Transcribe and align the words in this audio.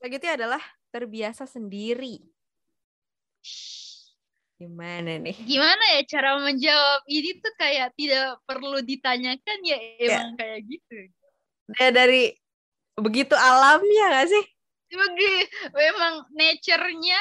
Selanjutnya 0.00 0.32
adalah 0.32 0.62
terbiasa 0.88 1.44
sendiri. 1.44 2.24
Gimana 4.56 5.20
nih? 5.20 5.36
Gimana 5.44 5.84
ya 6.00 6.00
cara 6.08 6.40
menjawab 6.40 7.04
ini 7.04 7.36
tuh 7.36 7.52
kayak 7.60 7.92
tidak 8.00 8.40
perlu 8.48 8.80
ditanyakan 8.80 9.58
ya 9.60 9.76
emang 10.00 10.40
kayak 10.40 10.64
gitu. 10.64 10.96
Ya 11.76 11.92
dari 11.92 12.32
begitu 12.96 13.36
alamnya 13.36 14.24
gak 14.24 14.28
sih? 14.32 14.44
Bagi, 14.90 15.34
memang 15.76 16.24
nature-nya 16.32 17.20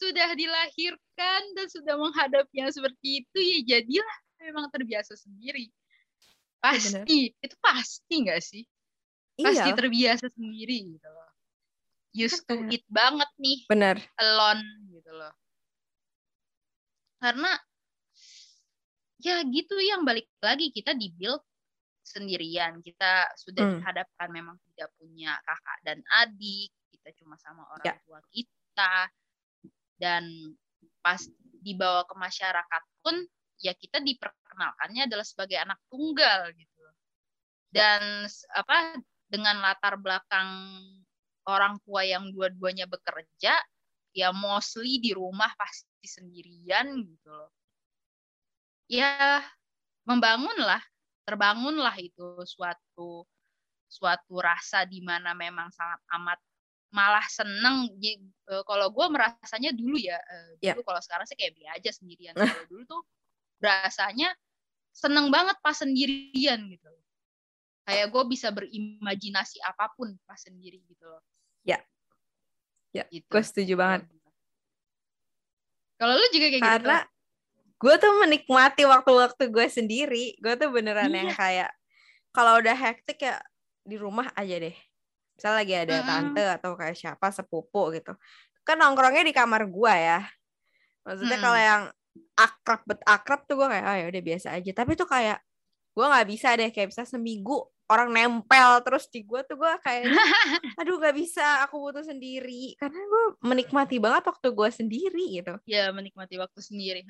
sudah 0.00 0.32
dilahirkan 0.32 1.40
dan 1.54 1.66
sudah 1.68 1.94
menghadapinya 2.00 2.72
seperti 2.72 3.20
itu 3.20 3.38
ya 3.38 3.58
jadilah 3.76 4.16
memang 4.40 4.72
terbiasa 4.72 5.12
sendiri. 5.12 5.68
Pasti, 6.60 7.28
ya, 7.28 7.44
itu 7.44 7.56
pasti 7.60 8.14
nggak 8.24 8.40
sih? 8.40 8.64
Pasti 9.36 9.68
iya. 9.68 9.76
terbiasa 9.76 10.26
sendiri 10.32 10.96
gitu. 10.96 11.08
Used 12.14 12.46
to 12.46 12.54
it 12.70 12.86
banget 12.86 13.28
nih. 13.42 13.66
Bener. 13.66 13.98
Alone 14.22 14.62
gitu 14.94 15.10
loh 15.10 15.34
karena 17.24 17.52
ya 19.24 19.40
gitu 19.48 19.80
yang 19.80 20.04
balik 20.04 20.28
lagi 20.44 20.68
kita 20.68 20.92
di 20.92 21.08
build 21.16 21.40
sendirian 22.04 22.84
kita 22.84 23.32
sudah 23.40 23.64
hmm. 23.64 23.74
dihadapkan 23.80 24.28
memang 24.28 24.60
tidak 24.68 24.92
punya 25.00 25.40
kakak 25.40 25.78
dan 25.88 25.98
adik 26.20 26.68
kita 26.92 27.16
cuma 27.16 27.40
sama 27.40 27.64
orang 27.72 27.96
ya. 27.96 27.96
tua 28.04 28.20
kita 28.28 28.92
dan 29.96 30.52
pas 31.00 31.24
dibawa 31.64 32.04
ke 32.04 32.12
masyarakat 32.12 32.82
pun 33.00 33.24
ya 33.56 33.72
kita 33.72 34.04
diperkenalkannya 34.04 35.08
adalah 35.08 35.24
sebagai 35.24 35.56
anak 35.56 35.80
tunggal 35.88 36.52
gitu 36.52 36.84
ya. 36.84 36.92
dan 37.72 38.28
apa 38.52 39.00
dengan 39.32 39.64
latar 39.64 39.96
belakang 39.96 40.52
orang 41.48 41.80
tua 41.84 42.04
yang 42.04 42.32
dua-duanya 42.32 42.88
bekerja 42.88 43.54
ya 44.14 44.28
mostly 44.30 45.02
di 45.02 45.10
rumah 45.10 45.50
pasti 45.58 46.06
sendirian 46.06 47.02
gitu 47.02 47.30
loh. 47.30 47.50
Ya 48.86 49.42
membangunlah 50.06 50.80
terbangunlah 51.24 51.96
itu 51.98 52.44
suatu 52.44 53.24
suatu 53.88 54.34
rasa 54.38 54.84
di 54.84 55.00
mana 55.00 55.32
memang 55.32 55.72
sangat 55.72 56.00
amat 56.20 56.38
malah 56.94 57.26
seneng. 57.26 57.90
E, 57.98 58.14
kalau 58.68 58.92
gue 58.94 59.06
merasanya 59.10 59.74
dulu 59.74 59.98
ya 59.98 60.14
e, 60.20 60.36
dulu 60.62 60.80
yeah. 60.80 60.86
kalau 60.86 61.00
sekarang 61.02 61.26
sih 61.26 61.34
kayak 61.34 61.58
biasa 61.58 61.72
aja 61.80 61.90
sendirian. 61.90 62.34
Kalau 62.38 62.66
dulu 62.70 62.82
tuh 62.86 63.02
rasanya 63.58 64.30
seneng 64.94 65.26
banget 65.34 65.58
pas 65.58 65.74
sendirian 65.74 66.70
gitu 66.70 66.86
kayak 67.84 68.08
gue 68.08 68.24
bisa 68.26 68.48
berimajinasi 68.48 69.60
apa 69.60 69.92
pun 69.92 70.16
pas 70.24 70.40
sendiri 70.40 70.80
gitu 70.88 71.04
loh 71.04 71.20
ya 71.64 71.80
Ya, 72.94 73.04
gitu. 73.10 73.26
gue 73.26 73.42
setuju 73.42 73.74
banget. 73.74 74.06
Kalau 75.98 76.14
lu 76.14 76.26
juga 76.30 76.46
kayak 76.46 76.62
Karena 76.62 76.78
gitu? 76.78 76.86
Karena 76.86 76.98
gue 77.74 77.94
tuh 77.98 78.12
menikmati 78.22 78.82
waktu-waktu 78.86 79.44
gue 79.50 79.66
sendiri. 79.66 80.24
Gue 80.38 80.54
tuh 80.54 80.70
beneran 80.70 81.10
iya. 81.10 81.18
yang 81.26 81.30
kayak 81.34 81.70
kalau 82.30 82.62
udah 82.62 82.74
hektik 82.78 83.18
ya 83.18 83.42
di 83.82 83.98
rumah 83.98 84.30
aja 84.38 84.62
deh. 84.62 84.76
Misalnya 85.34 85.56
lagi 85.58 85.74
ada 85.74 85.94
hmm. 85.98 86.06
tante 86.06 86.42
atau 86.62 86.70
kayak 86.78 86.94
siapa 86.94 87.34
sepupu 87.34 87.90
gitu. 87.98 88.14
Kan 88.62 88.78
nongkrongnya 88.78 89.26
di 89.26 89.34
kamar 89.34 89.66
gue 89.66 89.94
ya. 89.98 90.22
Maksudnya 91.02 91.38
hmm. 91.42 91.44
kalau 91.50 91.58
yang 91.58 91.82
akrab 92.38 92.80
bet 92.86 93.02
akrab 93.02 93.42
tuh 93.50 93.58
gue 93.58 93.68
kayak 93.74 93.84
oh 93.90 93.96
ya 93.98 94.06
udah 94.06 94.22
biasa 94.22 94.48
aja. 94.54 94.70
Tapi 94.70 94.94
tuh 94.94 95.10
kayak 95.10 95.42
gue 95.98 96.06
nggak 96.06 96.26
bisa 96.30 96.54
deh 96.54 96.70
kayak 96.70 96.94
bisa 96.94 97.02
seminggu 97.02 97.58
orang 97.92 98.10
nempel 98.16 98.80
terus 98.80 99.04
di 99.12 99.20
gue 99.24 99.44
tuh 99.44 99.60
gue 99.60 99.72
kayak 99.84 100.08
aduh 100.80 100.96
gak 100.96 101.16
bisa 101.16 101.64
aku 101.68 101.80
butuh 101.80 102.04
sendiri. 102.04 102.76
Karena 102.80 103.00
gue 103.00 103.24
menikmati 103.44 104.00
banget 104.00 104.28
waktu 104.30 104.48
gue 104.52 104.70
sendiri 104.72 105.24
gitu. 105.40 105.54
Ya 105.68 105.92
menikmati 105.92 106.40
waktu 106.40 106.60
sendiri 106.64 107.04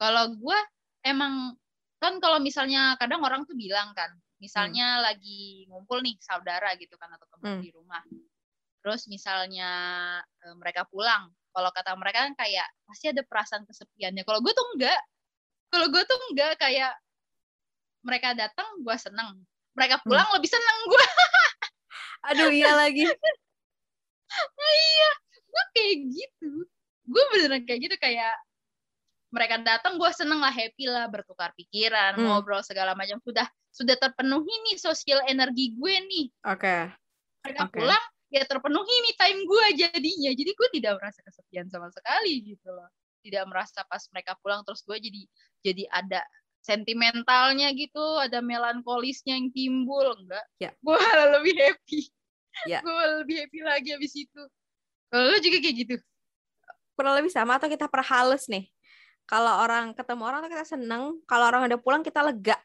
kalau 0.00 0.32
gue 0.32 0.58
emang 1.04 1.52
kan 2.00 2.16
kalau 2.16 2.40
misalnya 2.40 2.96
kadang 2.96 3.20
orang 3.20 3.44
tuh 3.44 3.52
bilang 3.52 3.92
kan 3.92 4.08
misalnya 4.40 4.96
hmm. 4.96 5.02
lagi 5.04 5.68
ngumpul 5.68 6.00
nih 6.00 6.16
saudara 6.24 6.72
gitu 6.80 6.96
kan 6.96 7.12
atau 7.12 7.28
teman 7.36 7.60
hmm. 7.60 7.62
di 7.62 7.70
rumah. 7.76 8.00
Terus 8.80 9.04
misalnya 9.12 9.70
e, 10.40 10.56
mereka 10.56 10.88
pulang 10.88 11.28
kalau 11.52 11.68
kata 11.68 11.92
mereka 12.00 12.24
kan 12.24 12.34
kayak 12.40 12.64
pasti 12.88 13.12
ada 13.12 13.20
perasaan 13.20 13.68
kesepiannya. 13.68 14.24
Kalau 14.24 14.40
gue 14.40 14.52
tuh 14.56 14.66
enggak. 14.72 15.00
Kalau 15.68 15.86
gue 15.92 16.02
tuh 16.08 16.18
enggak 16.32 16.56
kayak 16.56 16.96
mereka 18.04 18.32
datang 18.36 18.68
gue 18.80 18.96
seneng 18.96 19.40
mereka 19.76 20.00
hmm. 20.00 20.06
pulang 20.06 20.28
hmm. 20.28 20.36
lebih 20.38 20.50
seneng 20.50 20.78
gue 20.88 21.04
aduh 22.30 22.50
iya 22.52 22.72
lagi 22.76 23.04
nah, 23.08 24.72
iya 24.74 25.10
gue 25.50 25.64
kayak 25.74 25.94
gitu 26.14 26.50
gue 27.10 27.22
beneran 27.34 27.62
kayak 27.66 27.80
gitu 27.90 27.96
kayak 27.98 28.34
mereka 29.30 29.62
datang 29.62 29.94
gue 29.94 30.10
seneng 30.10 30.42
lah 30.42 30.50
happy 30.50 30.90
lah 30.90 31.06
bertukar 31.06 31.54
pikiran 31.54 32.18
hmm. 32.18 32.26
ngobrol 32.26 32.62
segala 32.66 32.98
macam 32.98 33.22
sudah 33.22 33.46
sudah 33.70 33.94
terpenuhi 33.98 34.50
nih 34.66 34.76
sosial 34.78 35.22
energi 35.30 35.74
gue 35.78 35.94
nih 36.02 36.26
oke 36.46 36.58
okay. 36.58 36.82
mereka 37.46 37.70
okay. 37.70 37.78
pulang 37.78 38.04
ya 38.30 38.42
terpenuhi 38.46 38.94
nih 39.06 39.14
time 39.18 39.40
gue 39.46 39.64
jadinya 39.78 40.30
jadi 40.34 40.50
gue 40.54 40.68
tidak 40.78 40.92
merasa 40.98 41.18
kesepian 41.22 41.66
sama 41.70 41.90
sekali 41.90 42.54
gitu 42.54 42.70
loh 42.70 42.90
tidak 43.20 43.44
merasa 43.46 43.84
pas 43.86 44.02
mereka 44.10 44.34
pulang 44.42 44.62
terus 44.66 44.82
gue 44.82 44.96
jadi 44.98 45.22
jadi 45.62 45.84
ada 45.92 46.20
sentimentalnya 46.60 47.72
gitu, 47.72 48.20
ada 48.20 48.44
melankolisnya 48.44 49.36
yang 49.36 49.48
timbul, 49.52 50.12
enggak? 50.16 50.44
Ya. 50.60 50.70
Gue 50.84 51.00
lebih 51.36 51.54
happy. 51.56 52.00
Ya. 52.68 52.80
Gue 52.84 53.04
lebih 53.20 53.44
happy 53.44 53.58
lagi 53.64 53.88
abis 53.96 54.12
itu. 54.16 54.42
Kalau 55.10 55.38
juga 55.40 55.58
kayak 55.58 55.76
gitu? 55.86 55.94
Kurang 56.94 57.16
lebih 57.16 57.32
sama 57.32 57.56
atau 57.56 57.66
kita 57.66 57.88
perhalus 57.88 58.46
nih? 58.46 58.68
Kalau 59.24 59.62
orang 59.62 59.94
ketemu 59.94 60.22
orang 60.26 60.38
tuh 60.44 60.50
kita 60.52 60.66
seneng, 60.66 61.02
kalau 61.24 61.48
orang 61.48 61.66
udah 61.70 61.80
pulang 61.80 62.02
kita 62.02 62.20
lega. 62.20 62.58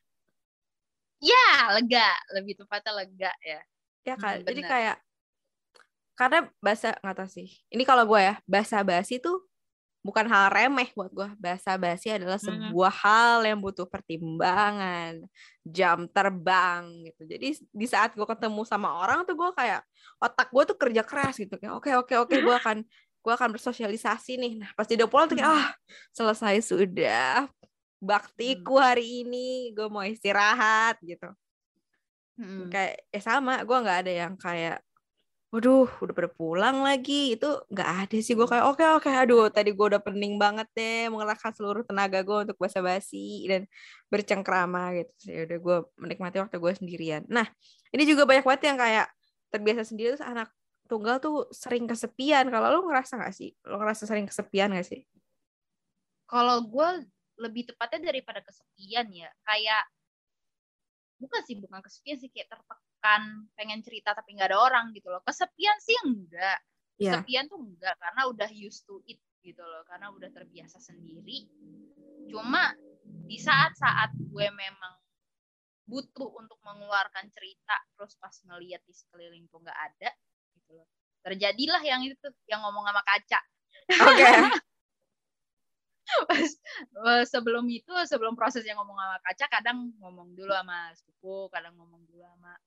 Ya, 1.24 1.72
lega. 1.78 2.10
Lebih 2.36 2.60
tepatnya 2.60 2.92
lega 3.06 3.32
ya. 3.42 3.62
Ya 4.06 4.16
kan, 4.20 4.38
hmm, 4.42 4.46
jadi 4.46 4.62
kayak 4.62 4.98
karena 6.14 6.46
bahasa 6.62 6.94
nggak 7.02 7.16
tahu 7.18 7.30
sih. 7.30 7.50
Ini 7.74 7.84
kalau 7.84 8.06
gue 8.06 8.22
ya, 8.22 8.38
bahasa 8.46 8.86
basi 8.86 9.18
tuh 9.18 9.42
bukan 10.06 10.30
hal 10.30 10.54
remeh 10.54 10.94
buat 10.94 11.10
gue. 11.10 11.30
Bahasa 11.42 11.82
basi 11.82 12.14
adalah 12.14 12.38
sebuah 12.38 12.94
hmm. 12.94 13.02
hal 13.02 13.38
yang 13.42 13.58
butuh 13.58 13.90
pertimbangan, 13.90 15.26
jam 15.66 16.06
terbang 16.06 17.10
gitu. 17.10 17.26
Jadi 17.26 17.48
di 17.74 17.88
saat 17.90 18.14
gue 18.14 18.22
ketemu 18.22 18.62
sama 18.70 19.02
orang 19.02 19.26
tuh 19.26 19.34
gue 19.34 19.50
kayak 19.58 19.82
otak 20.22 20.54
gue 20.54 20.64
tuh 20.70 20.78
kerja 20.78 21.02
keras 21.02 21.42
gitu. 21.42 21.58
Kayak 21.58 21.74
oke 21.82 21.90
oke 22.06 22.14
oke 22.30 22.36
gue 22.38 22.56
akan 22.62 22.78
gue 23.26 23.34
akan 23.34 23.50
bersosialisasi 23.58 24.38
nih. 24.38 24.54
Nah 24.62 24.70
pas 24.78 24.86
di 24.86 24.94
pulang 25.10 25.26
tuh 25.26 25.42
kayak 25.42 25.50
ah 25.50 25.74
selesai 26.14 26.62
sudah 26.62 27.50
baktiku 27.98 28.78
hari 28.78 29.26
ini. 29.26 29.74
Gue 29.74 29.90
mau 29.90 30.06
istirahat 30.06 31.02
gitu. 31.02 31.34
Hmm. 32.38 32.70
Kayak 32.70 33.10
eh 33.10 33.24
sama 33.26 33.66
gue 33.66 33.78
nggak 33.82 34.00
ada 34.06 34.14
yang 34.14 34.38
kayak 34.38 34.86
waduh 35.54 35.88
udah 36.02 36.14
pada 36.14 36.30
pulang 36.30 36.82
lagi. 36.82 37.36
Itu 37.38 37.66
nggak 37.72 37.90
ada 38.06 38.18
sih 38.22 38.34
gue 38.38 38.48
kayak 38.48 38.66
oke 38.66 38.82
okay, 38.82 38.88
oke 38.92 39.08
okay, 39.10 39.14
aduh 39.14 39.48
tadi 39.50 39.70
gue 39.74 39.86
udah 39.92 40.02
pening 40.02 40.36
banget 40.42 40.68
deh 40.78 41.10
mengerahkan 41.12 41.52
seluruh 41.54 41.84
tenaga 41.86 42.22
gue 42.26 42.38
untuk 42.50 42.58
basa-basi 42.60 43.46
dan 43.50 43.70
bercengkrama 44.12 44.96
gitu 44.98 45.14
ya 45.32 45.40
udah 45.50 45.58
gue 45.62 45.78
menikmati 46.02 46.38
waktu 46.42 46.58
gue 46.58 46.74
sendirian. 46.76 47.22
Nah 47.30 47.46
ini 47.94 48.04
juga 48.08 48.26
banyak 48.30 48.44
banget 48.46 48.64
yang 48.74 48.78
kayak 48.80 49.08
terbiasa 49.54 49.82
sendiri 49.88 50.18
terus 50.18 50.26
anak 50.26 50.50
tunggal 50.86 51.18
tuh 51.22 51.50
sering 51.50 51.86
kesepian. 51.90 52.50
Kalau 52.54 52.68
lo 52.70 52.80
ngerasa 52.86 53.18
nggak 53.18 53.34
sih? 53.34 53.52
Lo 53.66 53.82
ngerasa 53.82 54.06
sering 54.06 54.30
kesepian 54.30 54.74
gak 54.74 54.86
sih? 54.86 55.02
Kalau 56.26 56.62
gue 56.66 56.90
lebih 57.40 57.68
tepatnya 57.68 58.12
daripada 58.12 58.40
kesepian 58.40 59.08
ya 59.12 59.30
kayak 59.44 59.84
bukan 61.20 61.42
sih 61.44 61.56
bukan 61.60 61.80
kesepian 61.84 62.18
sih 62.20 62.30
kayak 62.32 62.48
tertekan 62.52 62.80
kan 63.06 63.22
pengen 63.54 63.86
cerita 63.86 64.18
tapi 64.18 64.34
nggak 64.34 64.50
ada 64.50 64.58
orang 64.58 64.90
gitu 64.98 65.14
loh 65.14 65.22
kesepian 65.22 65.78
sih 65.78 65.94
enggak 66.02 66.58
yeah. 66.98 67.22
kesepian 67.22 67.46
tuh 67.46 67.62
enggak 67.62 67.94
karena 68.02 68.22
udah 68.26 68.50
used 68.50 68.82
to 68.90 68.98
it 69.06 69.22
gitu 69.46 69.62
loh 69.62 69.86
karena 69.86 70.10
udah 70.10 70.26
terbiasa 70.34 70.82
sendiri 70.82 71.46
cuma 72.26 72.74
di 73.06 73.38
saat-saat 73.38 74.18
gue 74.18 74.48
memang 74.50 74.94
butuh 75.86 76.34
untuk 76.42 76.58
mengeluarkan 76.66 77.30
cerita 77.30 77.78
terus 77.94 78.18
pas 78.18 78.34
ngeliat 78.50 78.82
di 78.90 78.94
sekeliling 78.98 79.46
tuh 79.54 79.62
nggak 79.62 79.80
ada 79.94 80.10
gitu 80.58 80.82
loh 80.82 80.90
terjadilah 81.22 81.86
yang 81.86 82.02
itu 82.02 82.26
yang 82.50 82.66
ngomong 82.66 82.90
sama 82.90 83.06
kaca 83.06 83.40
oke 84.02 84.18
okay. 84.18 84.34
sebelum 87.30 87.70
itu 87.70 87.94
sebelum 88.10 88.34
proses 88.34 88.66
yang 88.66 88.82
ngomong 88.82 88.98
sama 88.98 89.18
kaca 89.22 89.46
kadang 89.62 89.94
ngomong 90.02 90.34
dulu 90.34 90.50
sama 90.50 90.90
sepupu 90.98 91.54
kadang 91.54 91.78
ngomong 91.78 92.02
dulu 92.10 92.26
sama 92.26 92.58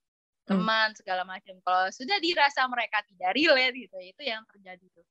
Hmm. 0.49 0.65
teman 0.65 0.89
segala 0.97 1.21
macam 1.21 1.53
kalau 1.61 1.93
sudah 1.93 2.17
dirasa 2.17 2.65
mereka 2.65 3.05
tidak 3.05 3.37
relate 3.37 3.85
gitu 3.85 3.97
itu 4.01 4.21
yang 4.25 4.41
terjadi 4.49 4.81
tuh 4.97 5.05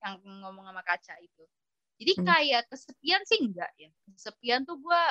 yang 0.00 0.16
ngomong 0.40 0.64
sama 0.72 0.80
kaca 0.80 1.20
itu 1.20 1.44
jadi 2.00 2.12
hmm. 2.16 2.24
kayak 2.24 2.62
kesepian 2.72 3.22
sih 3.28 3.38
enggak 3.44 3.68
ya 3.76 3.92
kesepian 4.16 4.64
tuh 4.64 4.80
gue 4.80 5.02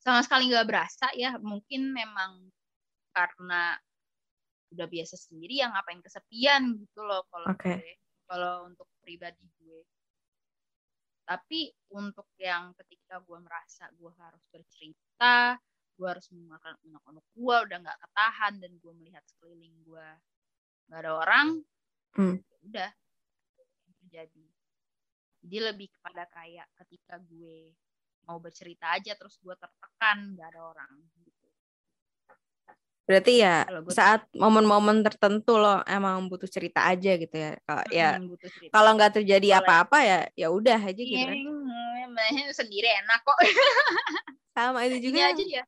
sama 0.00 0.24
sekali 0.24 0.48
nggak 0.48 0.64
berasa 0.64 1.12
ya 1.12 1.36
mungkin 1.36 1.92
memang 1.92 2.48
karena 3.12 3.76
udah 4.72 4.88
biasa 4.88 5.20
sendiri 5.20 5.60
yang 5.60 5.76
ngapain 5.76 6.00
kesepian 6.00 6.80
gitu 6.80 7.04
loh 7.04 7.28
kalau 7.28 7.52
okay. 7.52 7.76
gue 7.76 7.92
kalau 8.24 8.72
untuk 8.72 8.88
pribadi 9.04 9.44
gue 9.60 9.84
tapi 11.28 11.68
untuk 11.92 12.24
yang 12.40 12.72
ketika 12.72 13.20
gue 13.20 13.36
merasa 13.36 13.92
gue 13.92 14.12
harus 14.16 14.40
bercerita 14.48 15.60
gue 15.98 16.08
harus 16.08 16.30
memakan 16.30 16.78
anak-anak 16.86 17.24
gue 17.34 17.56
udah 17.66 17.78
nggak 17.82 17.98
ketahan 18.06 18.54
dan 18.62 18.72
gue 18.78 18.92
melihat 18.94 19.24
sekeliling 19.26 19.74
gue 19.82 20.08
nggak 20.88 21.00
ada 21.02 21.12
orang 21.18 21.46
hmm. 22.14 22.36
Ya 22.38 22.56
udah 22.62 22.90
terjadi 23.98 24.46
jadi 25.42 25.58
lebih 25.74 25.90
kepada 25.90 26.30
kayak 26.30 26.70
ketika 26.86 27.18
gue 27.26 27.74
mau 28.30 28.38
bercerita 28.38 28.94
aja 28.94 29.18
terus 29.18 29.42
gue 29.42 29.54
tertekan 29.58 30.38
nggak 30.38 30.48
ada 30.54 30.62
orang 30.70 30.94
Berarti 33.08 33.40
ya 33.40 33.64
saat 33.88 34.28
momen-momen 34.36 35.00
tertentu 35.00 35.56
lo 35.56 35.80
emang 35.88 36.28
butuh 36.28 36.44
cerita 36.44 36.84
aja 36.84 37.16
gitu 37.16 37.32
ya. 37.32 37.56
Kalau 37.64 37.80
hmm, 37.88 37.96
ya 37.96 38.08
kalau 38.68 38.90
nggak 39.00 39.12
terjadi 39.16 39.64
apa-apa 39.64 39.98
ya 40.04 40.20
ya 40.36 40.52
udah 40.52 40.76
aja 40.76 41.00
gitu 41.00 41.16
kan. 41.16 41.32
Iya, 41.32 42.52
sendiri 42.60 42.84
enak 42.84 43.24
kok. 43.24 43.38
Sama 44.52 44.84
itu 44.84 45.08
juga. 45.08 45.24
Ini 45.24 45.32
aja 45.32 45.44
ya. 45.48 45.64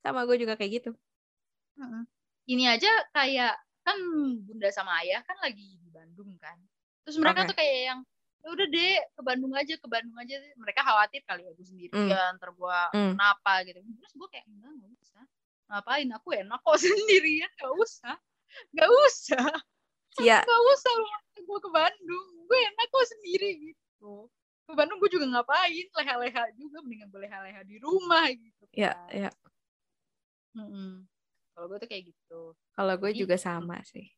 Sama 0.00 0.24
gue 0.24 0.36
juga 0.40 0.56
kayak 0.56 0.72
gitu. 0.80 0.90
Ini 2.48 2.76
aja 2.76 2.90
kayak 3.14 3.54
kan 3.80 3.96
bunda 4.44 4.68
sama 4.72 5.00
ayah 5.04 5.24
kan 5.24 5.36
lagi 5.40 5.80
di 5.80 5.88
Bandung 5.88 6.36
kan. 6.40 6.56
Terus 7.04 7.16
mereka 7.16 7.44
okay. 7.44 7.48
tuh 7.48 7.56
kayak 7.56 7.78
yang 7.88 8.00
ya 8.40 8.48
udah 8.56 8.66
deh 8.72 8.96
ke 9.12 9.20
Bandung 9.20 9.52
aja 9.52 9.74
ke 9.76 9.88
Bandung 9.88 10.16
aja 10.16 10.36
mereka 10.56 10.80
khawatir 10.80 11.20
kali 11.28 11.44
ya 11.44 11.52
gue 11.52 11.66
sendirian 11.66 12.32
mm. 12.36 12.40
terbuat 12.40 12.90
mm. 12.96 13.12
kenapa 13.12 13.52
gitu 13.68 13.78
terus 13.84 14.12
gue 14.16 14.28
kayak 14.32 14.46
enggak 14.48 14.72
nggak 14.80 14.92
usah 14.96 15.24
ngapain 15.68 16.08
aku 16.16 16.28
enak 16.32 16.60
kok 16.64 16.78
sendirian 16.84 17.50
gak 17.60 17.74
usah 17.76 18.16
gak 18.74 18.90
usah 19.06 19.48
Iya. 20.18 20.42
Gak 20.48 20.62
usah 20.74 20.92
gue 21.38 21.58
ke 21.60 21.70
Bandung 21.70 22.28
gue 22.48 22.58
enak 22.58 22.86
kok 22.88 23.06
sendiri 23.12 23.50
gitu 23.60 24.26
ke 24.66 24.72
Bandung 24.72 24.98
gue 24.98 25.10
juga 25.12 25.26
ngapain 25.28 25.86
leha-leha 26.00 26.44
juga 26.56 26.78
mendingan 26.80 27.12
gue 27.12 27.20
leha-leha 27.20 27.60
di 27.62 27.76
rumah 27.78 28.24
gitu 28.32 28.64
Iya 28.72 28.96
kan. 28.96 29.12
iya 29.14 29.30
hmm. 30.56 31.04
kalau 31.54 31.66
gue 31.70 31.78
tuh 31.82 31.88
kayak 31.90 32.04
gitu 32.10 32.42
kalau 32.74 32.94
gue 32.96 33.10
juga 33.14 33.36
sama 33.36 33.78
sih 33.86 34.08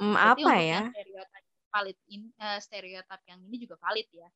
hmm, 0.00 0.16
apa 0.16 0.52
ya 0.60 0.80
stereotip 0.92 1.44
valid 1.68 1.98
in, 2.08 2.22
uh, 2.40 2.58
stereotip 2.58 3.20
yang 3.28 3.40
ini 3.44 3.56
juga 3.68 3.76
valid 3.80 4.08
ya 4.10 4.28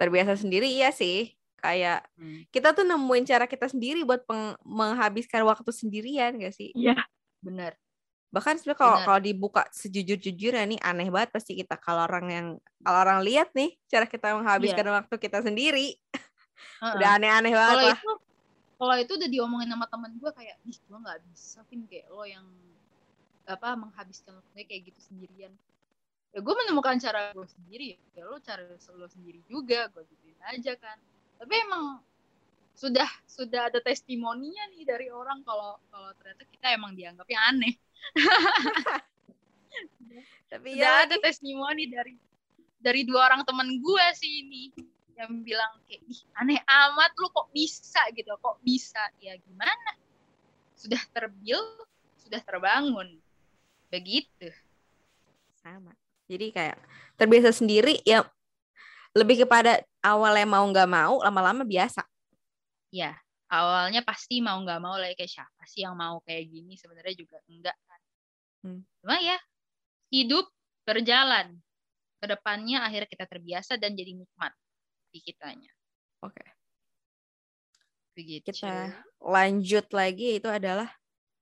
terbiasa 0.00 0.34
sendiri 0.40 0.66
iya 0.66 0.90
sih 0.90 1.30
kayak 1.62 2.02
hmm. 2.18 2.50
kita 2.50 2.74
tuh 2.74 2.82
nemuin 2.82 3.24
cara 3.24 3.46
kita 3.46 3.70
sendiri 3.70 4.02
buat 4.02 4.26
peng- 4.26 4.58
menghabiskan 4.66 5.46
waktu 5.46 5.70
sendirian 5.70 6.34
gak 6.42 6.58
sih? 6.58 6.74
Iya, 6.74 6.98
benar. 7.38 7.78
Bahkan 8.34 8.58
sebenarnya 8.58 8.80
kalau 8.82 8.96
kalau 9.06 9.20
dibuka 9.22 9.62
sejujur-jujurnya 9.70 10.66
nih 10.66 10.80
aneh 10.82 11.08
banget 11.14 11.30
pasti 11.30 11.54
kita 11.54 11.78
kalau 11.78 12.02
orang 12.02 12.26
yang 12.26 12.46
kalau 12.82 12.98
orang 12.98 13.22
lihat 13.22 13.54
nih 13.54 13.78
cara 13.86 14.10
kita 14.10 14.34
menghabiskan 14.34 14.90
yeah. 14.90 14.94
waktu 14.98 15.14
kita 15.22 15.38
sendiri. 15.46 15.94
Uh-uh. 16.82 16.92
udah 16.98 17.08
aneh-aneh 17.22 17.54
banget 17.54 17.76
kalau 17.78 17.88
lah. 17.94 17.98
Itu, 18.02 18.12
kalau 18.82 18.98
itu 18.98 19.14
udah 19.14 19.30
diomongin 19.30 19.70
sama 19.70 19.86
temen 19.86 20.10
gue 20.18 20.30
kayak, 20.34 20.58
ih 20.66 20.74
gue 20.74 20.98
nggak 20.98 21.22
bisa, 21.30 21.62
Vin 21.70 21.86
kayak 21.86 22.10
lo 22.10 22.26
yang 22.26 22.42
apa 23.46 23.78
menghabiskan 23.78 24.42
waktunya 24.42 24.66
kayak 24.66 24.90
gitu 24.90 25.00
sendirian. 25.06 25.54
Ya 26.34 26.42
gue 26.42 26.50
menemukan 26.50 26.98
cara 26.98 27.30
gue 27.30 27.46
sendiri, 27.46 27.94
ya 28.18 28.26
lo 28.26 28.42
cara 28.42 28.66
lo 28.66 29.06
sendiri 29.06 29.38
juga, 29.46 29.86
gue 29.86 30.02
gituin 30.02 30.34
aja 30.50 30.74
kan. 30.74 30.98
Tapi 31.38 31.54
emang 31.62 32.02
sudah 32.74 33.06
sudah 33.30 33.70
ada 33.70 33.78
testimoninya 33.78 34.66
nih 34.74 34.82
dari 34.82 35.06
orang 35.14 35.46
kalau 35.46 35.78
kalau 35.86 36.10
ternyata 36.18 36.42
kita 36.50 36.74
emang 36.74 36.98
dianggapnya 36.98 37.38
aneh. 37.38 37.78
Tapi 40.50 40.68
sudah 40.74 40.82
ya 40.82 41.06
ada 41.06 41.22
testimoni 41.22 41.86
dari 41.86 42.18
dari 42.82 43.06
dua 43.06 43.30
orang 43.30 43.46
teman 43.46 43.78
gue 43.78 44.06
sih 44.18 44.42
ini 44.42 44.74
yang 45.16 45.44
bilang 45.44 45.72
kayak 45.86 46.02
ih 46.08 46.20
aneh 46.40 46.60
amat 46.64 47.12
lu 47.20 47.28
kok 47.30 47.48
bisa 47.52 48.00
gitu 48.16 48.32
kok 48.38 48.56
bisa? 48.64 49.02
Ya 49.20 49.36
gimana? 49.38 49.90
Sudah 50.74 51.00
terbil 51.12 51.60
sudah 52.18 52.40
terbangun. 52.42 53.20
Begitu. 53.92 54.48
Sama. 55.60 55.92
Jadi 56.26 56.48
kayak 56.48 56.80
terbiasa 57.20 57.52
sendiri 57.52 58.00
ya 58.08 58.24
lebih 59.12 59.44
kepada 59.44 59.84
awalnya 60.00 60.48
mau 60.48 60.64
nggak 60.64 60.88
mau 60.88 61.20
lama-lama 61.20 61.62
biasa. 61.62 62.02
Ya 62.88 63.20
awalnya 63.52 64.00
pasti 64.00 64.40
mau 64.40 64.56
nggak 64.64 64.80
mau 64.80 64.96
lah 64.96 65.12
kayak 65.12 65.28
siapa 65.28 65.62
sih 65.68 65.84
yang 65.84 65.92
mau 65.92 66.24
kayak 66.24 66.48
gini? 66.48 66.74
Sebenarnya 66.80 67.14
juga 67.14 67.36
enggak 67.46 67.76
kan. 67.84 68.00
Hmm. 68.62 68.80
cuma 69.02 69.18
ya 69.18 69.36
hidup 70.08 70.48
berjalan. 70.88 71.60
Ke 72.22 72.30
depannya 72.30 72.86
akhirnya 72.86 73.10
kita 73.10 73.26
terbiasa 73.26 73.74
dan 73.76 73.98
jadi 73.98 74.14
nikmat 74.14 74.54
di 75.12 75.20
kitanya. 75.20 75.70
Oke. 76.24 76.40
Okay. 76.40 76.48
begitu. 78.12 78.52
Kita 78.52 78.92
lanjut 79.20 79.86
lagi 79.92 80.40
itu 80.40 80.48
adalah 80.48 80.88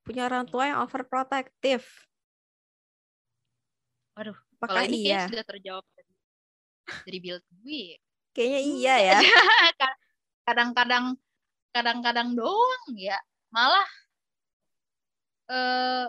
punya 0.07 0.27
orang 0.27 0.47
tua 0.47 0.71
yang 0.71 0.79
overprotective. 0.87 1.87
Waduh 4.15 4.39
Apakah 4.61 4.85
kalau 4.85 4.93
ini 4.93 5.09
iya? 5.09 5.25
sudah 5.25 5.47
terjawab 5.47 5.85
dari 7.07 7.19
build. 7.23 7.43
Gue 7.63 7.97
kayaknya 8.37 8.61
iya 8.61 8.95
ya. 9.01 9.19
Kadang-kadang 10.47 11.17
kadang-kadang 11.71 12.35
doang 12.35 12.85
ya. 12.99 13.17
Malah 13.55 13.89
eh 15.51 16.07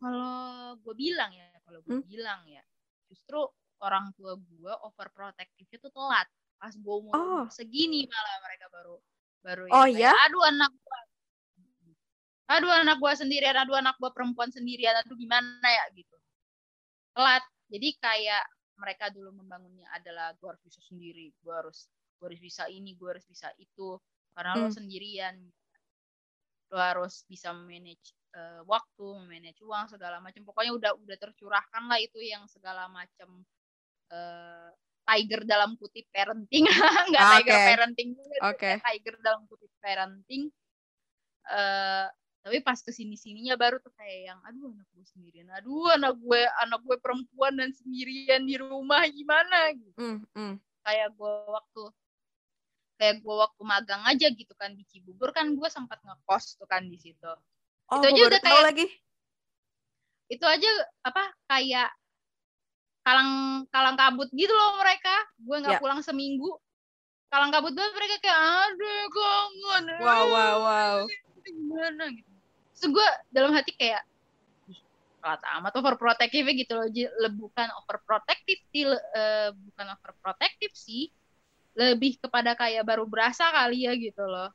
kalau 0.00 0.74
gue 0.80 0.94
bilang 0.96 1.30
ya 1.36 1.46
kalau 1.62 1.78
gue 1.84 2.00
hmm? 2.00 2.08
bilang 2.08 2.40
ya 2.48 2.64
justru 3.12 3.38
orang 3.84 4.14
tua 4.16 4.38
gue 4.40 4.72
overprotective 4.88 5.68
itu 5.68 5.88
telat 5.92 6.24
pas 6.62 6.70
gue 6.70 6.96
mau 7.10 7.12
oh. 7.18 7.44
segini 7.50 8.06
malah 8.06 8.38
mereka 8.46 8.66
baru 8.70 8.96
baru 9.42 9.62
oh 9.74 9.86
ya 9.90 10.14
aduh 10.30 10.46
anak 10.46 10.70
gue 10.70 10.98
aduh 12.52 12.68
anak 12.68 12.96
gue 13.00 13.12
sendirian. 13.16 13.56
Aduh 13.56 13.76
anak 13.80 13.96
gue 13.96 14.10
perempuan 14.12 14.52
sendirian. 14.52 14.92
Aduh 15.00 15.16
gimana 15.16 15.64
ya? 15.64 15.84
Gitu. 15.96 16.16
Telat. 17.16 17.44
Jadi 17.72 17.88
kayak 17.96 18.44
mereka 18.76 19.08
dulu 19.08 19.32
membangunnya 19.32 19.88
adalah 19.96 20.36
gue 20.36 20.48
harus 20.48 20.62
bisa 20.64 20.80
sendiri. 20.84 21.32
Gue 21.40 21.54
harus 21.56 21.88
gue 22.20 22.26
harus 22.28 22.42
bisa 22.42 22.68
ini 22.68 22.92
gue 22.92 23.08
harus 23.08 23.24
bisa 23.24 23.48
itu. 23.56 23.96
Karena 24.36 24.52
hmm. 24.56 24.62
lo 24.62 24.68
sendirian. 24.68 25.36
Lo 26.72 26.78
harus 26.80 27.24
bisa 27.28 27.52
manage 27.52 28.16
uh, 28.36 28.64
waktu 28.68 29.06
manage 29.24 29.60
uang 29.64 29.88
segala 29.88 30.20
macam. 30.20 30.44
Pokoknya 30.44 30.72
udah 30.76 30.92
udah 31.00 31.16
tercurahkan 31.16 31.88
lah 31.88 32.00
itu 32.00 32.20
yang 32.20 32.44
segala 32.48 32.88
macam 32.92 33.44
uh, 34.12 34.68
tiger 35.02 35.42
dalam 35.44 35.74
kutip 35.78 36.06
parenting. 36.14 36.64
Nggak 37.10 37.22
okay. 37.22 37.34
tiger 37.38 37.58
parenting 37.68 38.10
okay. 38.42 38.74
tiger 38.80 39.14
dalam 39.20 39.42
kutip 39.50 39.72
parenting. 39.82 40.48
Uh, 41.46 42.06
tapi 42.42 42.58
pas 42.58 42.74
ke 42.74 42.90
sini 42.90 43.14
sininya 43.14 43.54
baru 43.54 43.78
tuh 43.78 43.94
kayak 43.94 44.34
yang 44.34 44.38
aduh 44.42 44.74
anak 44.74 44.88
gue 44.94 45.06
sendirian. 45.06 45.46
Aduh 45.62 45.94
anak 45.94 46.18
gue 46.18 46.42
anak 46.66 46.80
gue 46.82 46.96
perempuan 46.98 47.54
dan 47.54 47.70
sendirian 47.70 48.42
di 48.46 48.58
rumah. 48.58 49.06
Gimana? 49.06 49.70
Gitu. 49.74 49.98
Mm, 49.98 50.18
mm. 50.34 50.54
kayak 50.82 51.08
gue 51.14 51.34
waktu 51.46 51.82
kayak 52.98 53.18
gue 53.22 53.34
waktu 53.34 53.62
magang 53.66 54.02
aja 54.06 54.26
gitu 54.30 54.54
kan 54.54 54.74
di 54.78 54.86
Cibubur 54.86 55.34
kan 55.34 55.50
gue 55.54 55.68
sempat 55.70 55.98
ngekos 56.02 56.58
tuh 56.58 56.66
kan 56.66 56.86
di 56.86 56.98
situ. 56.98 57.30
Oh, 57.90 57.98
itu 57.98 58.06
aja 58.10 58.22
udah 58.30 58.40
kayak 58.42 58.64
lagi. 58.74 58.86
itu 60.32 60.46
aja 60.48 60.70
apa 61.04 61.28
kayak 61.44 61.92
kalang 63.02 63.64
kalang 63.70 63.98
kabut 63.98 64.28
gitu 64.32 64.50
loh 64.54 64.78
mereka. 64.78 65.14
Gue 65.42 65.56
nggak 65.58 65.78
yeah. 65.78 65.82
pulang 65.82 66.00
seminggu. 66.02 66.58
Kalang 67.32 67.50
kabut 67.50 67.72
banget 67.74 67.92
mereka 67.96 68.16
kayak 68.20 68.38
aduh 68.38 69.04
kangen 69.08 69.84
wow 70.04 70.24
wow 70.28 70.56
wow. 70.62 70.98
gimana 71.42 72.04
gitu. 72.14 72.32
So 72.76 72.90
gue 72.90 73.08
dalam 73.34 73.50
hati 73.54 73.74
kayak 73.74 74.04
telat 75.22 75.42
amat 75.58 75.72
overprotective 75.78 76.46
gitu 76.54 76.72
loh. 76.78 76.88
Bukan 77.30 77.68
overprotective 77.82 78.60
sih 78.70 78.84
uh, 78.90 79.50
bukan 79.54 79.86
overprotective 79.98 80.74
sih. 80.74 81.10
Lebih 81.72 82.20
kepada 82.20 82.52
kayak 82.52 82.84
baru 82.84 83.08
berasa 83.08 83.48
kali 83.48 83.88
ya 83.88 83.96
gitu 83.96 84.22
loh. 84.28 84.52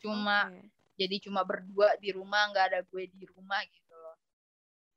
Cuma 0.00 0.48
okay. 0.48 0.64
jadi 0.96 1.16
cuma 1.28 1.44
berdua 1.44 1.94
di 2.00 2.10
rumah 2.10 2.50
nggak 2.50 2.66
ada 2.72 2.80
gue 2.88 3.04
di 3.12 3.24
rumah 3.30 3.60
gitu 3.68 3.94
loh. 3.94 4.16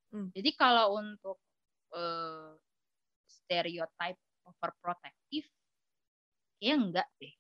Hmm. 0.07 0.31
jadi 0.31 0.55
kalau 0.55 0.95
untuk 1.03 1.35
uh, 1.91 2.55
stereotype 3.47 4.19
overprotective 4.43 5.47
ya 6.59 6.75
enggak 6.75 7.07
deh 7.15 7.33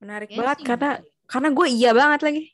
menarik 0.00 0.32
banget 0.32 0.58
karena 0.64 0.90
karena 1.28 1.48
gue 1.52 1.66
iya 1.68 1.90
banget 1.92 2.20
lagi 2.24 2.44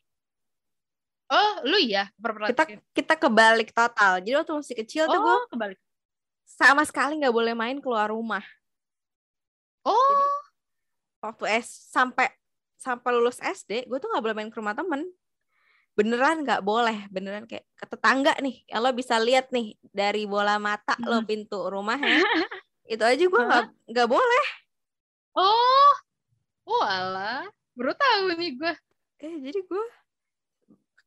Oh, 1.29 1.61
lu 1.61 1.77
ya 1.77 2.09
Kita 2.49 2.65
kita 2.89 3.13
kebalik 3.13 3.69
total. 3.69 4.17
Jadi 4.17 4.33
waktu 4.33 4.49
masih 4.49 4.75
kecil 4.81 5.05
oh, 5.05 5.13
tuh 5.13 5.19
gue 5.21 5.35
kebalik. 5.53 5.79
Sama 6.41 6.81
sekali 6.89 7.21
nggak 7.21 7.29
boleh 7.29 7.53
main 7.53 7.77
keluar 7.77 8.09
rumah. 8.09 8.41
Oh. 9.85 9.93
Jadi, 9.93 10.25
waktu 11.21 11.45
S 11.61 11.93
sampai 11.93 12.33
sampai 12.81 13.09
lulus 13.13 13.37
SD, 13.37 13.85
gue 13.85 13.97
tuh 14.01 14.09
nggak 14.09 14.23
boleh 14.25 14.35
main 14.41 14.49
ke 14.49 14.57
rumah 14.57 14.73
temen. 14.73 15.05
Beneran 15.99 16.47
nggak 16.47 16.63
boleh 16.63 17.11
beneran 17.11 17.43
kayak 17.43 17.67
ke 17.75 17.85
tetangga 17.91 18.31
nih 18.39 18.63
ya 18.63 18.79
lo 18.79 18.95
bisa 18.95 19.19
lihat 19.19 19.51
nih 19.51 19.75
dari 19.91 20.23
bola 20.23 20.55
mata 20.55 20.95
hmm. 20.95 21.07
lo 21.07 21.19
pintu 21.27 21.67
rumahnya. 21.67 22.23
Itu 22.93 23.03
aja 23.03 23.19
gue 23.19 23.41
nggak 23.43 23.67
nggak 23.91 24.07
boleh. 24.07 24.45
Oh 25.35 25.91
oh 26.69 26.83
ala 26.85 27.43
baru 27.73 27.93
tahu 27.97 28.37
nih 28.37 28.51
gue 28.55 28.73
eh 29.25 29.33
jadi 29.49 29.59
gue 29.65 29.85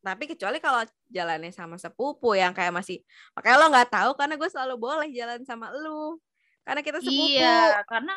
tapi 0.03 0.27
kecuali 0.27 0.59
kalau 0.59 0.83
jalannya 1.07 1.55
sama 1.55 1.79
sepupu 1.79 2.35
yang 2.35 2.51
kayak 2.51 2.75
masih 2.75 2.99
makanya 3.31 3.57
lo 3.63 3.67
nggak 3.71 3.89
tahu 3.89 4.11
karena 4.19 4.35
gue 4.35 4.49
selalu 4.51 4.75
boleh 4.75 5.09
jalan 5.15 5.39
sama 5.47 5.71
lu 5.71 6.19
karena 6.67 6.81
kita 6.83 6.99
sepupu. 6.99 7.39
Iya 7.39 7.83
karena 7.87 8.15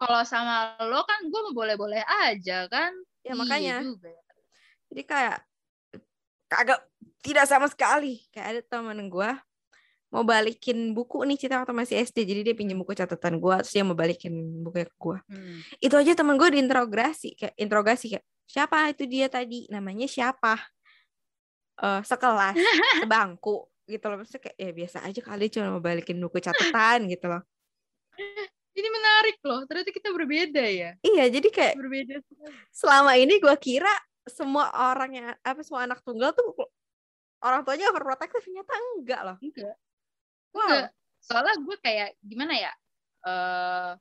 kalau 0.00 0.20
sama 0.24 0.76
lo 0.88 1.04
kan 1.04 1.20
gue 1.28 1.40
mau 1.50 1.54
boleh-boleh 1.56 2.00
aja 2.04 2.64
kan? 2.72 2.92
Ya 3.24 3.36
makanya. 3.36 3.84
Iya 3.84 3.88
juga. 3.92 4.12
Jadi 4.88 5.02
kayak 5.04 5.36
kagak 6.48 6.80
tidak 7.22 7.44
sama 7.46 7.68
sekali. 7.68 8.24
Kayak 8.32 8.46
ada 8.48 8.60
temen 8.64 9.06
gue 9.06 9.30
mau 10.08 10.24
balikin 10.24 10.96
buku 10.96 11.20
nih 11.28 11.36
cerita 11.36 11.60
waktu 11.60 11.76
masih 11.76 12.00
SD 12.00 12.24
jadi 12.24 12.40
dia 12.40 12.54
pinjam 12.56 12.80
buku 12.80 12.96
catatan 12.96 13.36
gue 13.36 13.56
terus 13.60 13.76
dia 13.76 13.84
mau 13.84 13.92
balikin 13.92 14.64
buku 14.64 14.88
ke 14.88 14.96
gue 14.96 15.20
hmm. 15.20 15.84
itu 15.84 15.92
aja 16.00 16.16
temen 16.16 16.40
gue 16.40 16.48
diinterogasi 16.48 17.36
kayak 17.36 17.52
interogasi 17.60 18.16
kayak 18.16 18.24
siapa 18.48 18.88
itu 18.90 19.04
dia 19.04 19.28
tadi? 19.28 19.68
Namanya 19.68 20.08
siapa? 20.08 20.56
Uh, 21.78 22.02
sekelas 22.02 22.58
sebangku 23.04 23.68
gitu 23.86 24.04
loh. 24.10 24.18
Maksudnya 24.18 24.50
kayak 24.50 24.56
ya 24.58 24.70
biasa 24.74 24.98
aja 25.06 25.20
kali 25.22 25.46
cuma 25.52 25.78
mau 25.78 25.84
balikin 25.84 26.18
buku 26.18 26.40
catatan 26.42 27.06
gitu 27.06 27.28
loh. 27.28 27.44
Ini 28.74 28.88
menarik 28.90 29.38
loh 29.46 29.62
ternyata 29.68 29.94
kita 29.94 30.10
berbeda 30.10 30.64
ya. 30.64 30.90
Iya 31.04 31.24
jadi 31.30 31.48
kayak 31.52 31.74
berbeda 31.78 32.14
selama 32.74 33.14
ini 33.14 33.38
gue 33.38 33.56
kira 33.62 33.92
semua 34.30 34.70
orang 34.72 35.10
yang 35.12 35.26
apa 35.42 35.60
semua 35.64 35.84
anak 35.84 36.00
tunggal 36.04 36.32
tuh 36.32 36.54
orang 37.44 37.62
tuanya 37.66 37.90
overprotective 37.90 38.44
ternyata 38.44 38.72
enggak 38.96 39.20
loh 39.24 39.36
enggak 39.42 39.76
wow. 40.54 40.62
enggak 40.64 40.90
soalnya 41.18 41.54
gue 41.60 41.76
kayak 41.82 42.10
gimana 42.22 42.54
ya 42.54 42.72
uh, 43.26 43.92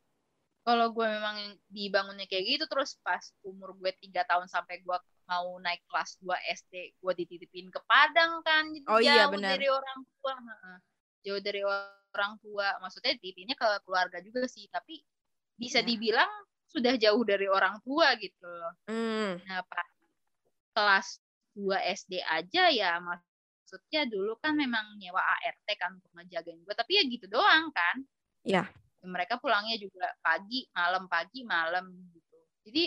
kalau 0.67 0.91
gue 0.91 1.07
memang 1.07 1.37
dibangunnya 1.71 2.27
kayak 2.27 2.43
gitu 2.59 2.65
terus 2.67 2.99
pas 2.99 3.23
umur 3.47 3.73
gue 3.79 3.91
tiga 4.03 4.27
tahun 4.27 4.51
sampai 4.51 4.83
gue 4.83 4.97
mau 5.27 5.59
naik 5.59 5.83
kelas 5.87 6.19
2 6.23 6.27
SD 6.63 6.73
gue 6.99 7.13
dititipin 7.23 7.67
ke 7.71 7.79
Padang 7.83 8.43
kan 8.43 8.67
oh, 8.91 8.99
iya, 8.99 9.03
jauh 9.03 9.15
iya, 9.15 9.25
bener. 9.31 9.49
dari 9.55 9.67
orang 9.67 9.99
tua 10.07 10.33
jauh 11.23 11.41
dari 11.43 11.61
orang 11.63 12.33
tua 12.39 12.67
maksudnya 12.79 13.15
dititipinnya 13.19 13.55
ke 13.59 13.69
keluarga 13.83 14.23
juga 14.23 14.47
sih 14.47 14.67
tapi 14.71 15.03
bisa 15.57 15.83
yeah. 15.83 15.87
dibilang 15.87 16.31
sudah 16.67 16.93
jauh 16.99 17.23
dari 17.23 17.47
orang 17.47 17.79
tua 17.83 18.15
gitu 18.19 18.43
loh 18.43 18.73
mm. 18.87 19.47
nah 19.47 19.63
pas 19.67 19.87
kelas 20.77 21.17
2 21.57 21.73
SD 21.73 22.21
aja 22.21 22.69
ya 22.69 23.01
maksudnya 23.01 24.05
dulu 24.05 24.37
kan 24.37 24.53
memang 24.53 25.01
nyewa 25.01 25.25
ART 25.25 25.65
kan 25.81 25.97
untuk 25.97 26.13
ngejagain 26.13 26.61
gue 26.61 26.75
tapi 26.77 27.01
ya 27.01 27.03
gitu 27.09 27.25
doang 27.25 27.73
kan. 27.73 28.05
Ya 28.45 28.69
mereka 29.05 29.37
pulangnya 29.37 29.79
juga 29.79 30.09
pagi 30.19 30.67
malam 30.75 31.05
pagi 31.05 31.45
malam 31.47 31.87
gitu. 32.11 32.37
Jadi 32.67 32.83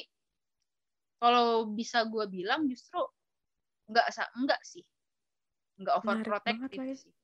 kalau 1.20 1.68
bisa 1.72 2.04
gue 2.08 2.24
bilang 2.28 2.68
justru 2.68 3.00
enggak 3.88 4.06
enggak 4.36 4.60
sih. 4.64 4.84
Enggak 5.80 5.94
overprotective 6.04 6.98
sih. 6.98 7.14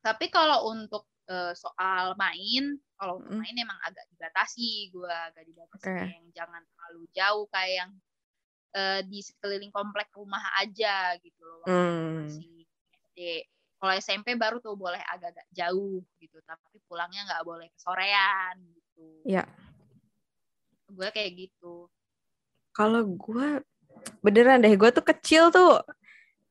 Tapi 0.00 0.32
kalau 0.32 0.72
untuk 0.72 1.04
uh, 1.28 1.52
soal 1.52 2.16
main 2.16 2.80
kalau 2.96 3.20
mm. 3.20 3.36
main 3.36 3.56
emang 3.56 3.76
agak 3.84 4.04
dibatasi 4.12 4.92
gue 4.92 5.12
agak 5.12 5.44
dibatasi 5.44 5.88
okay. 5.88 6.08
yang 6.16 6.26
jangan 6.32 6.62
terlalu 6.64 7.02
jauh 7.12 7.44
kayak 7.52 7.84
yang 7.84 7.92
uh, 8.74 9.00
di 9.06 9.20
sekeliling 9.22 9.72
komplek 9.74 10.10
rumah 10.14 10.42
aja 10.60 11.14
gitu 11.22 11.42
loh 11.42 11.64
hmm. 11.66 12.26
masih 12.26 12.64
SD. 13.10 13.18
Kalau 13.80 13.96
SMP 13.96 14.36
baru 14.36 14.60
tuh 14.60 14.76
boleh 14.76 15.00
agak-agak 15.00 15.48
jauh 15.56 16.04
gitu 16.20 16.36
tapi 16.44 16.76
pulangnya 16.84 17.24
nggak 17.24 17.44
boleh 17.48 17.66
kesorean 17.72 18.60
gitu. 18.76 19.06
Ya. 19.24 19.48
Gue 20.90 21.08
kayak 21.08 21.48
gitu. 21.48 21.88
Kalau 22.76 23.02
gue 23.08 23.64
beneran 24.20 24.60
deh 24.62 24.74
gue 24.76 24.90
tuh 24.92 25.04
kecil 25.04 25.52
tuh 25.52 25.80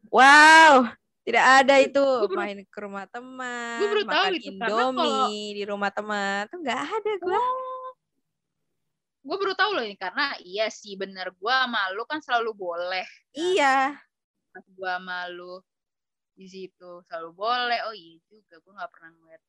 wow 0.09 0.85
tidak 1.23 1.45
ada 1.61 1.75
itu. 1.77 2.05
main 2.33 2.65
ke 2.65 2.79
rumah 2.81 3.05
teman 3.05 3.77
makan 4.05 4.33
itu, 4.33 4.49
indomie 4.49 5.05
kalau... 5.05 5.29
di 5.29 5.63
rumah 5.65 5.91
teman 5.93 6.49
tuh 6.49 6.57
nggak 6.61 6.81
ada 6.81 7.11
gue 7.21 7.37
oh 7.37 7.68
gue 9.19 9.35
baru 9.35 9.53
tahu 9.53 9.71
loh 9.75 9.83
ini 9.83 9.99
karena 9.99 10.35
iya 10.41 10.71
sih 10.71 10.95
bener. 10.95 11.35
Gue 11.35 11.55
malu 11.67 12.03
kan 12.07 12.23
selalu 12.23 12.55
boleh 12.55 13.05
iya. 13.35 13.95
Pas 14.49 14.65
gue 14.65 14.93
malu 15.03 15.59
di 16.33 16.47
situ 16.47 17.03
selalu 17.07 17.29
boleh. 17.35 17.79
Oh 17.87 17.95
iya 17.95 18.15
juga 18.31 18.55
gue 18.63 18.73
nggak 18.77 18.91
pernah 18.91 19.11
ngeliat. 19.15 19.41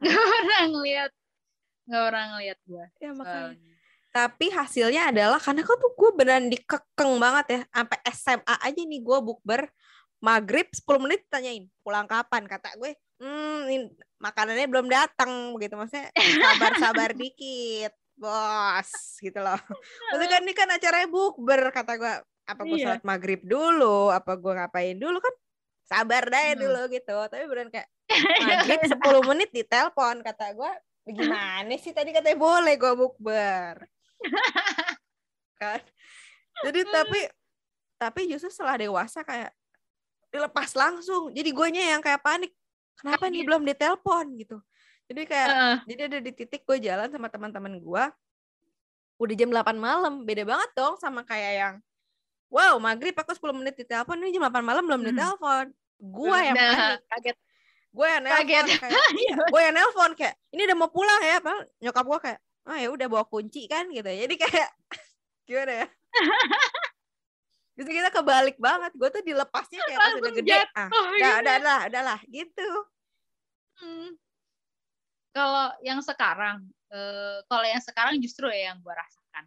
Nggak 0.00 0.26
pernah 0.28 0.62
ngeliat. 0.68 1.12
Nggak 1.86 2.02
pernah 2.04 2.24
ngeliat 2.34 2.58
gue 2.66 2.84
ya 3.00 3.10
makanya. 3.16 3.74
Tapi 4.16 4.46
hasilnya 4.48 5.02
adalah 5.12 5.40
karena 5.40 5.60
kok 5.60 5.76
tuh 5.76 5.92
gue 5.92 6.10
beneran 6.16 6.48
dikekeng 6.48 7.12
banget 7.20 7.46
ya 7.52 7.60
sampai 7.68 7.98
SMA 8.12 8.54
aja 8.64 8.80
nih 8.84 9.00
gue 9.00 9.18
bukber. 9.20 9.62
Maghrib 10.16 10.64
10 10.72 11.04
menit 11.04 11.28
tanyain 11.28 11.68
pulang 11.84 12.08
kapan? 12.08 12.48
Kata 12.48 12.72
gue 12.80 12.96
hmm 13.20 13.68
ini, 13.68 13.86
makanannya 14.16 14.66
belum 14.68 14.88
datang 14.88 15.52
begitu. 15.52 15.76
Maksudnya 15.76 16.08
sabar 16.40 16.72
sabar 16.80 17.10
dikit 17.12 17.92
bos 18.16 18.90
gitu 19.20 19.38
loh. 19.38 19.60
Maksudnya 20.10 20.28
kan 20.32 20.42
ini 20.42 20.54
kan 20.56 20.68
acaranya 20.72 21.08
bukber 21.08 21.60
kata 21.70 21.92
gue 22.00 22.14
apa 22.46 22.62
gue 22.64 22.78
iya. 22.80 22.84
sholat 22.88 23.02
maghrib 23.04 23.40
dulu? 23.44 24.10
Apa 24.10 24.34
gue 24.40 24.52
ngapain 24.56 24.96
dulu? 24.96 25.20
Kan 25.20 25.34
sabar 25.86 26.24
deh 26.26 26.56
hmm. 26.56 26.60
dulu 26.64 26.80
gitu. 26.90 27.16
Tapi 27.28 27.44
beneran 27.44 27.70
kayak 27.70 27.88
maghrib 28.48 28.80
10 28.82 29.30
menit 29.30 29.50
di 29.52 29.62
telepon 29.62 30.24
kata 30.24 30.56
gue 30.56 30.72
gimana 31.12 31.74
sih 31.78 31.92
tadi? 31.92 32.10
Katanya 32.10 32.40
boleh 32.40 32.74
gue 32.74 32.92
bukber. 32.96 33.74
Kan? 35.60 35.80
Jadi 36.64 36.80
tapi 36.88 37.20
tapi 37.96 38.20
justru 38.28 38.48
setelah 38.48 38.76
dewasa 38.80 39.20
kayak 39.24 39.52
dilepas 40.32 40.72
langsung. 40.72 41.32
Jadi 41.32 41.52
gue 41.52 41.66
yang 41.76 42.00
kayak 42.00 42.24
panik 42.24 42.52
kenapa 42.96 43.28
nih 43.28 43.44
belum 43.44 43.62
ditelepon? 43.68 44.26
Gitu 44.40 44.56
jadi 45.06 45.22
kayak 45.26 45.48
uh. 45.50 45.76
jadi 45.86 46.02
ada 46.10 46.18
di 46.18 46.32
titik 46.34 46.62
gue 46.66 46.78
jalan 46.82 47.08
sama 47.10 47.30
teman-teman 47.30 47.78
gue 47.78 48.04
udah 49.16 49.34
jam 49.38 49.48
8 49.48 49.78
malam 49.78 50.26
beda 50.26 50.44
banget 50.44 50.70
dong 50.76 50.98
sama 51.00 51.22
kayak 51.24 51.52
yang 51.56 51.74
wow 52.50 52.76
maghrib 52.76 53.14
aku 53.16 53.32
10 53.32 53.58
menit 53.58 53.74
ditelepon 53.78 54.18
ini 54.20 54.34
jam 54.34 54.44
8 54.50 54.60
malam 54.60 54.84
belum 54.84 55.00
hmm. 55.02 55.08
ditelepon 55.14 55.64
gue 55.96 56.38
yang 56.42 56.56
panik 56.58 57.02
kaget 57.08 57.36
gue 57.96 58.06
yang 58.06 58.22
nelfon 58.28 58.44
kayak 58.44 58.92
iya, 59.24 59.36
gue 59.40 59.60
yang 59.62 59.74
nelfon 59.74 60.12
kayak 60.12 60.34
ini 60.52 60.62
udah 60.68 60.76
mau 60.76 60.90
pulang 60.92 61.20
ya 61.24 61.40
apa 61.40 61.52
nyokap 61.80 62.04
gue 62.04 62.18
kayak 62.28 62.40
oh 62.66 62.76
ya 62.76 62.88
udah 62.92 63.06
bawa 63.08 63.24
kunci 63.24 63.64
kan 63.70 63.88
gitu 63.88 64.10
jadi 64.10 64.34
kayak 64.36 64.68
gimana 65.48 65.72
ya 65.84 65.88
Justru 67.76 67.92
kita 67.92 68.08
kebalik 68.08 68.56
banget. 68.56 68.88
Gue 68.96 69.12
tuh 69.12 69.20
dilepasnya 69.20 69.84
kayak 69.84 70.00
pas 70.00 70.16
udah 70.16 70.32
gede. 70.32 70.56
Ah, 70.72 70.88
udah, 70.88 71.12
udah, 71.12 71.54
udah 71.60 71.78
udah 71.92 72.02
lah, 72.08 72.20
gitu. 72.24 72.68
Hmm 73.84 74.16
kalau 75.36 75.68
yang 75.84 76.00
sekarang 76.00 76.64
uh, 76.88 77.44
kalau 77.44 77.66
yang 77.68 77.84
sekarang 77.84 78.16
justru 78.24 78.48
ya 78.48 78.72
yang 78.72 78.80
gue 78.80 78.94
rasakan. 78.96 79.44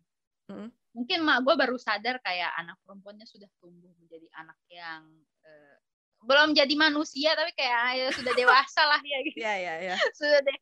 Hmm. 0.49 0.69
mungkin 0.97 1.21
mak 1.21 1.45
gue 1.45 1.53
baru 1.53 1.77
sadar 1.77 2.17
kayak 2.25 2.49
anak 2.57 2.73
perempuannya 2.81 3.21
sudah 3.29 3.45
tumbuh 3.61 3.93
menjadi 4.01 4.25
anak 4.33 4.57
yang 4.73 5.05
uh, 5.45 5.77
belum 6.25 6.57
jadi 6.57 6.73
manusia 6.73 7.37
tapi 7.37 7.53
kayak 7.53 7.77
ya 7.93 8.07
sudah 8.09 8.33
dewasa 8.33 8.81
lah 8.89 8.97
ya 8.97 9.17
gitu. 9.29 9.37
Ya 9.37 9.53
ya 9.61 9.75
ya 9.93 9.95
sudah 10.17 10.41
de 10.41 10.53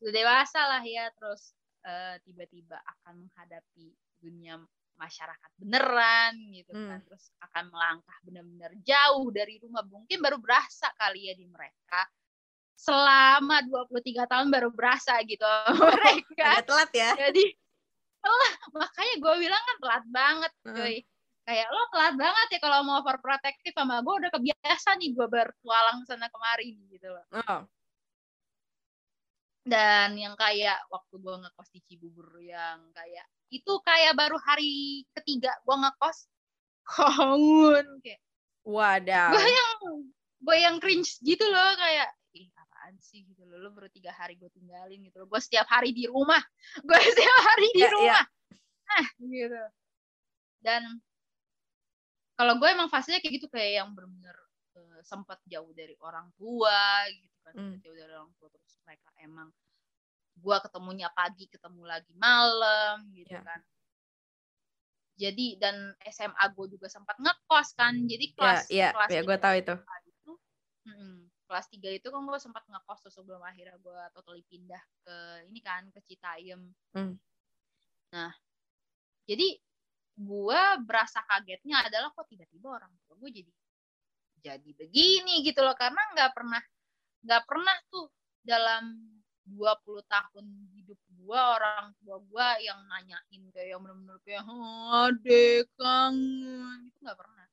sudah 0.00 0.12
dewasa 0.16 0.60
lah 0.64 0.82
ya 0.82 1.12
terus 1.20 1.52
uh, 1.84 2.16
tiba-tiba 2.24 2.80
akan 2.80 3.28
menghadapi 3.28 3.92
dunia 4.24 4.56
masyarakat 4.96 5.50
beneran 5.60 6.34
gitu 6.56 6.72
kan. 6.72 6.96
Hmm. 6.96 7.04
terus 7.04 7.28
akan 7.44 7.64
melangkah 7.68 8.16
benar-benar 8.24 8.72
jauh 8.80 9.28
dari 9.28 9.60
rumah. 9.60 9.84
Mungkin 9.84 10.18
baru 10.24 10.40
berasa 10.40 10.88
kali 10.96 11.28
ya 11.28 11.36
di 11.36 11.44
mereka 11.44 12.08
selama 12.76 13.64
23 13.64 14.28
tahun 14.28 14.46
baru 14.52 14.68
berasa 14.70 15.16
gitu 15.24 15.42
mereka. 15.96 16.60
Agak 16.60 16.66
telat 16.68 16.90
ya. 16.92 17.10
Jadi 17.16 17.44
telat. 18.20 18.54
Makanya 18.76 19.14
gue 19.18 19.34
bilang 19.40 19.62
kan 19.64 19.76
telat 19.80 20.04
banget 20.12 20.52
cuy. 20.62 20.96
Hmm. 21.00 21.08
Kayak 21.46 21.66
lo 21.70 21.82
telat 21.94 22.14
banget 22.18 22.46
ya 22.52 22.58
kalau 22.58 22.78
mau 22.82 22.98
overprotective 23.00 23.74
sama 23.74 24.02
gue 24.02 24.14
udah 24.18 24.30
kebiasa 24.34 24.98
nih 24.98 25.10
gue 25.14 25.26
bertualang 25.30 26.04
sana 26.04 26.28
kemari 26.28 26.76
gitu 26.92 27.08
loh. 27.10 27.24
Oh. 27.48 27.62
Dan 29.66 30.14
yang 30.14 30.38
kayak 30.38 30.78
waktu 30.92 31.14
gue 31.18 31.34
ngekos 31.42 31.68
di 31.74 31.80
Cibubur 31.86 32.38
yang 32.38 32.86
kayak 32.94 33.26
itu 33.50 33.72
kayak 33.86 34.18
baru 34.18 34.38
hari 34.42 35.06
ketiga 35.14 35.54
gue 35.62 35.76
ngekos 35.78 36.18
kongun 36.98 37.86
kayak 38.02 38.18
wadah 38.66 39.30
gue 39.30 39.46
yang 39.46 39.70
gue 40.42 40.56
yang 40.58 40.76
cringe 40.82 41.22
gitu 41.22 41.46
loh 41.46 41.70
kayak 41.78 42.10
apaan 42.86 43.02
sih 43.02 43.26
gitu 43.26 43.42
loh. 43.42 43.58
Lo 43.58 43.74
baru 43.74 43.90
tiga 43.90 44.14
hari 44.14 44.38
gue 44.38 44.46
tinggalin 44.54 45.02
gitu 45.02 45.18
loh. 45.18 45.26
Gue 45.26 45.42
setiap 45.42 45.66
hari 45.66 45.90
di 45.90 46.06
rumah. 46.06 46.38
Gue 46.86 46.98
setiap 47.02 47.38
hari 47.42 47.68
di 47.74 47.82
yeah, 47.82 47.90
rumah. 47.90 48.22
Yeah. 48.22 48.94
ah 48.94 49.06
gitu. 49.18 49.62
Dan 50.62 50.82
kalau 52.38 52.54
gue 52.62 52.68
emang 52.70 52.86
fasenya 52.86 53.18
kayak 53.18 53.42
gitu 53.42 53.46
kayak 53.50 53.82
yang 53.82 53.90
benar-benar 53.90 54.38
uh, 54.78 55.00
sempat 55.02 55.42
jauh 55.50 55.74
dari 55.74 55.98
orang 55.98 56.30
tua 56.38 57.10
gitu 57.10 57.36
kan. 57.42 57.54
Hmm. 57.58 57.74
jauh 57.82 57.96
dari 57.98 58.12
orang 58.14 58.30
tua 58.38 58.46
terus 58.54 58.78
mereka 58.86 59.10
emang 59.18 59.50
gue 60.36 60.56
ketemunya 60.62 61.08
pagi 61.10 61.50
ketemu 61.50 61.82
lagi 61.82 62.14
malam 62.14 63.02
gitu 63.10 63.34
yeah. 63.34 63.42
kan. 63.42 63.60
Jadi 65.16 65.58
dan 65.58 65.96
SMA 66.06 66.44
gue 66.54 66.66
juga 66.78 66.86
sempat 66.86 67.18
ngekos 67.18 67.74
kan. 67.74 67.98
Jadi 68.06 68.30
ya, 68.30 68.34
kelas 68.38 68.62
yeah, 68.70 68.78
yeah, 68.78 68.90
kelas 68.94 69.10
yeah, 69.10 69.24
gue 69.26 69.36
tahu 69.42 69.54
itu, 69.58 69.74
itu 70.06 70.32
hmm, 70.86 71.25
kelas 71.46 71.66
tiga 71.70 71.90
itu 71.94 72.10
kan 72.10 72.22
gue 72.26 72.40
sempat 72.42 72.66
ngekos 72.66 73.00
tuh 73.06 73.12
sebelum 73.14 73.40
akhirnya 73.40 73.78
gue 73.78 74.00
totally 74.12 74.42
pindah 74.50 74.82
ke 75.06 75.16
ini 75.48 75.60
kan 75.62 75.86
ke 75.94 76.00
Citayam 76.02 76.66
hmm. 76.92 77.14
nah 78.12 78.32
jadi 79.26 79.58
gue 80.16 80.62
berasa 80.86 81.20
kagetnya 81.28 81.86
adalah 81.86 82.08
kok 82.10 82.26
tiba-tiba 82.26 82.72
orang 82.82 82.92
tua 83.04 83.14
gue 83.20 83.30
jadi 83.30 83.52
jadi 84.40 84.70
begini 84.78 85.42
gitu 85.42 85.60
loh 85.60 85.74
karena 85.74 86.00
nggak 86.14 86.30
pernah 86.32 86.62
nggak 87.26 87.42
pernah 87.44 87.76
tuh 87.90 88.06
dalam 88.46 88.94
20 89.46 90.02
tahun 90.10 90.46
hidup 90.74 90.98
gue 91.06 91.40
orang 91.40 91.94
tua 92.02 92.18
gue 92.18 92.48
yang 92.66 92.80
nanyain 92.90 93.42
kayak 93.54 93.68
yang 93.74 93.80
bener-bener 93.82 94.18
kayak 94.26 94.42
adek 95.06 95.66
kangen 95.78 96.90
itu 96.90 96.98
nggak 97.02 97.18
pernah 97.18 97.46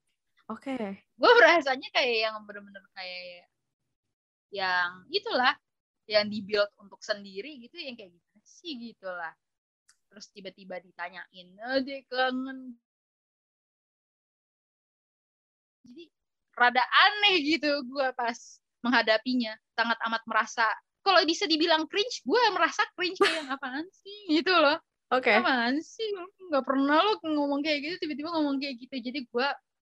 oke 0.50 0.62
okay. 0.62 1.02
gue 1.04 1.32
berasanya 1.38 1.90
kayak 1.94 2.18
yang 2.30 2.36
bener-bener 2.46 2.86
kayak 2.94 3.50
yang 4.54 5.10
itulah 5.10 5.58
yang 6.06 6.30
dibuild 6.30 6.70
untuk 6.78 7.02
sendiri 7.02 7.58
gitu 7.64 7.80
yang 7.82 7.98
kayak 7.98 8.14
gitu 8.14 8.40
sih 8.44 8.78
gitulah 8.78 9.34
terus 10.14 10.30
tiba-tiba 10.30 10.78
ditanyain 10.78 11.58
adek 11.74 12.06
kangen. 12.06 12.78
Jadi 15.82 16.06
rada 16.54 16.86
aneh 16.86 17.42
gitu 17.42 17.82
gue 17.82 18.08
pas 18.14 18.38
menghadapinya. 18.86 19.58
Sangat 19.74 19.98
amat 20.06 20.22
merasa 20.30 20.70
kalau 21.02 21.26
bisa 21.26 21.50
dibilang 21.50 21.90
cringe 21.90 22.22
gue 22.22 22.42
merasa 22.54 22.86
cringe 22.94 23.18
kayak 23.18 23.58
apaan 23.58 23.90
sih? 23.90 24.38
Gitu 24.38 24.54
loh. 24.54 24.78
Oke. 25.10 25.34
Okay. 25.34 25.42
apaan 25.42 25.82
sih? 25.82 26.06
Nggak 26.54 26.62
pernah 26.62 27.02
lo 27.02 27.18
ngomong 27.26 27.66
kayak 27.66 27.82
gitu 27.82 28.06
tiba-tiba 28.06 28.30
ngomong 28.38 28.62
kayak 28.62 28.78
gitu. 28.86 28.94
Jadi 29.02 29.26
gue 29.26 29.48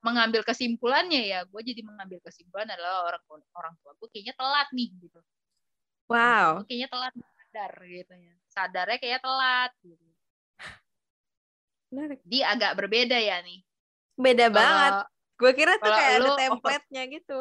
mengambil 0.04 0.42
kesimpulannya 0.46 1.22
ya 1.24 1.40
gue 1.48 1.60
jadi 1.60 1.80
mengambil 1.82 2.20
kesimpulan 2.22 2.68
adalah 2.68 3.08
orang 3.08 3.22
orang 3.56 3.74
tua 3.82 3.92
gue 3.98 4.08
kayaknya 4.12 4.34
telat 4.36 4.68
nih 4.72 4.88
gitu 5.02 5.20
wow 6.06 6.62
gue 6.62 6.66
kayaknya 6.68 6.88
telat 6.92 7.12
sadar 7.16 7.72
gitu 7.84 8.14
ya 8.14 8.34
sadarnya 8.50 8.98
kayak 9.00 9.20
telat 9.24 9.72
gitu 9.82 10.06
Menarik. 11.90 12.20
Dia 12.26 12.44
agak 12.54 12.72
berbeda 12.76 13.16
ya 13.16 13.38
nih. 13.42 13.62
Beda 14.18 14.46
Kalo, 14.50 14.56
banget. 14.58 14.92
Gue 15.36 15.52
kira 15.52 15.72
tuh 15.78 15.92
kayak 15.92 16.12
ada 16.18 16.30
template-nya 16.36 17.02
gitu. 17.12 17.40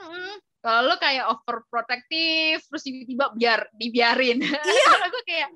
Hmm, 0.00 0.34
kalau 0.64 0.80
lo 0.88 0.96
kayak 0.96 1.24
overprotective 1.28 2.60
terus 2.64 2.82
tiba-tiba 2.84 3.24
biar 3.36 3.60
dibiarin. 3.74 4.38
Iya. 4.44 4.86
kalau 4.94 5.08
gue 5.10 5.24
kayak 5.24 5.50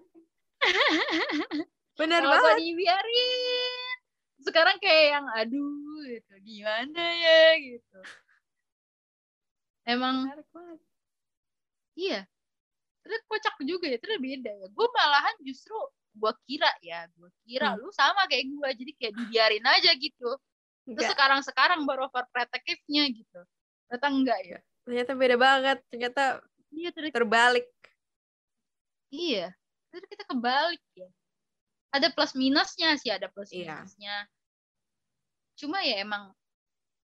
Bener 1.95 2.23
banget. 2.25 2.55
Gue 2.57 2.63
dibiarin. 2.63 3.64
Sekarang 4.45 4.77
kayak 4.79 5.07
yang 5.19 5.27
aduh 5.33 6.05
gitu 6.05 6.35
gimana 6.45 7.03
ya 7.03 7.41
gitu. 7.59 7.99
Emang 9.89 10.29
Iya. 11.95 12.29
Terus 13.05 13.21
kocak 13.29 13.55
juga 13.65 13.87
ya, 13.89 14.01
terus 14.01 14.17
beda 14.17 14.51
ya. 14.53 14.67
Gue 14.73 14.89
malahan 14.93 15.37
justru 15.45 15.77
gue 16.15 16.33
kira 16.47 16.71
ya 16.79 17.11
gue 17.19 17.31
kira 17.43 17.75
hmm. 17.75 17.83
lu 17.83 17.91
sama 17.91 18.27
kayak 18.31 18.47
gue 18.47 18.69
jadi 18.85 18.93
kayak 19.03 19.15
dibiarin 19.19 19.67
aja 19.67 19.91
gitu 19.99 20.31
terus 20.85 21.11
sekarang 21.11 21.41
sekarang 21.43 21.81
baru 21.83 22.07
overprotectivenya 22.07 23.05
gitu 23.11 23.41
ternyata 23.91 24.09
enggak 24.09 24.41
ya 24.47 24.59
ternyata 24.87 25.13
beda 25.17 25.37
banget 25.37 25.79
ternyata 25.91 26.23
iya, 26.71 26.91
terbalik 26.95 27.67
iya 29.11 29.47
ternyata 29.91 30.07
kita 30.07 30.25
kebalik 30.31 30.83
ya 30.95 31.09
ada 31.95 32.11
plus 32.11 32.35
minusnya 32.35 32.99
sih 32.99 33.15
ada 33.15 33.31
plus 33.31 33.55
iya. 33.55 33.79
minusnya 33.79 34.27
cuma 35.55 35.79
ya 35.87 36.03
emang 36.03 36.35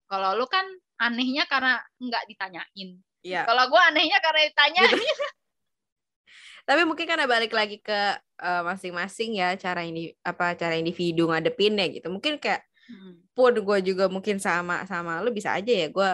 kalau 0.08 0.32
lu 0.32 0.48
kan 0.48 0.64
anehnya 0.96 1.44
karena 1.44 1.84
nggak 2.00 2.24
ditanyain 2.32 2.90
iya. 3.20 3.44
kalau 3.44 3.68
gue 3.68 3.80
anehnya 3.92 4.18
karena 4.24 4.48
ditanyain 4.48 4.96
gitu. 4.96 5.26
tapi 6.68 6.84
mungkin 6.88 7.04
karena 7.04 7.28
balik 7.28 7.52
lagi 7.52 7.80
ke 7.80 8.00
uh, 8.40 8.62
masing-masing 8.64 9.40
ya 9.40 9.56
cara 9.60 9.84
ini 9.84 10.12
apa 10.24 10.56
cara 10.56 10.76
individu 10.76 11.28
ngadepinnya 11.28 11.88
gitu 11.92 12.08
mungkin 12.08 12.40
kayak 12.40 12.64
hmm. 12.88 13.32
pun 13.36 13.52
gue 13.52 13.78
juga 13.84 14.08
mungkin 14.08 14.40
sama 14.40 14.84
sama 14.88 15.20
lu 15.20 15.32
bisa 15.32 15.52
aja 15.52 15.72
ya 15.72 15.88
gue 15.92 16.10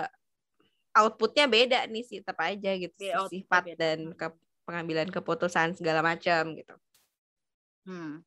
outputnya 0.94 1.50
beda 1.50 1.90
nih 1.90 2.06
sih 2.06 2.22
tetap 2.22 2.38
aja 2.42 2.70
gitu 2.78 3.02
yeah, 3.02 3.26
sifat 3.26 3.62
beda. 3.66 3.78
dan 3.78 3.98
ke 4.14 4.26
pengambilan 4.62 5.10
keputusan 5.10 5.74
segala 5.74 6.06
macam 6.06 6.54
gitu 6.54 6.74
hmm. 7.90 8.22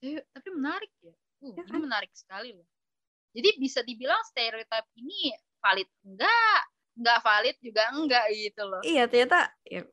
Eh, 0.00 0.24
tapi 0.32 0.48
menarik 0.52 0.90
ya, 1.04 1.12
uh, 1.12 1.52
ya 1.52 1.62
kan? 1.64 1.76
ini 1.76 1.78
menarik 1.84 2.12
sekali 2.16 2.50
loh 2.56 2.66
jadi 3.30 3.48
bisa 3.60 3.80
dibilang 3.84 4.20
stereotip 4.26 4.86
ini 4.96 5.32
valid 5.60 5.88
enggak 6.02 6.60
enggak 6.96 7.18
valid 7.20 7.56
juga 7.60 7.82
enggak 7.92 8.24
gitu 8.32 8.62
loh 8.64 8.82
iya 8.82 9.04
ternyata 9.06 9.52
ya, 9.68 9.84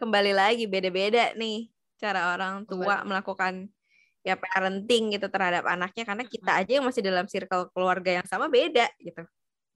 kembali 0.00 0.32
lagi 0.34 0.64
beda-beda 0.66 1.36
nih 1.36 1.70
cara 2.00 2.34
orang 2.34 2.66
tua 2.66 3.00
Betul. 3.00 3.06
melakukan 3.08 3.54
ya 4.24 4.40
parenting 4.40 5.12
gitu 5.14 5.28
terhadap 5.28 5.68
anaknya 5.68 6.04
karena 6.08 6.24
kita 6.24 6.50
aja 6.56 6.72
yang 6.80 6.86
masih 6.88 7.04
dalam 7.04 7.28
circle 7.28 7.68
keluarga 7.76 8.20
yang 8.20 8.26
sama 8.26 8.48
beda 8.48 8.88
gitu. 8.96 9.20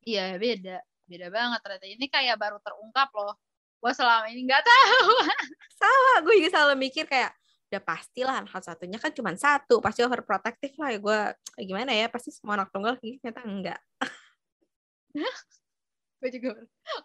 Iya 0.08 0.40
beda, 0.40 0.80
beda 1.04 1.28
banget 1.28 1.60
ternyata 1.60 1.86
ini 1.86 2.06
kayak 2.08 2.36
baru 2.40 2.56
terungkap 2.64 3.12
loh. 3.12 3.36
Gue 3.78 3.92
selama 3.92 4.26
ini 4.32 4.48
nggak 4.48 4.64
tahu. 4.64 5.12
Sama, 5.80 6.12
gue 6.24 6.34
juga 6.42 6.50
selalu 6.50 6.74
mikir 6.80 7.04
kayak 7.06 7.30
udah 7.68 7.82
pastilah 7.84 8.34
anak 8.40 8.64
satunya 8.64 8.96
kan 8.96 9.12
cuma 9.12 9.36
satu, 9.36 9.80
pasti 9.84 10.00
overprotective 10.02 10.74
lah. 10.80 10.88
Ya 10.94 10.98
gue 10.98 11.18
gimana 11.68 11.92
ya 11.92 12.08
pasti 12.08 12.32
semua 12.32 12.56
anak 12.60 12.72
tunggal 12.72 12.96
gitu 13.00 13.20
ternyata 13.20 13.42
enggak. 13.44 13.80
gue 16.18 16.30
juga 16.34 16.50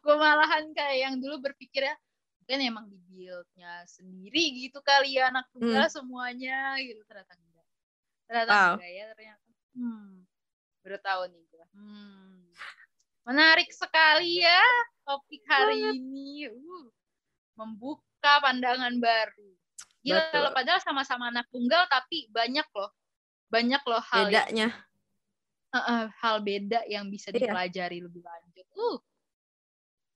gue 0.01 0.15
malahan 0.17 0.73
kayak 0.73 0.97
yang 0.97 1.15
dulu 1.21 1.37
berpikir 1.45 1.85
ya 1.85 1.95
mungkin 2.41 2.59
emang 2.65 2.85
di 2.89 2.97
buildnya 3.07 3.85
sendiri 3.85 4.57
gitu 4.57 4.81
kali 4.81 5.21
ya 5.21 5.29
anak 5.29 5.47
tunggal 5.53 5.85
hmm. 5.85 5.93
semuanya 5.93 6.75
gitu 6.81 7.03
ternyata 7.05 7.33
enggak. 7.37 7.67
Ternyata 8.25 8.51
wow. 8.51 8.73
enggak 8.75 8.91
ya 8.91 9.03
ternyata. 9.13 9.49
Hmm 9.73 10.23
baru 10.83 10.99
tahu 10.99 11.21
nih 11.31 11.43
gue 11.47 11.65
hmm. 11.79 12.35
Menarik 13.23 13.71
sekali 13.71 14.43
ya 14.43 14.63
topik 15.07 15.47
hari 15.47 15.95
ini. 15.95 16.43
Uh, 16.51 16.91
membuka 17.55 18.43
pandangan 18.43 18.99
baru 18.99 19.55
Gila 20.03 20.19
kalau 20.35 20.51
padahal 20.51 20.79
sama-sama 20.83 21.31
anak 21.31 21.47
tunggal 21.47 21.87
tapi 21.87 22.27
banyak 22.27 22.67
loh 22.75 22.91
banyak 23.47 23.79
loh 23.87 24.03
hal 24.03 24.27
bedanya 24.27 24.67
yang, 24.67 24.73
uh, 25.71 25.79
uh, 25.79 26.03
hal 26.19 26.35
beda 26.43 26.79
yang 26.91 27.07
bisa 27.07 27.31
iya. 27.31 27.47
dipelajari 27.47 28.03
lebih 28.03 28.19
lanjut 28.19 28.67
uh 28.75 28.99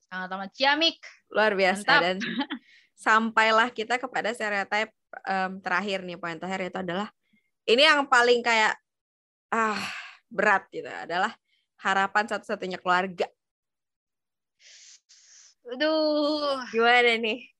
sangat 0.08 0.30
amat 0.36 0.52
ciamik 0.56 0.98
luar 1.32 1.56
biasa 1.56 1.88
Mantap. 1.88 2.02
dan 2.04 2.18
sampailah 3.08 3.70
kita 3.72 3.96
kepada 3.96 4.34
stereotip 4.34 4.92
um, 5.24 5.62
terakhir 5.64 6.04
nih 6.04 6.18
poin 6.20 6.36
terakhir 6.36 6.74
itu 6.74 6.80
adalah 6.84 7.08
ini 7.68 7.84
yang 7.86 8.04
paling 8.10 8.44
kayak 8.44 8.76
ah 9.54 9.80
berat 10.28 10.68
gitu 10.72 10.88
adalah 10.88 11.32
harapan 11.80 12.26
satu-satunya 12.28 12.82
keluarga. 12.82 13.28
Aduh, 15.68 16.64
gimana 16.72 17.20
nih? 17.20 17.52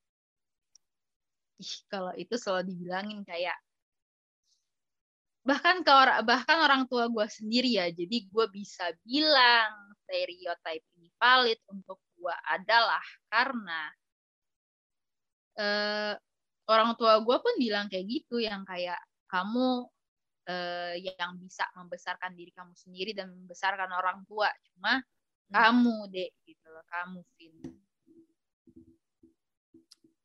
Ih, 1.58 1.74
kalau 1.90 2.14
itu 2.14 2.38
selalu 2.38 2.70
dibilangin 2.70 3.26
kayak 3.26 3.58
bahkan 5.48 5.80
ke 5.80 5.90
orang 5.90 6.28
bahkan 6.28 6.60
orang 6.60 6.84
tua 6.92 7.08
gue 7.08 7.24
sendiri 7.32 7.80
ya 7.80 7.88
jadi 7.88 8.18
gue 8.28 8.46
bisa 8.52 8.92
bilang 9.08 9.96
stereotip 10.04 10.84
ini 11.00 11.08
valid 11.16 11.56
untuk 11.72 12.04
gue 12.20 12.36
adalah 12.52 13.02
karena 13.32 13.82
uh, 15.56 16.14
orang 16.68 17.00
tua 17.00 17.24
gue 17.24 17.38
pun 17.40 17.54
bilang 17.56 17.88
kayak 17.88 18.06
gitu 18.12 18.44
yang 18.44 18.68
kayak 18.68 19.00
kamu 19.32 19.88
uh, 20.52 20.94
yang 21.00 21.40
bisa 21.40 21.64
membesarkan 21.80 22.36
diri 22.36 22.52
kamu 22.52 22.76
sendiri 22.76 23.12
dan 23.16 23.32
membesarkan 23.32 23.88
orang 23.96 24.28
tua 24.28 24.52
cuma 24.76 25.00
hmm. 25.00 25.54
kamu 25.56 25.96
dek 26.12 26.32
gitu 26.44 26.68
loh 26.72 26.84
kamu 26.92 27.20
Vin 27.40 27.56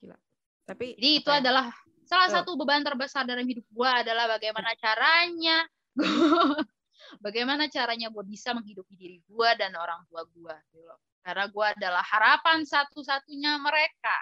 Gila. 0.03 0.19
Tapi 0.63 0.95
jadi 0.99 1.11
itu 1.23 1.31
ya? 1.31 1.39
adalah 1.43 1.67
salah 2.07 2.29
oh. 2.29 2.35
satu 2.41 2.51
beban 2.61 2.85
terbesar 2.85 3.25
dalam 3.25 3.47
hidup 3.47 3.65
gue 3.67 3.91
adalah 3.91 4.37
bagaimana 4.37 4.71
caranya 4.79 5.65
bagaimana 7.25 7.69
caranya 7.69 8.09
gue 8.09 8.25
bisa 8.25 8.55
menghidupi 8.57 8.95
diri 8.97 9.19
gue 9.25 9.51
dan 9.59 9.75
orang 9.77 10.01
tua 10.09 10.23
gue 10.25 10.55
gitu 10.73 10.93
karena 11.23 11.45
gue 11.47 11.67
adalah 11.79 12.05
harapan 12.05 12.67
satu-satunya 12.67 13.59
mereka 13.63 14.17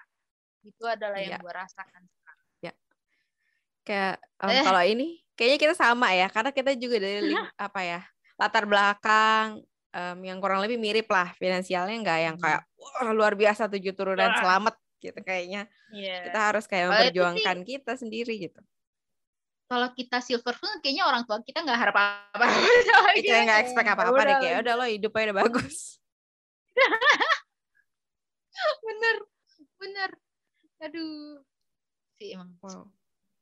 itu 0.65 0.85
adalah 0.85 1.17
yang 1.21 1.37
ya. 1.37 1.43
gue 1.43 1.53
rasakan 1.53 2.03
sekarang 2.05 2.49
ya 2.61 2.73
kayak 3.85 4.15
um, 4.45 4.51
eh. 4.53 4.65
kalau 4.65 4.83
ini 4.85 5.09
kayaknya 5.37 5.59
kita 5.59 5.75
sama 5.77 6.13
ya 6.13 6.29
karena 6.29 6.51
kita 6.53 6.71
juga 6.77 6.97
dari 7.01 7.21
ling, 7.33 7.45
apa 7.57 7.81
ya 7.81 8.01
latar 8.37 8.65
belakang 8.69 9.61
um, 9.93 10.19
yang 10.21 10.39
kurang 10.41 10.61
lebih 10.65 10.77
mirip 10.77 11.09
lah 11.09 11.33
finansialnya 11.37 11.97
nggak 12.01 12.19
yang 12.21 12.37
hmm. 12.37 12.45
kayak 12.45 12.63
wah 12.77 13.13
luar 13.13 13.33
biasa 13.37 13.69
tujuh 13.73 13.93
turunan 13.97 14.33
selamat 14.37 14.77
gitu 15.01 15.17
kayaknya. 15.25 15.65
Yeah. 15.91 16.29
kita 16.29 16.39
harus 16.39 16.65
kayak 16.69 16.93
memperjuangkan 16.93 17.57
sih, 17.65 17.67
kita 17.67 17.93
sendiri 17.97 18.37
gitu. 18.37 18.61
Kalau 19.71 19.87
kita 19.95 20.19
silver 20.19 20.51
spoon 20.59 20.83
kayaknya 20.83 21.07
orang 21.07 21.23
tua 21.23 21.39
kita 21.47 21.63
nggak 21.63 21.79
harap 21.79 21.95
apa-apa. 21.95 22.43
Kita 23.23 23.39
nggak 23.47 23.61
expect 23.63 23.87
apa-apa 23.87 24.21
deh 24.27 24.37
kayak 24.43 24.67
udah 24.67 24.75
lo 24.75 24.83
hidupnya 24.83 25.31
udah 25.31 25.39
bagus. 25.47 26.03
Bener 28.87 29.17
bener. 29.79 30.11
Aduh. 30.83 31.39
Sih 32.19 32.35
emang 32.35 32.51
wow. 32.61 32.83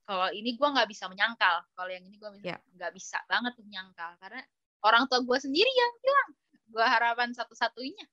kalau 0.05 0.29
ini 0.37 0.53
gue 0.53 0.69
nggak 0.69 0.93
bisa 0.93 1.09
menyangkal. 1.09 1.65
Kalau 1.73 1.89
yang 1.89 2.05
ini 2.05 2.21
gue 2.21 2.29
ya. 2.45 2.61
nggak 2.77 2.93
yeah. 2.93 2.93
bisa 2.93 3.25
banget 3.25 3.57
menyangkal. 3.65 4.13
Karena 4.21 4.45
orang 4.85 5.09
tua 5.09 5.25
gue 5.25 5.39
sendiri 5.41 5.73
yang 5.73 5.93
bilang 6.05 6.29
gue 6.69 6.85
harapan 6.85 7.33
satu-satunya. 7.33 8.05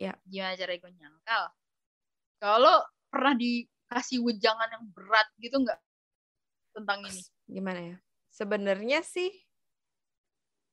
Ya. 0.00 0.16
Gimana 0.24 0.56
cara 0.56 0.72
gue 0.72 0.92
nyangkal 0.96 1.52
kalau 2.40 2.80
pernah 3.12 3.36
dikasih 3.36 4.24
wejangan 4.24 4.68
yang 4.72 4.84
berat 4.96 5.28
gitu 5.36 5.60
nggak 5.60 5.78
tentang 6.74 7.04
ini? 7.04 7.22
Gimana 7.46 7.80
ya? 7.84 7.96
Sebenarnya 8.32 9.04
sih 9.04 9.28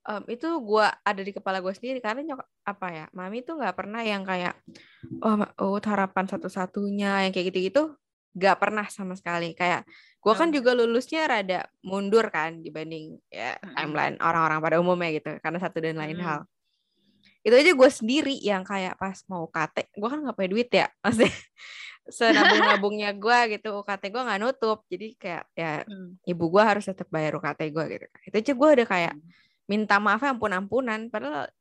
um, 0.08 0.24
itu 0.32 0.48
gue 0.48 0.88
ada 0.88 1.22
di 1.22 1.36
kepala 1.36 1.60
gue 1.60 1.74
sendiri 1.76 2.00
karena 2.00 2.34
nyok 2.34 2.42
apa 2.64 2.88
ya 2.90 3.06
mami 3.12 3.44
tuh 3.44 3.60
nggak 3.60 3.76
pernah 3.76 4.02
yang 4.02 4.24
kayak 4.24 4.56
oh, 5.20 5.44
oh 5.60 5.78
harapan 5.84 6.26
satu-satunya 6.32 7.28
yang 7.28 7.32
kayak 7.36 7.52
gitu-gitu 7.52 7.94
nggak 8.38 8.58
pernah 8.62 8.86
sama 8.88 9.18
sekali. 9.18 9.52
Kayak 9.58 9.84
gue 10.22 10.34
kan 10.34 10.50
juga 10.54 10.72
lulusnya 10.78 11.28
rada 11.28 11.66
mundur 11.84 12.30
kan 12.30 12.62
dibanding 12.62 13.18
ya 13.34 13.58
timeline 13.76 14.16
orang-orang 14.22 14.60
pada 14.62 14.78
umumnya 14.78 15.10
gitu 15.16 15.32
karena 15.42 15.60
satu 15.60 15.78
dan 15.82 15.98
lain 15.98 16.20
hal 16.22 16.46
itu 17.48 17.56
aja 17.56 17.72
gue 17.72 17.90
sendiri 17.90 18.36
yang 18.44 18.68
kayak 18.68 19.00
pas 19.00 19.16
mau 19.32 19.48
UKT 19.48 19.96
gue 19.96 20.08
kan 20.12 20.20
nggak 20.20 20.36
punya 20.36 20.50
duit 20.52 20.68
ya 20.68 20.88
maksudnya 21.04 21.32
senabung-nabungnya 22.08 23.12
gue 23.16 23.60
gitu 23.60 23.84
UKT 23.84 24.04
gue 24.10 24.22
nggak 24.24 24.40
nutup. 24.40 24.80
Jadi 24.88 25.20
kayak 25.20 25.44
ya 25.54 25.84
hmm. 25.84 26.24
ibu 26.24 26.46
gue 26.48 26.64
harus 26.64 26.88
tetap 26.88 27.08
bayar 27.12 27.36
UKT 27.38 27.62
gue 27.72 27.84
gitu. 27.92 28.06
Itu 28.24 28.36
aja 28.40 28.54
gue 28.56 28.70
udah 28.80 28.88
kayak 28.88 29.14
minta 29.68 30.00
maaf 30.00 30.24
ya 30.24 30.32
ampun-ampunan 30.32 31.12
padahal 31.12 31.52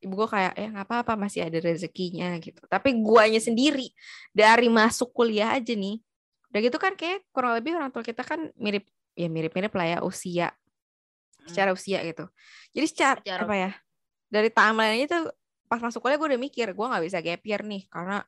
ibu 0.00 0.12
gue 0.16 0.28
kayak 0.28 0.52
ya 0.56 0.68
nggak 0.72 0.86
apa-apa 0.88 1.12
masih 1.20 1.44
ada 1.44 1.58
rezekinya 1.60 2.36
gitu. 2.40 2.64
Tapi 2.64 2.96
guanya 3.04 3.40
sendiri 3.40 3.92
dari 4.32 4.72
masuk 4.72 5.12
kuliah 5.12 5.52
aja 5.56 5.72
nih. 5.76 6.00
Udah 6.52 6.60
gitu 6.64 6.78
kan 6.80 6.96
kayak 6.96 7.24
kurang 7.28 7.52
lebih 7.60 7.76
orang 7.76 7.92
tua 7.92 8.00
kita 8.00 8.24
kan 8.24 8.48
mirip 8.56 8.88
ya 9.14 9.28
mirip-mirip 9.28 9.72
lah 9.76 9.86
ya 9.86 9.98
usia. 10.00 10.48
Hmm. 11.44 11.52
secara 11.52 11.70
usia 11.76 12.00
gitu. 12.08 12.24
Jadi 12.72 12.86
secara, 12.88 13.20
secara 13.20 13.44
apa 13.44 13.56
ya 13.60 13.70
dari 14.34 14.50
timeline 14.50 15.06
itu 15.06 15.14
pas 15.70 15.78
masuk 15.78 16.02
kuliah 16.02 16.18
gue 16.18 16.28
udah 16.34 16.42
mikir 16.42 16.74
gue 16.74 16.86
nggak 16.86 17.04
bisa 17.06 17.18
gap 17.22 17.42
year 17.46 17.62
nih 17.62 17.86
karena 17.86 18.26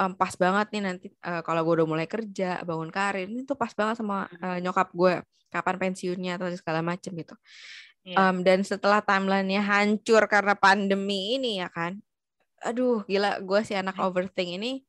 um, 0.00 0.12
pas 0.16 0.32
banget 0.34 0.66
nih 0.72 0.82
nanti 0.82 1.06
uh, 1.22 1.44
kalau 1.44 1.60
gue 1.62 1.84
udah 1.84 1.88
mulai 1.88 2.06
kerja 2.08 2.64
bangun 2.64 2.88
karir 2.88 3.28
ini 3.28 3.44
tuh 3.44 3.56
pas 3.56 3.70
banget 3.76 4.00
sama 4.00 4.26
uh, 4.40 4.58
nyokap 4.58 4.88
gue 4.96 5.20
kapan 5.52 5.76
pensiunnya 5.76 6.40
atau 6.40 6.48
segala 6.56 6.80
macem 6.80 7.12
gitu. 7.12 7.36
Yeah. 8.02 8.18
Um, 8.18 8.42
dan 8.42 8.64
setelah 8.64 9.04
timelinenya 9.04 9.62
hancur 9.62 10.24
karena 10.26 10.56
pandemi 10.58 11.38
ini 11.38 11.62
ya 11.62 11.68
kan, 11.70 12.00
aduh 12.64 13.04
gila 13.06 13.38
gue 13.38 13.60
si 13.62 13.76
anak 13.76 13.94
overthink 14.00 14.58
ini, 14.58 14.82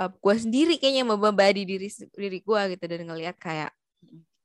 uh, 0.00 0.10
gue 0.10 0.34
sendiri 0.34 0.80
kayaknya 0.80 1.06
membebani 1.06 1.62
diri 1.62 1.88
diri 2.16 2.40
gue 2.42 2.60
gitu 2.74 2.84
dan 2.90 3.00
ngelihat 3.06 3.36
kayak 3.38 3.70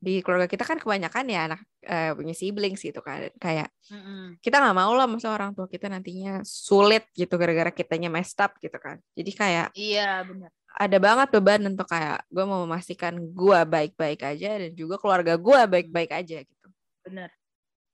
di 0.06 0.22
keluarga 0.22 0.46
kita 0.46 0.62
kan 0.62 0.78
kebanyakan 0.78 1.26
ya 1.26 1.40
anak 1.50 1.62
uh, 1.90 2.14
punya 2.14 2.38
siblings 2.38 2.86
gitu 2.86 3.02
kan. 3.02 3.34
Kayak 3.42 3.74
mm-hmm. 3.90 4.38
kita 4.46 4.62
nggak 4.62 4.78
mau 4.78 4.94
lah 4.94 5.10
masa 5.10 5.34
orang 5.34 5.58
tua 5.58 5.66
kita 5.66 5.90
nantinya 5.90 6.46
sulit 6.46 7.10
gitu 7.18 7.34
gara-gara 7.42 7.74
kitanya 7.74 8.14
messed 8.14 8.38
up 8.38 8.54
gitu 8.62 8.78
kan. 8.78 9.02
Jadi 9.18 9.32
kayak 9.34 9.68
iya 9.74 10.22
benar. 10.22 10.54
ada 10.78 10.98
banget 11.02 11.28
beban 11.34 11.62
untuk 11.66 11.90
kayak 11.90 12.22
gue 12.30 12.46
mau 12.46 12.62
memastikan 12.70 13.18
gue 13.18 13.60
baik-baik 13.66 14.22
aja 14.22 14.62
dan 14.62 14.72
juga 14.78 15.02
keluarga 15.02 15.34
gue 15.42 15.60
baik-baik 15.66 16.12
aja 16.14 16.46
gitu. 16.46 16.68
Benar 17.02 17.34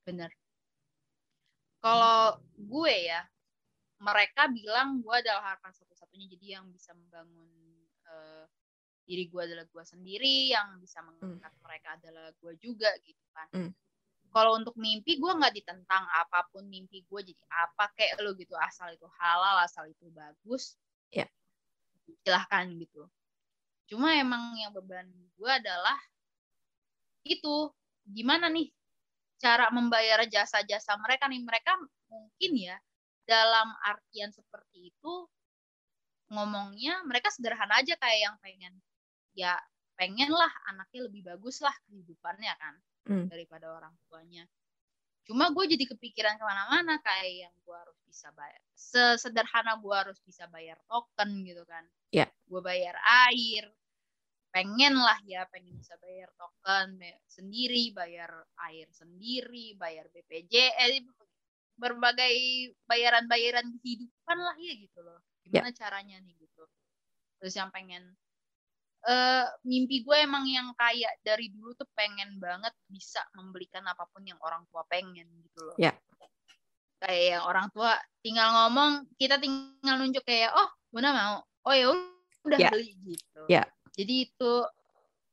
bener 0.02 0.34
kalau 1.82 2.38
gue 2.58 2.96
ya 3.10 3.26
mereka 4.02 4.50
bilang 4.50 5.02
gue 5.02 5.14
adalah 5.14 5.54
harapan 5.54 5.74
satu-satunya 5.74 6.26
jadi 6.38 6.62
yang 6.62 6.66
bisa 6.74 6.94
membangun 6.94 7.50
uh, 8.10 8.46
diri 9.06 9.28
gue 9.28 9.42
adalah 9.42 9.66
gue 9.68 9.84
sendiri 9.84 10.54
yang 10.54 10.78
bisa 10.78 11.02
hmm. 11.02 11.08
mengangkat 11.12 11.52
mm. 11.52 11.62
mereka 11.66 11.90
adalah 12.00 12.26
gue 12.38 12.54
juga 12.62 12.90
gitu 13.04 13.26
kan 13.34 13.48
mm. 13.52 13.72
kalau 14.32 14.56
untuk 14.56 14.76
mimpi 14.78 15.18
gue 15.20 15.32
nggak 15.32 15.54
ditentang 15.58 16.04
apa 16.16 16.48
pun 16.54 16.64
mimpi 16.70 17.04
gue 17.04 17.22
jadi 17.34 17.44
apa 17.52 17.92
kayak 17.98 18.22
lo 18.24 18.38
gitu 18.38 18.54
asal 18.56 18.88
itu 18.94 19.08
halal 19.20 19.62
asal 19.66 19.84
itu 19.90 20.08
bagus 20.14 20.78
ya 21.12 21.26
yeah. 21.26 21.30
silahkan 22.24 22.70
gitu 22.78 23.10
cuma 23.92 24.16
emang 24.16 24.56
yang 24.56 24.72
beban 24.72 25.10
gue 25.36 25.52
adalah 25.52 25.98
itu 27.28 27.70
gimana 28.08 28.50
nih 28.50 28.72
cara 29.42 29.74
membayar 29.74 30.22
jasa-jasa 30.30 30.96
mereka 31.02 31.26
nih 31.26 31.42
mereka 31.42 31.74
mungkin 32.10 32.52
ya 32.56 32.78
dalam 33.26 33.74
artian 33.86 34.30
seperti 34.30 34.94
itu 34.94 35.14
ngomongnya 36.32 37.04
mereka 37.04 37.28
sederhana 37.34 37.82
aja 37.82 37.98
kayak 38.00 38.20
yang 38.32 38.36
pengen 38.40 38.74
ya 39.36 39.56
pengen 39.96 40.34
lah 40.34 40.50
anaknya 40.74 41.08
lebih 41.08 41.22
bagus 41.30 41.62
lah 41.62 41.74
kehidupannya 41.86 42.54
kan 42.58 42.76
hmm. 43.12 43.26
daripada 43.30 43.70
orang 43.70 43.94
tuanya 44.10 44.46
cuma 45.30 45.54
gue 45.54 45.66
jadi 45.78 45.86
kepikiran 45.86 46.36
ke 46.42 46.44
mana-mana 46.44 46.98
kayak 47.00 47.48
yang 47.48 47.56
gue 47.62 47.76
harus 47.78 47.98
bisa 48.10 48.34
bayar 48.34 48.62
sesederhana 48.74 49.78
gue 49.78 49.96
harus 49.96 50.18
bisa 50.26 50.50
bayar 50.50 50.82
token 50.90 51.46
gitu 51.46 51.62
kan 51.70 51.86
yeah. 52.10 52.28
gue 52.50 52.62
bayar 52.66 52.98
air 53.30 53.70
pengen 54.52 55.00
lah 55.00 55.16
ya 55.24 55.48
pengen 55.48 55.78
bisa 55.80 55.96
bayar 56.02 56.28
token 56.36 57.00
sendiri 57.30 57.96
bayar 57.96 58.34
air 58.68 58.90
sendiri 58.92 59.78
bayar 59.80 60.10
BPJS 60.12 61.08
berbagai 61.80 62.36
bayaran-bayaran 62.90 63.80
kehidupan 63.80 64.38
lah 64.38 64.58
ya 64.60 64.74
gitu 64.76 65.00
loh 65.06 65.22
gimana 65.46 65.72
yeah. 65.72 65.78
caranya 65.78 66.18
nih 66.20 66.36
gitu 66.36 66.66
terus 67.40 67.54
yang 67.56 67.72
pengen 67.72 68.04
uh, 69.08 69.46
mimpi 69.66 70.04
gue 70.06 70.18
emang 70.22 70.46
yang 70.50 70.74
kayak 70.76 71.18
dari 71.22 71.50
dulu 71.54 71.74
tuh 71.78 71.88
pengen 71.96 72.38
banget 72.38 72.74
bisa 72.90 73.22
membelikan 73.38 73.86
apa 73.88 74.06
pun 74.10 74.26
yang 74.26 74.38
orang 74.42 74.66
tua 74.70 74.84
pengen 74.90 75.26
gitu 75.42 75.60
loh 75.66 75.78
yeah. 75.80 75.96
kayak 77.02 77.40
yang 77.40 77.44
orang 77.46 77.68
tua 77.74 77.98
tinggal 78.22 78.50
ngomong 78.52 79.06
kita 79.18 79.42
tinggal 79.42 79.96
nunjuk 79.98 80.26
kayak 80.26 80.54
oh 80.54 80.70
mana 80.94 81.10
mau 81.14 81.36
oh 81.70 81.74
ya 81.74 81.88
udah 82.46 82.60
yeah. 82.60 82.72
beli 82.74 82.94
gitu 83.06 83.42
yeah 83.50 83.66
jadi 83.96 84.16
itu 84.28 84.54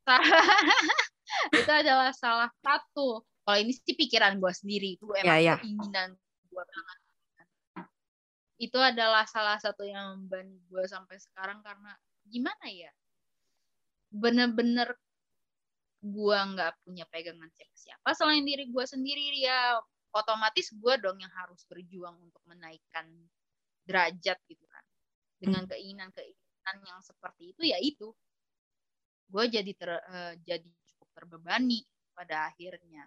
itu 1.59 1.71
adalah 1.71 2.11
salah 2.17 2.51
satu. 2.65 3.23
Kalau 3.23 3.59
ini 3.61 3.73
sih 3.73 3.97
pikiran 3.97 4.37
gue 4.37 4.53
sendiri 4.53 5.01
itu 5.01 5.09
emang 5.17 5.41
yeah, 5.41 5.57
yeah. 5.57 5.59
keinginan 5.61 6.17
gue 6.49 6.65
banget. 6.65 6.99
Itu 8.59 8.79
adalah 8.83 9.25
salah 9.31 9.57
satu 9.63 9.87
yang 9.87 10.19
membantu 10.19 10.59
gue 10.69 10.85
sampai 10.85 11.17
sekarang 11.23 11.63
karena 11.63 11.95
gimana 12.29 12.67
ya? 12.69 12.91
Bener-bener 14.09 14.97
gue 15.99 16.39
nggak 16.39 16.87
punya 16.87 17.03
pegangan 17.11 17.51
siapa-siapa 17.51 18.15
selain 18.15 18.47
diri 18.47 18.71
gue 18.71 18.85
sendiri 18.87 19.43
ya 19.43 19.75
otomatis 20.15 20.71
gue 20.71 20.95
dong 21.03 21.19
yang 21.19 21.33
harus 21.35 21.67
berjuang 21.67 22.17
untuk 22.23 22.41
menaikkan 22.49 23.07
derajat 23.85 24.39
gitu 24.49 24.65
kan. 24.69 24.85
Dengan 25.39 25.63
hmm. 25.65 25.71
keinginan-keinginan 25.73 26.77
yang 26.85 27.01
seperti 27.05 27.57
itu 27.57 27.63
ya 27.69 27.79
itu. 27.81 28.13
Gue 29.29 29.45
jadi 29.53 29.73
ter, 29.77 29.91
uh, 29.93 30.33
jadi 30.45 30.69
cukup 30.95 31.09
terbebani 31.13 31.85
pada 32.17 32.49
akhirnya. 32.49 33.05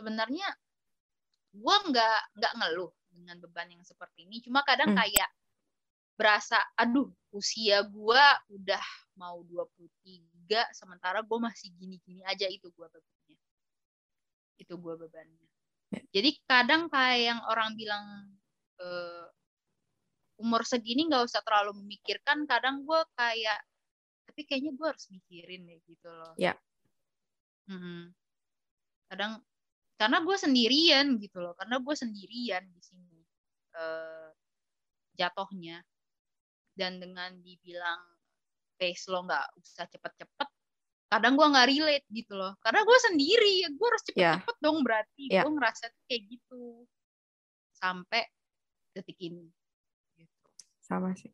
Sebenarnya 0.00 0.48
gue 1.52 1.76
nggak 1.92 2.20
nggak 2.36 2.52
ngeluh 2.56 2.92
dengan 3.12 3.36
beban 3.40 3.68
yang 3.68 3.84
seperti 3.84 4.24
ini. 4.24 4.40
Cuma 4.40 4.64
kadang 4.64 4.92
hmm. 4.92 4.98
kayak 4.98 5.28
berasa 6.18 6.58
aduh 6.74 7.06
usia 7.30 7.86
gue 7.86 8.24
udah 8.50 8.84
mau 9.14 9.38
23 9.46 10.74
sementara 10.74 11.22
gue 11.22 11.38
masih 11.38 11.70
gini-gini 11.78 12.26
aja 12.26 12.50
itu 12.50 12.66
gue 12.74 12.86
bebannya. 12.90 13.38
Itu 14.58 14.74
gue 14.74 14.94
bebannya. 14.98 15.46
Ya. 15.88 16.04
jadi 16.20 16.36
kadang 16.44 16.92
kayak 16.92 17.32
yang 17.32 17.40
orang 17.48 17.72
bilang 17.72 18.04
uh, 18.76 19.24
umur 20.36 20.60
segini 20.68 21.08
nggak 21.08 21.24
usah 21.24 21.40
terlalu 21.40 21.80
memikirkan 21.80 22.44
kadang 22.44 22.84
gue 22.84 23.00
kayak 23.16 23.56
tapi 24.28 24.44
kayaknya 24.44 24.76
gue 24.76 24.86
harus 24.86 25.06
mikirin 25.08 25.64
deh 25.64 25.80
gitu 25.86 26.08
loh. 26.10 26.34
Ya. 26.36 26.58
Hmm. 27.68 28.16
kadang 29.12 29.44
karena 30.00 30.24
gue 30.24 30.36
sendirian 30.40 31.20
gitu 31.20 31.40
loh 31.40 31.52
karena 31.52 31.84
gue 31.84 31.94
sendirian 31.96 32.64
di 32.64 32.80
sini 32.80 33.20
uh, 33.76 34.32
jatohnya 35.18 35.84
dan 36.78 37.02
dengan 37.02 37.34
dibilang 37.42 37.98
pace 38.78 39.10
lo 39.10 39.26
nggak 39.26 39.46
usah 39.58 39.90
cepet-cepet 39.90 40.48
kadang 41.08 41.34
gue 41.34 41.46
nggak 41.50 41.68
relate 41.72 42.06
gitu 42.12 42.36
loh 42.36 42.54
karena 42.62 42.86
gue 42.86 42.98
sendiri 43.00 43.52
ya 43.66 43.68
gue 43.72 43.86
harus 43.90 44.04
cepet-cepet 44.06 44.56
yeah. 44.60 44.62
dong 44.62 44.78
berarti 44.86 45.24
yeah. 45.26 45.42
gue 45.42 45.52
ngerasa 45.56 45.90
kayak 46.06 46.22
gitu 46.30 46.86
sampai 47.74 48.22
detik 48.94 49.18
ini 49.18 49.50
gitu. 50.14 50.48
sama 50.84 51.16
sih 51.18 51.32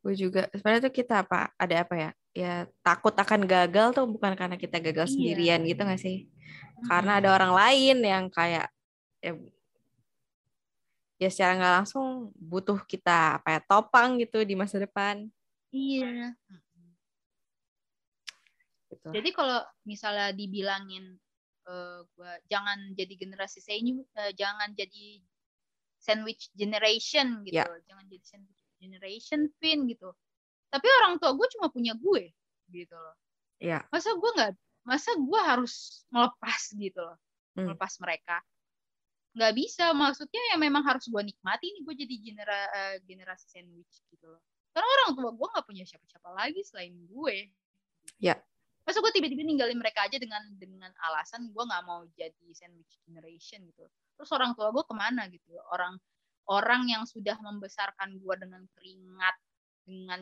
gue 0.00 0.14
juga 0.16 0.48
sebenarnya 0.56 0.88
tuh 0.88 0.94
kita 0.94 1.14
apa 1.26 1.52
ada 1.60 1.74
apa 1.84 1.94
ya 1.98 2.10
ya 2.30 2.54
takut 2.80 3.12
akan 3.12 3.44
gagal 3.44 3.92
tuh 3.92 4.06
bukan 4.06 4.32
karena 4.38 4.56
kita 4.56 4.78
gagal 4.78 5.10
iya. 5.10 5.12
sendirian 5.12 5.60
gitu 5.66 5.82
gak 5.82 6.00
sih 6.00 6.24
hmm. 6.24 6.86
karena 6.86 7.18
ada 7.18 7.28
orang 7.34 7.52
lain 7.52 7.96
yang 8.00 8.24
kayak 8.30 8.70
ya, 9.18 9.34
ya 11.20 11.28
secara 11.28 11.52
nggak 11.60 11.74
langsung 11.84 12.32
butuh 12.34 12.80
kita 12.88 13.38
apa 13.38 13.54
ya 13.54 13.60
topang 13.60 14.16
gitu 14.16 14.40
di 14.40 14.56
masa 14.56 14.80
depan 14.80 15.28
iya 15.68 16.32
gitu. 19.00 19.08
Jadi 19.16 19.30
kalau 19.32 19.60
misalnya 19.88 20.34
dibilangin 20.36 21.16
uh, 21.70 22.04
gua 22.18 22.36
jangan 22.52 22.92
jadi 22.92 23.14
generasi 23.16 23.62
sandwich, 23.64 24.04
uh, 24.18 24.32
jangan 24.36 24.76
jadi 24.76 25.22
sandwich 26.00 26.52
generation 26.52 27.44
gitu, 27.44 27.60
yeah. 27.60 27.86
jangan 27.88 28.04
jadi 28.08 28.24
sandwich 28.24 28.60
generation 28.80 29.40
fin 29.60 29.88
gitu. 29.88 30.12
Tapi 30.70 30.86
orang 31.02 31.18
tua 31.18 31.34
gue 31.34 31.48
cuma 31.58 31.68
punya 31.68 31.92
gue 31.98 32.30
gitu 32.70 32.94
loh. 32.94 33.16
Iya. 33.60 33.82
Yeah. 33.84 33.92
Masa 33.92 34.14
gue 34.16 34.30
nggak, 34.38 34.52
masa 34.86 35.10
gue 35.18 35.40
harus 35.42 36.06
melepas 36.08 36.62
gitu 36.72 37.00
loh, 37.00 37.18
hmm. 37.58 37.66
melepas 37.68 37.92
mereka. 38.00 38.36
Nggak 39.30 39.52
bisa, 39.54 39.94
maksudnya 39.94 40.42
ya 40.50 40.56
memang 40.58 40.82
harus 40.82 41.06
gue 41.06 41.22
nikmati 41.22 41.70
nih 41.70 41.82
gue 41.86 41.94
jadi 42.06 42.14
genera, 42.18 42.60
uh, 42.70 42.96
generasi 43.06 43.46
sandwich 43.46 44.02
gitu 44.10 44.26
loh. 44.26 44.42
Karena 44.74 44.86
orang 44.86 45.10
tua 45.18 45.30
gue 45.34 45.48
nggak 45.54 45.66
punya 45.66 45.84
siapa-siapa 45.86 46.30
lagi 46.34 46.60
selain 46.66 46.94
gue. 47.06 47.36
Ya. 48.18 48.38
Masa 48.82 48.98
gue 48.98 49.12
tiba-tiba 49.14 49.46
ninggalin 49.46 49.78
mereka 49.78 50.08
aja 50.08 50.18
dengan 50.18 50.42
dengan 50.58 50.90
alasan 51.10 51.52
gue 51.52 51.62
nggak 51.62 51.84
mau 51.86 52.02
jadi 52.18 52.48
sandwich 52.54 52.98
generation 53.06 53.62
gitu 53.70 53.86
terus 54.20 54.36
orang 54.36 54.52
tua 54.52 54.68
gue 54.68 54.84
ke 54.84 54.92
mana 54.92 55.24
gitu 55.32 55.56
orang 55.72 55.96
orang 56.52 56.84
yang 56.92 57.08
sudah 57.08 57.40
membesarkan 57.40 58.20
gue 58.20 58.34
dengan 58.36 58.68
keringat 58.76 59.36
dengan 59.88 60.20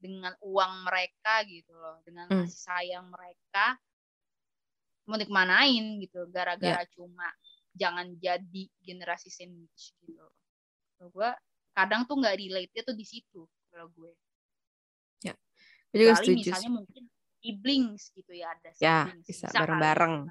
dengan 0.00 0.32
uang 0.40 0.88
mereka 0.88 1.44
gitu 1.44 1.76
loh 1.76 2.00
dengan 2.00 2.32
hmm. 2.32 2.48
kasih 2.48 2.62
sayang 2.64 3.12
mereka 3.12 3.76
mau 5.04 5.20
dikemanain 5.20 6.00
gitu 6.00 6.32
gara-gara 6.32 6.80
yeah. 6.80 6.92
cuma 6.96 7.28
jangan 7.74 8.06
jadi 8.18 8.64
generasi 8.82 9.30
sandwich 9.30 9.94
gitu. 10.02 10.26
Gue 11.10 11.30
kadang 11.74 12.04
tuh 12.04 12.18
nggak 12.18 12.36
relate 12.36 12.82
tuh 12.82 12.96
di 12.96 13.06
situ 13.06 13.46
kalau 13.70 13.88
gue. 13.94 14.12
Ya 15.24 15.34
yeah. 15.94 16.16
juga 16.18 16.34
misalnya 16.34 16.70
mungkin 16.82 17.04
siblings 17.40 18.12
gitu 18.12 18.32
ya 18.36 18.52
ada 18.52 18.70
ya 18.76 19.08
bisa 19.24 19.48
bareng-bareng. 19.50 20.28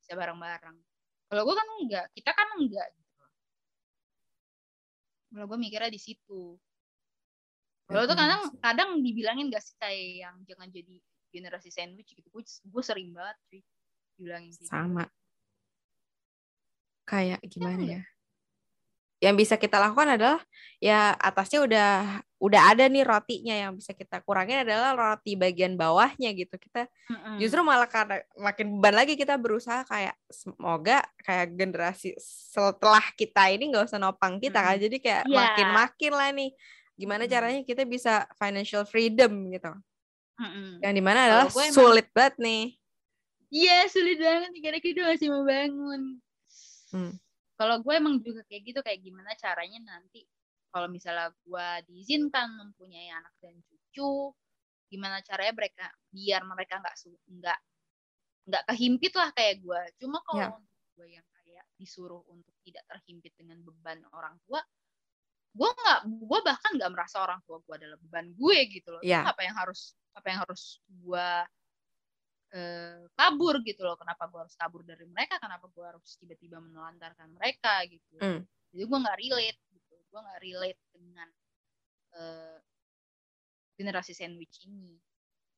Bisa 0.00 0.12
bareng-bareng. 0.16 0.76
Kalau 1.28 1.42
gue 1.44 1.54
kan 1.56 1.68
enggak 1.82 2.06
kita 2.14 2.30
kan 2.32 2.48
enggak 2.56 2.88
gitu. 2.94 3.24
Kalau 5.34 5.44
gue 5.50 5.58
mikirnya 5.58 5.90
di 5.90 6.00
situ. 6.00 6.56
Kalau 7.84 8.08
tuh 8.08 8.16
kadang 8.16 8.48
kadang 8.64 8.90
dibilangin 9.04 9.52
gak 9.52 9.60
sih 9.60 9.76
kayak 9.76 10.24
yang 10.24 10.36
jangan 10.48 10.72
jadi 10.72 10.96
generasi 11.28 11.68
sandwich 11.68 12.16
gitu? 12.16 12.24
Gue 12.32 12.40
gue 12.46 12.82
sering 12.86 13.12
banget 13.12 13.36
sih 13.52 13.62
dibilangin 14.16 14.54
gitu. 14.54 14.70
sama 14.70 15.04
kayak 17.04 17.40
gimana 17.46 17.82
ya 17.84 18.02
yang 19.24 19.40
bisa 19.40 19.56
kita 19.56 19.80
lakukan 19.80 20.20
adalah 20.20 20.40
ya 20.76 21.16
atasnya 21.16 21.64
udah 21.64 21.90
udah 22.44 22.60
ada 22.76 22.84
nih 22.92 23.08
rotinya 23.08 23.56
yang 23.56 23.72
bisa 23.72 23.96
kita 23.96 24.20
kurangin 24.20 24.68
adalah 24.68 24.92
roti 24.92 25.32
bagian 25.32 25.80
bawahnya 25.80 26.36
gitu 26.36 26.60
kita 26.60 26.84
mm-hmm. 27.08 27.40
justru 27.40 27.64
malah 27.64 27.88
karena 27.88 28.20
makin 28.36 28.76
beban 28.76 29.00
lagi 29.00 29.16
kita 29.16 29.40
berusaha 29.40 29.80
kayak 29.88 30.12
semoga 30.28 31.00
kayak 31.24 31.56
generasi 31.56 32.12
setelah 32.20 33.00
kita 33.16 33.48
ini 33.48 33.72
nggak 33.72 33.88
usah 33.88 33.96
nopang 33.96 34.36
kita 34.42 34.60
mm-hmm. 34.60 34.76
kan 34.76 34.84
jadi 34.84 34.96
kayak 35.00 35.22
yeah. 35.24 35.36
makin 35.40 35.68
makin 35.72 36.12
lah 36.12 36.28
nih 36.36 36.50
gimana 37.00 37.24
mm-hmm. 37.24 37.32
caranya 37.32 37.60
kita 37.64 37.82
bisa 37.88 38.28
financial 38.36 38.84
freedom 38.84 39.32
gitu 39.48 39.72
mm-hmm. 40.36 40.84
yang 40.84 40.92
di 40.92 41.00
mana 41.00 41.18
adalah 41.32 41.48
sulit 41.48 42.12
emang... 42.12 42.16
banget 42.18 42.34
nih 42.44 42.64
iya 43.48 43.72
yeah, 43.72 43.82
sulit 43.88 44.20
banget 44.20 44.52
karena 44.60 44.80
kita 44.84 45.00
masih 45.08 45.32
mau 45.32 45.48
bangun 45.48 46.20
hmm 46.94 47.14
kalau 47.54 47.78
gue 47.80 47.94
emang 47.94 48.18
juga 48.18 48.42
kayak 48.50 48.62
gitu 48.66 48.80
kayak 48.82 49.00
gimana 49.02 49.30
caranya 49.38 49.78
nanti 49.86 50.26
kalau 50.74 50.90
misalnya 50.90 51.30
gue 51.46 51.68
diizinkan 51.86 52.50
mempunyai 52.58 53.14
anak 53.14 53.30
dan 53.38 53.54
cucu 53.62 54.34
gimana 54.90 55.22
caranya 55.22 55.54
mereka 55.54 55.86
biar 56.10 56.42
mereka 56.42 56.82
nggak 56.82 56.96
nggak 57.30 57.58
nggak 58.44 58.64
kehimpit 58.74 59.12
lah 59.14 59.30
kayak 59.32 59.62
gue 59.62 59.80
cuma 60.02 60.18
kalau 60.26 60.58
yeah. 60.58 60.94
gue 60.98 61.06
yang 61.14 61.26
kayak 61.42 61.64
disuruh 61.78 62.22
untuk 62.26 62.54
tidak 62.66 62.84
terhimpit 62.90 63.32
dengan 63.38 63.62
beban 63.62 64.02
orang 64.10 64.34
tua 64.44 64.60
gue 65.54 65.70
nggak 65.70 66.00
gue 66.10 66.38
bahkan 66.42 66.70
nggak 66.74 66.90
merasa 66.90 67.22
orang 67.22 67.38
tua 67.46 67.62
gue 67.62 67.74
adalah 67.78 67.98
beban 68.02 68.34
gue 68.34 68.58
gitu 68.74 68.98
loh 68.98 69.02
yeah. 69.06 69.22
apa 69.22 69.46
yang 69.46 69.54
harus 69.54 69.94
apa 70.18 70.26
yang 70.26 70.42
harus 70.42 70.82
gue 70.90 71.28
eh, 72.54 73.02
kabur 73.18 73.60
gitu 73.66 73.82
loh. 73.82 73.98
Kenapa 73.98 74.30
gue 74.30 74.40
harus 74.46 74.54
kabur 74.54 74.86
dari 74.86 75.04
mereka? 75.10 75.42
Kenapa 75.42 75.66
gue 75.68 75.84
harus 75.84 76.14
tiba-tiba 76.16 76.62
menelantarkan 76.62 77.34
mereka 77.34 77.82
gitu? 77.90 78.16
Mm. 78.22 78.46
jadi 78.74 78.84
gue 78.90 78.98
nggak 79.02 79.18
relate 79.18 79.60
gitu. 79.74 79.94
Gue 80.10 80.20
nggak 80.22 80.40
relate 80.42 80.80
dengan 80.94 81.28
eh, 82.14 82.58
generasi 83.74 84.12
sandwich 84.14 84.62
ini. 84.70 84.94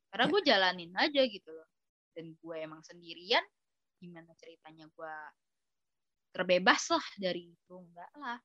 Karena 0.08 0.24
ya. 0.24 0.30
gue 0.32 0.40
jalanin 0.44 0.92
aja 0.96 1.22
gitu 1.28 1.50
loh. 1.52 1.68
Dan 2.16 2.32
gue 2.40 2.56
emang 2.56 2.80
sendirian 2.80 3.44
gimana 3.96 4.32
ceritanya 4.36 4.88
gue 4.88 5.14
terbebas 6.32 6.88
lah 6.92 7.06
dari 7.20 7.52
itu? 7.52 7.74
Enggak 7.76 8.12
lah 8.16 8.40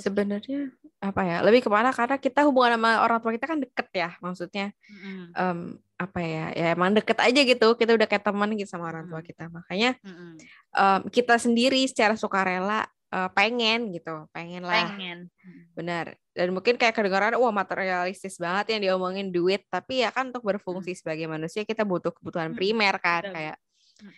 sebenarnya 0.00 0.70
apa 1.02 1.20
ya 1.26 1.36
lebih 1.44 1.66
ke 1.66 1.70
mana 1.72 1.92
karena 1.92 2.16
kita 2.16 2.46
hubungan 2.48 2.80
sama 2.80 2.90
orang 3.04 3.18
tua 3.20 3.32
kita 3.36 3.46
kan 3.46 3.58
deket 3.60 3.88
ya 3.92 4.10
maksudnya 4.24 4.66
mm. 4.88 5.36
um, 5.36 5.58
apa 6.00 6.20
ya 6.24 6.46
ya 6.56 6.66
emang 6.72 6.96
deket 6.96 7.18
aja 7.20 7.40
gitu 7.44 7.68
kita 7.76 7.92
udah 7.92 8.08
kayak 8.08 8.24
teman 8.24 8.50
gitu 8.56 8.68
sama 8.70 8.88
orang 8.88 9.06
tua 9.06 9.20
kita 9.20 9.52
makanya 9.52 9.96
mm. 10.00 10.34
um, 10.74 11.00
kita 11.12 11.36
sendiri 11.36 11.84
secara 11.84 12.16
sukarela 12.16 12.88
uh, 13.12 13.28
pengen 13.36 13.92
gitu 13.92 14.26
pengen 14.32 14.64
lah 14.64 14.96
pengen. 14.96 15.28
benar 15.76 16.16
dan 16.34 16.50
mungkin 16.50 16.74
kayak 16.74 16.96
kedengaran 16.96 17.38
wah 17.38 17.54
materialistis 17.54 18.40
banget 18.40 18.74
yang 18.74 18.80
diomongin 18.90 19.30
duit 19.30 19.62
tapi 19.70 20.02
ya 20.02 20.10
kan 20.10 20.32
untuk 20.32 20.42
berfungsi 20.42 20.96
mm. 20.96 20.98
sebagai 20.98 21.26
manusia 21.28 21.62
kita 21.62 21.86
butuh 21.86 22.10
kebutuhan 22.10 22.56
primer 22.56 22.98
kan 22.98 23.28
Betul. 23.28 23.34
kayak 23.36 23.56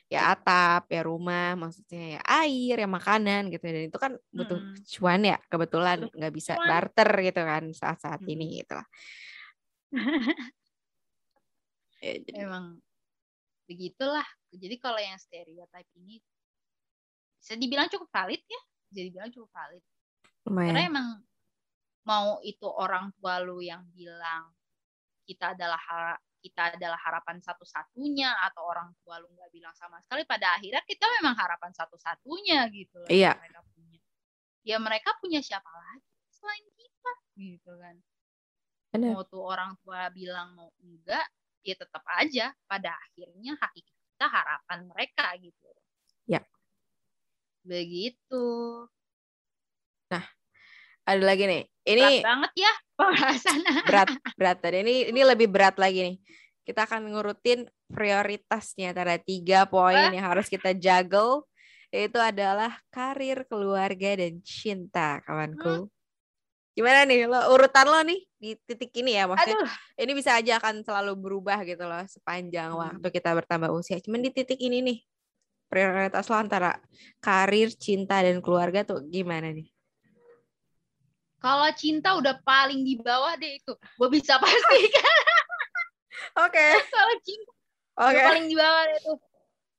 ya 0.08 0.32
atap 0.32 0.88
ya 0.88 1.04
rumah 1.04 1.52
maksudnya 1.52 2.16
ya 2.16 2.20
air 2.24 2.76
ya 2.80 2.88
makanan 2.88 3.52
gitu 3.52 3.64
dan 3.68 3.84
itu 3.92 3.98
kan 4.00 4.12
butuh 4.32 4.56
hmm. 4.56 4.76
cuan 4.96 5.20
ya 5.20 5.36
kebetulan 5.52 6.08
nggak 6.08 6.32
bisa 6.32 6.56
cuan. 6.56 6.68
barter 6.68 7.10
gitu 7.20 7.40
kan 7.44 7.62
saat-saat 7.76 8.20
hmm. 8.24 8.32
ini 8.32 8.46
gitu 8.64 8.72
lah 8.72 8.88
ya, 12.04 12.12
jadi. 12.24 12.48
emang 12.48 12.80
begitulah 13.68 14.24
jadi 14.48 14.74
kalau 14.80 14.96
yang 14.96 15.20
stereotip 15.20 15.88
ini 16.00 16.24
bisa 17.36 17.52
dibilang 17.60 17.92
cukup 17.92 18.08
valid 18.08 18.40
ya 18.40 18.60
jadi 18.96 19.08
bilang 19.12 19.28
cukup 19.28 19.50
valid 19.52 19.84
Lumayan. 20.48 20.66
karena 20.72 20.82
emang 20.88 21.08
mau 22.06 22.40
itu 22.40 22.64
orang 22.64 23.12
tua 23.18 23.44
lu 23.44 23.60
yang 23.60 23.84
bilang 23.92 24.56
kita 25.26 25.52
adalah 25.52 25.78
kita 26.46 26.78
adalah 26.78 26.94
harapan 27.02 27.42
satu-satunya 27.42 28.30
atau 28.46 28.62
orang 28.70 28.94
tua 29.02 29.18
lu 29.18 29.26
nggak 29.34 29.50
bilang 29.50 29.74
sama 29.74 29.98
sekali 29.98 30.22
pada 30.22 30.54
akhirnya 30.54 30.78
kita 30.86 31.02
memang 31.18 31.34
harapan 31.34 31.74
satu-satunya 31.74 32.70
gitu 32.70 33.02
loh 33.02 33.10
iya. 33.10 33.34
mereka 33.34 33.60
punya. 33.74 33.98
Ya 34.62 34.76
mereka 34.78 35.10
punya 35.18 35.42
siapa 35.42 35.66
lagi 35.66 36.06
selain 36.30 36.66
kita 36.78 37.12
gitu 37.34 37.72
kan. 37.74 37.96
Bener. 38.94 39.12
mau 39.12 39.26
tuh 39.26 39.42
orang 39.42 39.74
tua 39.82 40.08
bilang 40.14 40.54
mau 40.54 40.70
enggak 40.80 41.26
ya 41.66 41.74
tetap 41.74 42.06
aja 42.16 42.54
pada 42.70 42.94
akhirnya 42.94 43.58
hakikat 43.58 43.96
kita 44.14 44.26
harapan 44.30 44.78
mereka 44.86 45.26
gitu. 45.42 45.68
Ya. 46.30 46.40
Begitu 47.66 48.46
ada 51.06 51.22
lagi 51.22 51.44
nih. 51.46 51.62
Ini 51.86 52.02
berat 52.02 52.26
banget 52.26 52.52
ya 52.58 52.72
pembahasan. 52.98 53.58
Berat 53.86 54.08
berat. 54.38 54.58
Tadi 54.58 54.76
ini 54.82 54.94
ini 55.14 55.20
lebih 55.22 55.46
berat 55.46 55.78
lagi 55.78 56.00
nih. 56.02 56.16
Kita 56.66 56.82
akan 56.82 57.14
ngurutin 57.14 57.70
prioritasnya. 57.86 58.90
Ada 58.90 59.22
tiga 59.22 59.70
poin 59.70 60.10
yang 60.10 60.26
harus 60.26 60.50
kita 60.50 60.74
juggle. 60.74 61.46
Yaitu 61.94 62.18
adalah 62.18 62.74
karir 62.90 63.46
keluarga 63.46 64.18
dan 64.18 64.42
cinta 64.42 65.22
kawanku. 65.22 65.86
Hmm. 65.86 65.94
gimana 66.76 67.08
nih? 67.08 67.24
Lo 67.24 67.56
urutan 67.56 67.88
lo 67.88 68.02
nih 68.02 68.20
di 68.36 68.50
titik 68.66 68.90
ini 69.00 69.16
ya. 69.16 69.30
Maksudnya 69.30 69.62
Aduh. 69.62 69.72
ini 70.02 70.12
bisa 70.12 70.36
aja 70.36 70.58
akan 70.58 70.82
selalu 70.82 71.14
berubah 71.16 71.62
gitu 71.62 71.86
loh 71.86 72.02
sepanjang 72.10 72.74
hmm. 72.74 72.82
waktu 72.82 73.08
kita 73.14 73.30
bertambah 73.32 73.70
usia. 73.70 74.02
Cuman 74.02 74.26
di 74.26 74.34
titik 74.34 74.58
ini 74.58 74.82
nih 74.82 74.98
prioritas 75.70 76.26
lo 76.28 76.36
antara 76.36 76.76
karir 77.22 77.70
cinta 77.74 78.20
dan 78.22 78.42
keluarga 78.42 78.86
tuh 78.86 79.02
gimana 79.08 79.50
nih 79.50 79.75
kalau 81.40 81.68
cinta 81.76 82.16
udah 82.16 82.40
paling 82.42 82.82
di 82.82 82.96
bawah 82.96 83.36
deh 83.36 83.60
itu. 83.60 83.72
Gue 84.00 84.08
bisa 84.08 84.40
pastikan. 84.40 85.20
Oke. 86.46 86.56
Okay. 86.56 86.72
Kalau 86.88 87.14
cinta 87.22 87.52
okay. 87.96 88.24
paling 88.24 88.46
di 88.48 88.56
bawah 88.56 88.84
itu 88.92 89.12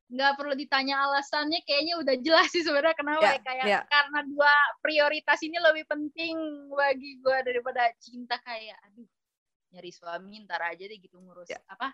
nggak 0.08 0.40
perlu 0.40 0.56
ditanya 0.56 1.04
alasannya 1.04 1.60
kayaknya 1.68 2.00
udah 2.00 2.16
jelas 2.24 2.48
sih 2.48 2.64
sebenarnya 2.64 2.96
kenapa 2.96 3.28
yeah, 3.28 3.36
ya 3.36 3.42
kayak 3.44 3.66
yeah. 3.68 3.84
karena 3.92 4.20
dua 4.24 4.54
prioritas 4.80 5.40
ini 5.44 5.60
lebih 5.60 5.84
penting 5.84 6.36
bagi 6.72 7.20
gue 7.20 7.38
daripada 7.44 7.92
cinta 8.00 8.40
kayak 8.40 8.80
aduh 8.88 9.04
nyari 9.76 9.92
suami 9.92 10.48
ntar 10.48 10.64
aja 10.64 10.88
deh 10.88 10.96
gitu 10.96 11.20
ngurus 11.20 11.52
yeah. 11.52 11.60
apa 11.68 11.92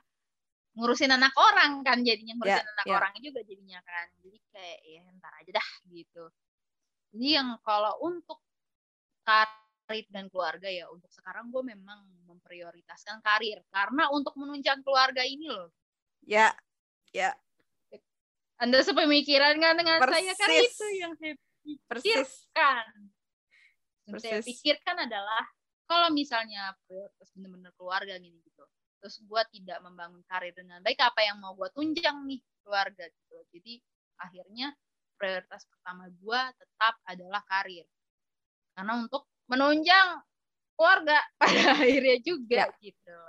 ngurusin 0.78 1.10
anak 1.10 1.34
orang 1.34 1.82
kan 1.82 2.06
jadinya 2.06 2.38
ngurusin 2.38 2.62
yeah, 2.62 2.74
anak 2.78 2.86
yeah. 2.86 2.98
orang 3.02 3.14
juga 3.18 3.40
jadinya 3.50 3.80
kan 3.82 4.08
jadi 4.22 4.38
kayak 4.54 4.80
ya 4.86 5.02
ntar 5.18 5.34
aja 5.42 5.52
dah 5.58 5.70
gitu 5.90 6.24
jadi 7.18 7.28
yang 7.42 7.50
kalau 7.66 7.98
untuk 8.06 8.38
karir 9.24 10.06
dan 10.12 10.28
keluarga 10.30 10.70
ya 10.70 10.88
untuk 10.92 11.12
sekarang 11.12 11.50
gue 11.50 11.64
memang 11.64 12.04
memprioritaskan 12.30 13.20
karir 13.24 13.60
karena 13.72 14.08
untuk 14.12 14.36
menunjang 14.40 14.80
keluarga 14.84 15.24
ini 15.26 15.48
loh 15.50 15.72
ya 16.24 16.56
ya 17.12 17.36
anda 18.64 18.80
sepemikiran 18.80 19.60
kan 19.60 19.76
dengan 19.76 20.00
Persis. 20.00 20.16
saya 20.24 20.34
kan 20.40 20.50
itu 20.56 20.88
yang 20.96 21.14
saya 21.20 21.36
pikirkan. 21.68 22.86
Yang 24.08 24.20
saya 24.24 24.40
pikirkan 24.40 24.96
adalah 25.04 25.44
kalau 25.84 26.08
misalnya 26.16 26.72
prioritas 26.88 27.28
benar-benar 27.36 27.72
keluarga 27.76 28.16
gini 28.16 28.40
gitu. 28.40 28.64
Terus 29.04 29.20
gue 29.20 29.42
tidak 29.60 29.84
membangun 29.84 30.24
karir 30.32 30.56
dengan 30.56 30.80
baik, 30.80 30.96
apa 31.04 31.28
yang 31.28 31.44
mau 31.44 31.52
gue 31.60 31.68
tunjang 31.76 32.24
nih 32.24 32.40
keluarga 32.64 33.04
gitu. 33.04 33.38
Jadi 33.52 33.74
akhirnya 34.16 34.72
prioritas 35.20 35.68
pertama 35.68 36.08
gue 36.08 36.42
tetap 36.56 36.96
adalah 37.04 37.44
karir. 37.44 37.84
Karena 38.74 38.94
untuk 38.98 39.30
menunjang 39.46 40.22
keluarga 40.74 41.18
pada 41.38 41.62
akhirnya 41.86 42.18
juga 42.26 42.66
ya. 42.66 42.78
gitu. 42.82 43.20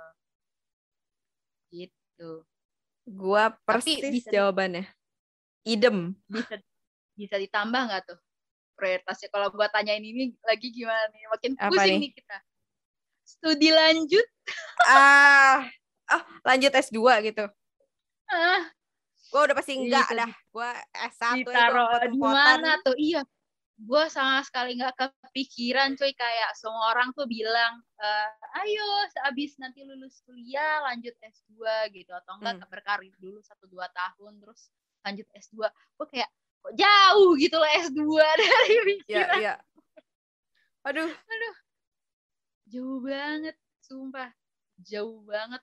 Gitu. 1.69 2.31
Gua 3.05 3.53
persis 3.65 4.01
Tapi 4.01 4.13
bisa 4.17 4.29
jawabannya. 4.33 4.85
Idem. 5.65 6.17
Bisa 6.25 6.57
bisa 7.15 7.35
ditambah 7.37 7.81
nggak 7.89 8.03
tuh 8.09 8.19
prioritasnya? 8.75 9.29
Kalau 9.29 9.47
gua 9.53 9.69
tanyain 9.69 10.01
ini 10.01 10.33
lagi 10.41 10.73
gimana 10.73 11.05
nih? 11.13 11.21
Makin 11.29 11.51
pusing 11.69 11.97
nih? 12.01 12.09
nih 12.09 12.11
kita. 12.17 12.37
Studi 13.25 13.69
lanjut. 13.69 14.27
Ah. 14.85 15.65
Oh 16.05 16.21
lanjut 16.45 16.69
S2 16.73 16.97
gitu. 17.29 17.45
Ah. 18.29 18.69
Gua 19.29 19.41
udah 19.49 19.55
pasti 19.57 19.77
enggak 19.77 20.09
iya, 20.09 20.17
dah. 20.25 20.31
Gua 20.49 20.69
S1 20.93 21.45
ditaruh 21.45 22.01
di 22.09 22.17
mana 22.17 22.77
tuh? 22.81 22.97
Iya 22.97 23.21
gue 23.75 24.03
sama 24.07 24.39
sekali 24.47 24.79
nggak 24.79 24.95
kepikiran 24.95 25.99
cuy. 25.99 26.15
Kayak 26.15 26.51
semua 26.55 26.95
orang 26.95 27.11
tuh 27.11 27.27
bilang 27.27 27.83
e, 27.99 28.07
ayo 28.63 28.87
sehabis 29.11 29.59
nanti 29.59 29.83
lulus 29.83 30.23
kuliah 30.23 30.83
lanjut 30.87 31.15
S2 31.19 31.59
gitu. 31.91 32.11
Atau 32.15 32.39
enggak 32.39 32.63
hmm. 32.63 32.71
berkarir 32.71 33.15
dulu 33.19 33.43
satu 33.43 33.67
dua 33.67 33.91
tahun 33.91 34.39
terus 34.39 34.71
lanjut 35.05 35.27
S2 35.37 35.69
gue 35.69 36.07
kayak 36.09 36.29
kok 36.65 36.73
jauh 36.73 37.31
gitu 37.37 37.55
loh 37.61 37.71
S2 37.83 38.01
dari 38.41 38.75
pikiran. 38.95 39.37
ya, 39.37 39.53
ya. 39.53 39.55
aduh. 40.87 41.11
Aduh. 41.11 41.55
Jauh 42.71 42.99
banget 43.03 43.55
sumpah. 43.83 44.31
Jauh 44.81 45.21
banget 45.27 45.61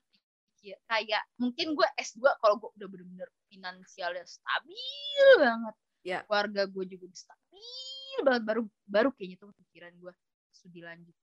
kayak 0.63 1.23
mungkin 1.35 1.75
gue 1.75 1.87
S2 1.99 2.39
kalau 2.39 2.55
gue 2.55 2.71
udah 2.79 2.87
bener-bener 2.87 3.29
finansialnya 3.51 4.23
stabil 4.23 5.27
banget. 5.41 5.75
Ya. 6.03 6.19
keluarga 6.27 6.67
gue 6.67 6.83
juga 6.83 7.07
stabil 7.15 7.92
banget 8.21 8.43
baru 8.45 8.61
baru 8.85 9.09
kayaknya 9.17 9.37
tuh 9.41 9.49
pikiran 9.57 9.93
gue 9.97 10.13
studi 10.53 10.85
lanjut 10.85 11.15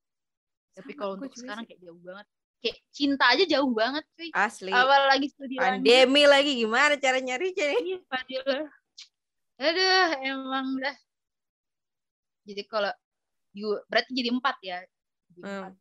tapi 0.75 0.93
kalau 0.95 1.19
untuk 1.19 1.35
sekarang 1.35 1.65
sih. 1.67 1.75
kayak 1.75 1.81
jauh 1.83 2.01
banget. 2.03 2.27
Kayak 2.61 2.79
cinta 2.93 3.25
aja 3.33 3.45
jauh 3.49 3.71
banget 3.73 4.05
cuy. 4.15 4.31
Asli. 4.37 4.71
Lagi 4.73 5.27
studi 5.33 5.57
pandemi 5.57 6.23
lanjut. 6.25 6.33
lagi 6.33 6.53
gimana 6.61 6.95
cara 7.01 7.19
nyari 7.19 7.49
jadi 7.57 7.77
iya 8.29 8.65
aduh 9.61 10.09
emang 10.25 10.69
dah. 10.81 10.97
Jadi 12.49 12.63
kalau 12.65 12.93
you 13.53 13.77
berarti 13.93 14.11
jadi 14.17 14.33
empat 14.33 14.57
ya? 14.65 14.79
Jadi 15.29 15.41
hmm. 15.45 15.53
empat. 15.69 15.75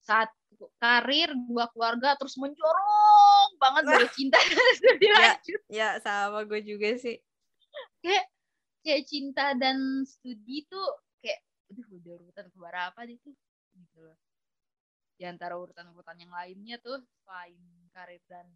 satu 0.00 0.66
karir 0.80 1.30
dua 1.46 1.68
keluarga 1.70 2.16
terus 2.16 2.34
mencorong 2.40 3.50
banget 3.60 3.82
baru 3.92 4.08
cinta 4.16 4.40
studi 4.80 5.04
ya, 5.04 5.16
lanjut 5.20 5.62
ya 5.68 5.88
sama 6.00 6.48
gue 6.48 6.60
juga 6.64 6.96
sih. 6.96 7.20
Kayak 8.00 8.24
kayak 8.80 9.04
cinta 9.06 9.52
dan 9.56 10.04
studi 10.08 10.64
tuh 10.66 10.88
kayak 11.20 11.40
aduh 11.70 11.86
udah 12.00 12.14
urutan 12.18 12.46
keberapa 12.50 13.00
itu 13.06 13.30
gitu 13.76 13.98
loh. 14.02 14.18
Di 15.20 15.28
antara 15.28 15.54
urutan-urutan 15.60 16.16
yang 16.16 16.32
lainnya 16.32 16.76
tuh 16.80 16.96
selain 17.22 17.60
karir 17.92 18.24
dan 18.24 18.48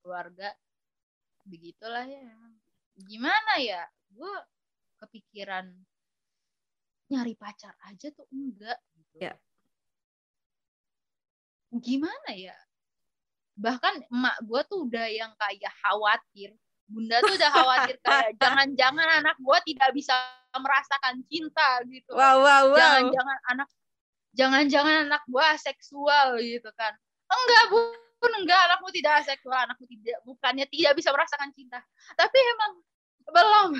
keluarga 0.00 0.48
begitulah 1.44 2.08
ya. 2.08 2.24
Gimana 2.96 3.60
ya? 3.60 3.84
Gue 4.08 4.32
kepikiran 5.00 5.68
nyari 7.10 7.34
pacar 7.34 7.74
aja 7.84 8.08
tuh 8.14 8.26
enggak 8.30 8.78
gitu. 8.96 9.16
Ya. 9.20 9.34
gimana 11.70 12.30
ya? 12.34 12.56
Bahkan 13.54 14.10
emak 14.10 14.36
gue 14.42 14.60
tuh 14.66 14.88
udah 14.90 15.06
yang 15.06 15.32
kayak 15.38 15.70
khawatir 15.84 16.50
bunda 16.90 17.22
tuh 17.22 17.38
udah 17.38 17.50
khawatir 17.54 17.96
kayak 18.02 18.34
jangan-jangan 18.42 19.08
anak 19.22 19.36
gue 19.38 19.58
tidak 19.70 19.90
bisa 19.94 20.14
merasakan 20.58 21.22
cinta 21.30 21.78
gitu. 21.86 22.10
Wow 22.10 22.42
wow 22.42 22.64
wow. 22.74 22.76
Jangan-jangan 22.76 23.38
anak 23.54 23.68
jangan-jangan 24.34 24.96
anak 25.06 25.22
gua 25.30 25.54
seksual 25.54 26.38
gitu 26.42 26.70
kan. 26.74 26.90
Enggak 27.30 27.64
pun 28.18 28.30
enggak 28.42 28.58
anakmu 28.66 28.90
tidak 28.90 29.22
seksual 29.22 29.54
anakmu 29.54 29.86
tidak 29.86 30.18
bukannya 30.26 30.66
tidak 30.66 30.92
bisa 30.98 31.14
merasakan 31.14 31.54
cinta. 31.54 31.78
Tapi 32.18 32.38
emang 32.58 32.72
belum. 33.30 33.70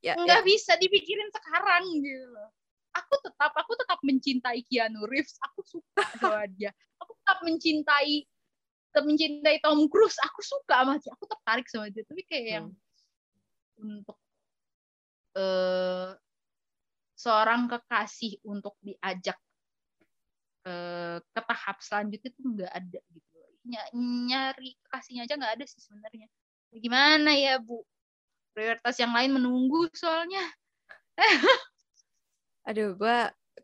Ya, 0.00 0.16
enggak 0.16 0.40
ya. 0.40 0.46
bisa 0.48 0.72
dipikirin 0.80 1.28
sekarang 1.28 1.84
gitu 2.00 2.24
loh. 2.32 2.48
Aku 2.96 3.14
tetap 3.20 3.52
aku 3.52 3.76
tetap 3.76 4.00
mencintai 4.00 4.64
Keanu 4.64 5.04
Reeves. 5.04 5.36
Aku 5.52 5.60
suka 5.62 6.02
sama 6.24 6.48
dia. 6.56 6.72
Aku 7.04 7.12
tetap 7.20 7.44
mencintai 7.44 8.24
tetap 8.90 9.06
mencintai 9.06 9.62
Tom 9.62 9.86
Cruise. 9.86 10.18
Aku 10.26 10.42
suka 10.42 10.82
sama 10.82 10.98
dia. 10.98 11.10
Aku 11.14 11.24
tertarik 11.30 11.66
sama 11.70 11.86
dia. 11.94 12.02
Tapi 12.02 12.22
kayak 12.26 12.42
hmm. 12.42 12.52
yang 12.52 12.66
untuk 13.80 14.18
uh, 15.38 16.18
seorang 17.14 17.70
kekasih 17.70 18.42
untuk 18.44 18.74
diajak 18.82 19.38
Eh, 20.60 21.16
ke 21.32 21.40
tahap 21.40 21.80
selanjutnya 21.80 22.30
tuh 22.36 22.44
nggak 22.52 22.72
ada 22.72 23.00
gitu. 23.16 23.38
Ny 23.64 23.80
nyari 24.28 24.76
kasihnya 24.92 25.24
aja 25.24 25.34
nggak 25.40 25.54
ada 25.56 25.64
sih 25.64 25.80
sebenarnya. 25.80 26.28
Gimana 26.68 27.32
ya 27.32 27.56
bu? 27.56 27.80
Prioritas 28.52 29.00
yang 29.00 29.16
lain 29.16 29.40
menunggu 29.40 29.88
soalnya. 29.96 30.44
Aduh 32.68 32.92
gue 32.92 33.18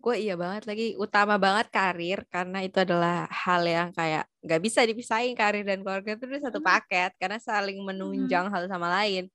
gue 0.07 0.23
iya 0.23 0.39
banget 0.39 0.71
lagi 0.71 0.95
utama 1.03 1.35
banget 1.35 1.67
karir 1.67 2.23
karena 2.31 2.63
itu 2.63 2.79
adalah 2.79 3.27
hal 3.27 3.67
yang 3.67 3.91
kayak 3.91 4.23
nggak 4.39 4.63
bisa 4.63 4.87
dipisahin 4.87 5.35
karir 5.35 5.67
dan 5.67 5.83
keluarga 5.83 6.15
itu 6.15 6.31
udah 6.31 6.43
satu 6.47 6.63
paket 6.63 7.11
karena 7.19 7.43
saling 7.43 7.83
menunjang 7.83 8.47
hmm. 8.47 8.55
satu 8.55 8.71
sama 8.71 8.87
lain 9.03 9.27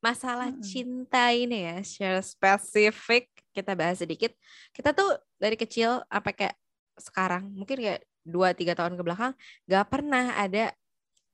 masalah 0.00 0.48
hmm. 0.48 0.64
cinta 0.64 1.28
ini 1.36 1.68
ya 1.68 1.76
secara 1.84 2.20
spesifik 2.24 3.28
kita 3.52 3.76
bahas 3.76 4.00
sedikit 4.00 4.32
kita 4.72 4.96
tuh 4.96 5.12
dari 5.36 5.60
kecil 5.60 6.00
apa 6.08 6.32
kayak 6.32 6.56
sekarang 6.96 7.44
mungkin 7.52 7.76
kayak 7.76 8.00
dua 8.24 8.56
tiga 8.56 8.72
tahun 8.72 8.96
ke 8.96 9.04
belakang 9.04 9.36
nggak 9.68 9.86
pernah 9.92 10.32
ada 10.40 10.72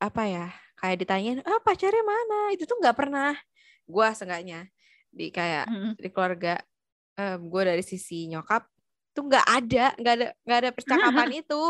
apa 0.02 0.22
ya 0.26 0.46
kayak 0.82 0.98
ditanyain 0.98 1.38
ah 1.46 1.62
pacarnya 1.62 2.02
mana 2.02 2.50
itu 2.50 2.66
tuh 2.66 2.82
nggak 2.82 2.98
pernah 2.98 3.38
gue 3.86 4.08
seenggaknya 4.18 4.66
di 5.14 5.30
kayak 5.30 5.70
hmm. 5.70 5.94
di 5.94 6.08
keluarga 6.10 6.58
um, 7.18 7.40
gue 7.50 7.62
dari 7.64 7.84
sisi 7.84 8.26
nyokap 8.30 8.66
tuh 9.14 9.30
nggak 9.30 9.46
ada 9.46 9.84
nggak 9.94 10.14
ada 10.18 10.28
nggak 10.42 10.58
ada 10.58 10.70
percakapan 10.74 11.30
itu. 11.42 11.62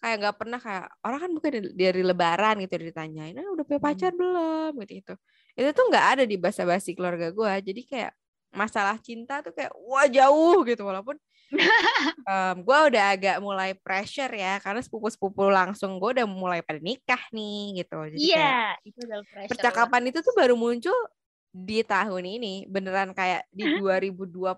Kayak 0.00 0.16
nggak 0.16 0.36
pernah 0.40 0.56
kayak 0.56 0.86
orang 1.04 1.20
kan 1.20 1.30
bukan 1.36 1.50
dari 1.76 2.00
lebaran 2.00 2.56
gitu 2.64 2.74
ditanyain 2.80 3.36
ah 3.36 3.48
udah 3.52 3.64
punya 3.68 3.80
pacar 3.84 4.10
hmm. 4.16 4.20
belum? 4.20 4.72
Gitu 4.84 4.94
itu 5.04 5.14
itu 5.60 5.70
tuh 5.76 5.84
nggak 5.92 6.06
ada 6.16 6.24
di 6.24 6.36
bahasa 6.40 6.64
basi 6.64 6.96
keluarga 6.96 7.28
gue 7.34 7.52
jadi 7.60 7.82
kayak 7.84 8.12
masalah 8.50 8.96
cinta 8.98 9.44
tuh 9.44 9.54
kayak 9.54 9.70
wah 9.76 10.08
jauh 10.08 10.64
gitu. 10.66 10.82
Walaupun 10.82 11.20
um, 12.30 12.56
gue 12.62 12.78
udah 12.94 13.04
agak 13.14 13.36
mulai 13.42 13.74
pressure 13.74 14.30
ya 14.30 14.62
karena 14.62 14.80
sepupu-sepupu 14.82 15.50
langsung 15.50 15.98
gue 15.98 16.22
udah 16.22 16.26
mulai 16.26 16.60
pada 16.62 16.78
nikah 16.80 17.20
nih 17.34 17.82
gitu. 17.82 17.98
Jadi 18.10 18.24
yeah, 18.34 18.74
itu 18.86 18.98
adalah 19.04 19.26
pressure 19.26 19.50
percakapan 19.52 20.02
itu 20.10 20.18
tuh 20.22 20.34
baru 20.34 20.54
muncul 20.54 20.94
di 21.50 21.82
tahun 21.82 22.24
ini 22.38 22.70
beneran 22.70 23.10
kayak 23.10 23.42
di 23.50 23.66
2021 23.82 24.54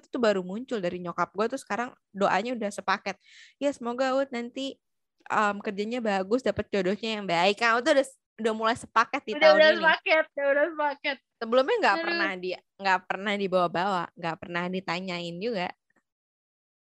itu 0.00 0.06
tuh 0.08 0.20
baru 0.20 0.40
muncul 0.40 0.80
dari 0.80 0.96
nyokap 0.96 1.28
gue 1.36 1.46
tuh 1.52 1.60
sekarang 1.60 1.92
doanya 2.08 2.56
udah 2.56 2.70
sepaket 2.72 3.20
ya 3.60 3.68
semoga 3.68 4.16
Ut 4.16 4.32
nanti 4.32 4.80
um, 5.28 5.60
kerjanya 5.60 6.00
bagus 6.00 6.40
dapat 6.40 6.64
jodohnya 6.72 7.20
yang 7.20 7.28
baik 7.28 7.60
kan 7.60 7.76
udah 7.76 8.00
udah 8.36 8.52
mulai 8.52 8.76
sepaket 8.76 9.22
di 9.28 9.32
udah, 9.36 9.42
tahun 9.44 9.56
udah 9.56 9.68
ini. 9.68 9.76
Sepaket, 9.80 10.24
udah, 10.28 10.46
udah 10.52 10.66
sepaket. 10.72 11.16
Sebelumnya 11.40 11.76
nggak 11.80 11.98
pernah 12.04 12.30
di 12.36 12.50
nggak 12.76 13.00
pernah 13.08 13.32
dibawa-bawa, 13.36 14.04
nggak 14.12 14.36
pernah 14.36 14.64
ditanyain 14.68 15.36
juga. 15.40 15.68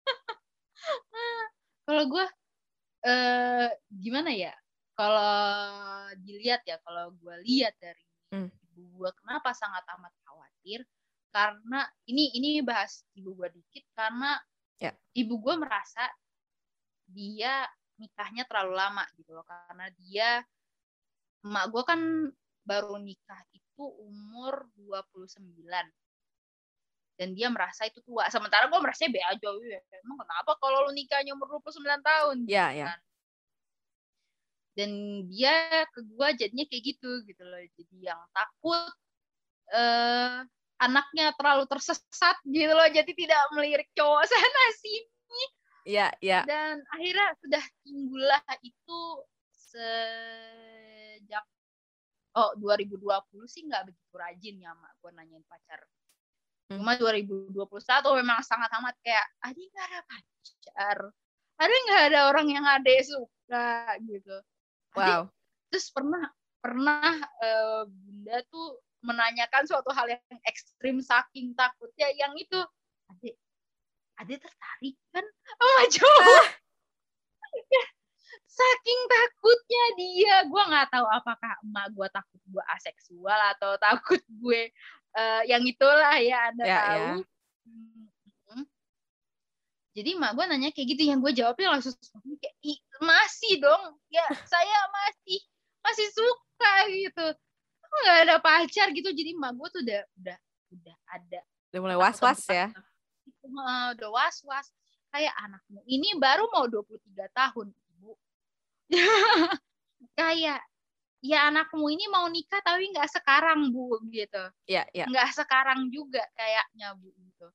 Kalau 1.86 2.04
gue 2.10 2.26
uh, 3.06 3.70
gimana 3.94 4.34
ya 4.34 4.54
kalau 4.96 5.38
dilihat 6.24 6.64
ya 6.64 6.80
kalau 6.82 7.12
gue 7.14 7.36
lihat 7.44 7.76
dari 7.78 8.04
hmm. 8.32 8.50
Gue 8.84 9.10
kenapa 9.24 9.56
sangat 9.56 9.84
amat 9.96 10.14
khawatir 10.28 10.84
karena 11.32 11.84
ini 12.08 12.32
ini 12.36 12.50
bahas 12.64 13.04
ibu 13.16 13.36
gue 13.36 13.52
dikit 13.52 13.84
karena 13.96 14.40
ya. 14.80 14.92
ibu 15.16 15.36
gue 15.40 15.56
merasa 15.60 16.08
dia 17.08 17.68
nikahnya 18.00 18.44
terlalu 18.48 18.76
lama 18.76 19.04
gitu 19.16 19.36
loh 19.36 19.46
karena 19.48 19.88
dia 20.00 20.30
emak 21.46 21.66
gue 21.72 21.84
kan 21.86 22.02
baru 22.66 22.98
nikah 22.98 23.42
itu 23.54 23.84
umur 23.84 24.66
29 24.80 25.44
dan 27.16 27.30
dia 27.32 27.48
merasa 27.48 27.88
itu 27.88 28.04
tua 28.04 28.28
sementara 28.28 28.68
gue 28.68 28.80
merasa 28.82 29.08
be 29.08 29.22
aja 29.24 29.50
ya. 29.64 29.80
emang 30.04 30.20
kenapa 30.20 30.52
kalau 30.60 30.90
lu 30.90 30.92
nikahnya 30.92 31.32
umur 31.38 31.60
29 31.64 31.84
tahun 32.04 32.38
ya 32.50 32.72
ya 32.76 32.86
kan? 32.92 33.00
Dan 34.76 35.24
dia 35.32 35.88
ke 35.96 36.04
gue 36.04 36.28
jadinya 36.36 36.66
kayak 36.68 36.84
gitu 36.84 37.24
gitu 37.24 37.44
loh. 37.48 37.64
Jadi 37.80 37.96
yang 38.04 38.20
takut 38.36 38.92
eh 39.72 40.44
anaknya 40.76 41.32
terlalu 41.40 41.64
tersesat 41.72 42.38
gitu 42.44 42.76
loh. 42.76 42.88
Jadi 42.92 43.12
tidak 43.16 43.40
melirik 43.56 43.88
cowok 43.96 44.28
sana 44.32 44.64
sini. 44.84 45.44
Ya 45.86 46.12
ya 46.20 46.44
dan 46.44 46.84
akhirnya 46.92 47.30
sudah 47.40 47.64
timbullah 47.86 48.44
itu 48.66 49.02
sejak 49.54 51.46
oh 52.36 52.52
2020 52.58 53.00
sih 53.46 53.64
nggak 53.70 53.94
begitu 53.94 54.16
rajin 54.18 54.56
ya 54.60 54.76
mak 54.76 54.92
gue 55.00 55.12
nanyain 55.16 55.46
pacar. 55.48 55.80
Hmm. 56.66 56.82
cuma 56.82 56.98
2021 56.98 57.54
memang 58.26 58.42
sangat 58.42 58.74
amat 58.82 58.98
kayak 59.06 59.26
adi 59.46 59.70
nggak 59.70 59.86
ada 59.86 60.02
pacar? 60.10 60.98
Ada 61.56 61.76
nggak 61.86 62.04
ada 62.12 62.20
orang 62.34 62.48
yang 62.50 62.66
ada 62.66 62.92
suka 63.06 63.94
gitu 64.02 64.36
wow. 64.96 65.24
terus 65.72 65.88
pernah 65.92 66.24
pernah 66.64 67.14
uh, 67.46 67.86
bunda 67.86 68.42
tuh 68.50 68.82
menanyakan 69.06 69.70
suatu 69.70 69.94
hal 69.94 70.10
yang 70.10 70.22
ekstrim 70.50 70.98
saking 70.98 71.54
takutnya 71.54 72.10
yang 72.18 72.34
itu 72.34 72.58
adik 73.14 73.38
adik 74.18 74.42
tertarik 74.42 74.96
kan? 75.14 75.26
Sama 75.46 75.84
cowok 75.94 76.42
ah. 76.42 76.48
saking 78.50 79.02
takutnya 79.06 79.86
dia. 80.00 80.36
Gue 80.50 80.64
nggak 80.66 80.90
tahu 80.90 81.06
apakah 81.06 81.54
emak 81.62 81.86
gue 81.94 82.08
takut 82.10 82.42
gue 82.50 82.64
aseksual 82.74 83.40
atau 83.56 83.78
takut 83.78 84.22
gue 84.26 84.74
uh, 85.14 85.42
yang 85.46 85.62
itulah 85.62 86.18
ya 86.18 86.50
anda 86.50 86.66
ya, 86.66 86.80
tahu. 86.82 86.98
ya. 86.98 87.14
Jadi 89.96 90.10
emak 90.20 90.32
gue 90.36 90.46
nanya 90.52 90.70
kayak 90.76 90.88
gitu 90.92 91.02
yang 91.08 91.24
gue 91.24 91.32
jawabnya 91.32 91.80
langsung 91.80 91.96
kayak 92.44 92.56
masih 93.00 93.64
dong 93.64 93.96
ya 94.12 94.28
saya 94.44 94.80
masih 94.92 95.40
masih 95.80 96.08
suka 96.12 96.74
gitu. 96.92 97.28
Nggak 98.04 98.18
ada 98.28 98.36
pacar 98.44 98.92
gitu 98.92 99.10
jadi 99.16 99.32
emak 99.32 99.56
gue 99.56 99.68
tuh 99.72 99.82
udah 99.88 100.02
udah 100.20 100.38
udah 100.76 100.96
ada. 101.08 101.40
Udah 101.72 101.80
mulai 101.80 101.98
was 101.98 102.20
was 102.20 102.44
ya 102.52 102.76
udah 103.96 104.10
was 104.10 104.38
was 104.46 104.68
kayak 105.14 105.34
anakmu 105.40 105.80
ini 105.88 106.18
baru 106.20 106.50
mau 106.52 106.68
23 106.68 107.30
tahun 107.32 107.68
ibu. 107.72 108.12
Kayak 110.20 110.62
ya 111.24 111.50
anakmu 111.50 111.88
ini 111.90 112.06
mau 112.12 112.28
nikah 112.30 112.62
tapi 112.62 112.92
nggak 112.92 113.10
sekarang 113.10 113.72
bu 113.72 113.98
gitu. 114.12 114.44
Ya 114.68 114.86
ya. 114.92 115.08
Nggak 115.08 115.34
sekarang 115.34 115.88
juga 115.90 116.22
kayaknya 116.36 116.94
bu 117.00 117.10
gitu. 117.16 117.48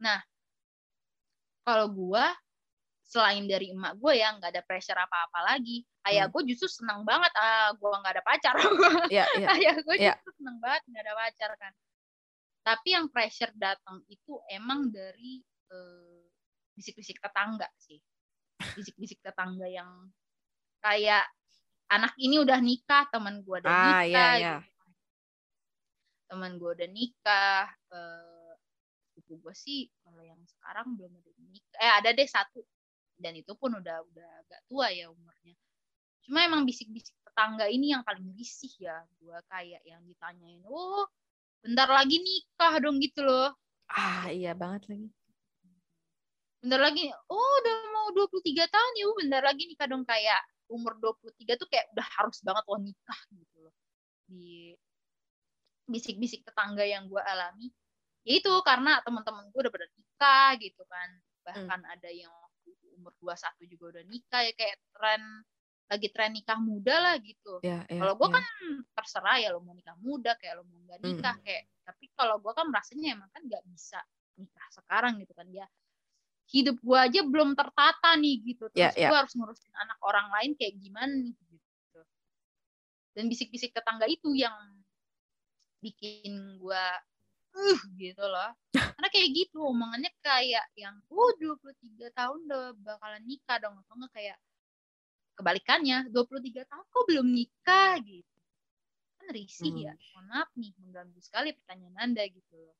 Nah 0.00 0.22
kalau 1.64 1.86
gue 1.92 2.24
selain 3.10 3.42
dari 3.50 3.74
emak 3.74 3.98
gue 3.98 4.22
ya 4.22 4.30
nggak 4.38 4.54
ada 4.54 4.62
pressure 4.62 4.94
apa-apa 4.94 5.40
lagi 5.42 5.82
ayah 6.06 6.30
hmm. 6.30 6.32
gue 6.38 6.54
justru 6.54 6.70
senang 6.70 7.02
banget 7.02 7.34
ah 7.34 7.74
gue 7.74 7.90
nggak 7.90 8.14
ada 8.14 8.22
pacar 8.22 8.54
yeah, 9.10 9.26
yeah. 9.34 9.50
ayah 9.58 9.76
gue 9.82 9.96
yeah. 9.98 10.14
justru 10.14 10.30
senang 10.38 10.62
banget 10.62 10.82
nggak 10.86 11.02
ada 11.10 11.14
pacar 11.18 11.50
kan 11.58 11.72
tapi 12.62 12.88
yang 12.94 13.10
pressure 13.10 13.50
datang 13.58 13.98
itu 14.06 14.38
emang 14.46 14.94
dari 14.94 15.42
uh, 15.74 16.22
bisik-bisik 16.78 17.18
tetangga 17.18 17.66
sih 17.82 17.98
bisik-bisik 18.78 19.18
tetangga 19.26 19.66
yang 19.66 19.90
kayak 20.78 21.26
anak 21.90 22.14
ini 22.14 22.38
udah 22.38 22.62
nikah 22.62 23.10
teman 23.10 23.42
gue 23.42 23.58
udah 23.58 23.74
ah, 23.74 23.84
nikah 24.06 24.06
yeah, 24.06 24.32
yeah. 24.38 24.58
Gitu. 24.62 24.86
teman 26.30 26.52
gue 26.62 26.70
udah 26.78 26.88
nikah 26.94 27.66
uh, 27.90 28.39
gue 29.36 29.54
sih 29.54 29.86
kalau 30.02 30.22
yang 30.24 30.40
sekarang 30.46 30.96
belum 30.98 31.12
ada 31.14 31.30
nikah 31.38 31.78
eh 31.78 31.92
ada 32.02 32.08
deh 32.10 32.28
satu. 32.28 32.62
Dan 33.20 33.36
itu 33.36 33.52
pun 33.52 33.76
udah 33.76 34.00
udah 34.00 34.28
agak 34.46 34.60
tua 34.64 34.88
ya 34.90 35.12
umurnya. 35.12 35.54
Cuma 36.24 36.46
emang 36.46 36.64
bisik-bisik 36.64 37.12
tetangga 37.20 37.68
ini 37.68 37.92
yang 37.92 38.02
paling 38.02 38.32
risih 38.34 38.72
ya 38.80 38.96
gue 39.20 39.38
kayak 39.52 39.82
yang 39.84 40.00
ditanyain 40.08 40.64
oh 40.66 41.04
bentar 41.60 41.86
lagi 41.86 42.16
nikah 42.18 42.80
dong 42.80 42.96
gitu 42.98 43.20
loh. 43.22 43.52
Ah 43.92 44.32
iya 44.32 44.56
banget 44.56 44.88
lagi. 44.88 45.08
Bentar 46.60 46.80
lagi 46.80 47.04
oh 47.28 47.52
udah 47.60 47.76
mau 47.92 48.08
23 48.16 48.66
tahun 48.66 48.92
ya 48.96 49.06
bentar 49.20 49.42
lagi 49.44 49.62
nikah 49.68 49.86
dong. 49.86 50.04
Kayak 50.08 50.40
umur 50.70 50.96
23 50.96 51.60
tuh 51.60 51.68
kayak 51.68 51.86
udah 51.92 52.06
harus 52.18 52.38
banget 52.40 52.64
lo 52.64 52.78
nikah 52.80 53.20
gitu 53.36 53.56
loh. 53.60 53.74
Di 54.30 54.72
bisik-bisik 55.90 56.46
tetangga 56.46 56.86
yang 56.86 57.10
gue 57.10 57.18
alami 57.18 57.74
ya 58.24 58.32
itu 58.36 58.52
karena 58.62 59.00
teman-teman 59.00 59.48
gue 59.48 59.60
udah 59.64 59.72
pada 59.72 59.86
nikah 59.96 60.50
gitu 60.60 60.82
kan 60.86 61.08
bahkan 61.40 61.80
hmm. 61.80 61.94
ada 61.96 62.10
yang 62.12 62.32
umur 63.00 63.16
21 63.24 63.72
juga 63.72 63.84
udah 63.96 64.04
nikah 64.04 64.40
ya 64.44 64.52
kayak 64.52 64.76
tren 64.92 65.22
lagi 65.90 66.06
tren 66.14 66.30
nikah 66.30 66.54
muda 66.62 66.94
lah 67.02 67.14
gitu. 67.18 67.58
Yeah, 67.66 67.82
yeah, 67.90 67.98
kalau 67.98 68.14
gue 68.14 68.28
yeah. 68.30 68.36
kan 68.38 68.44
terserah 68.94 69.36
ya 69.42 69.48
lo 69.50 69.58
mau 69.58 69.74
nikah 69.74 69.98
muda 69.98 70.38
kayak 70.38 70.62
lo 70.62 70.64
mau 70.70 70.78
nggak 70.86 71.00
nikah 71.02 71.34
mm. 71.34 71.42
kayak 71.42 71.64
tapi 71.82 72.04
kalau 72.14 72.38
gue 72.38 72.52
kan 72.54 72.70
merasanya 72.70 73.18
emang 73.18 73.30
kan 73.34 73.42
nggak 73.42 73.64
bisa 73.66 73.98
nikah 74.38 74.68
sekarang 74.70 75.18
gitu 75.18 75.34
kan 75.34 75.50
ya 75.50 75.66
hidup 76.50 76.78
gue 76.78 76.98
aja 76.98 77.20
belum 77.26 77.58
tertata 77.58 78.14
nih 78.18 78.36
gitu 78.54 78.70
terus 78.70 78.94
yeah, 78.94 78.94
yeah. 78.94 79.10
gue 79.10 79.18
harus 79.18 79.34
ngurusin 79.34 79.74
anak 79.74 79.98
orang 80.06 80.30
lain 80.30 80.54
kayak 80.54 80.78
gimana 80.78 81.10
nih 81.10 81.34
gitu 81.34 82.00
dan 83.18 83.24
bisik-bisik 83.26 83.74
tetangga 83.74 84.06
itu 84.06 84.30
yang 84.38 84.54
bikin 85.82 86.58
gue 86.62 86.84
uh 87.54 87.80
gitu 87.98 88.24
loh. 88.24 88.50
Karena 88.74 89.08
kayak 89.08 89.28
gitu 89.34 89.58
omongannya 89.64 90.10
kayak 90.22 90.66
yang 90.76 90.96
uh 91.08 91.30
23 91.38 92.10
tahun 92.12 92.38
udah 92.46 92.64
bakalan 92.80 93.22
nikah 93.26 93.58
dong. 93.58 93.74
Atau 93.82 93.94
enggak 93.98 94.12
kayak 94.14 94.38
kebalikannya 95.38 95.98
23 96.12 96.70
tahun 96.70 96.84
kok 96.88 97.04
belum 97.08 97.26
nikah? 97.30 97.94
Gitu. 98.02 98.36
Kan 99.20 99.26
risih 99.32 99.72
ya. 99.76 99.92
hmm. 99.94 100.00
ya 100.00 100.10
mohon 100.14 100.26
maaf 100.30 100.50
nih 100.56 100.72
mengganggu 100.78 101.20
sekali 101.20 101.48
pertanyaan 101.56 101.96
anda 101.98 102.22
gitu 102.26 102.54
loh. 102.54 102.76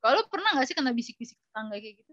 Kalau 0.00 0.24
pernah 0.32 0.56
nggak 0.56 0.66
sih 0.66 0.76
kena 0.76 0.96
bisik-bisik 0.96 1.36
tetangga 1.36 1.76
kayak 1.76 2.00
gitu? 2.00 2.12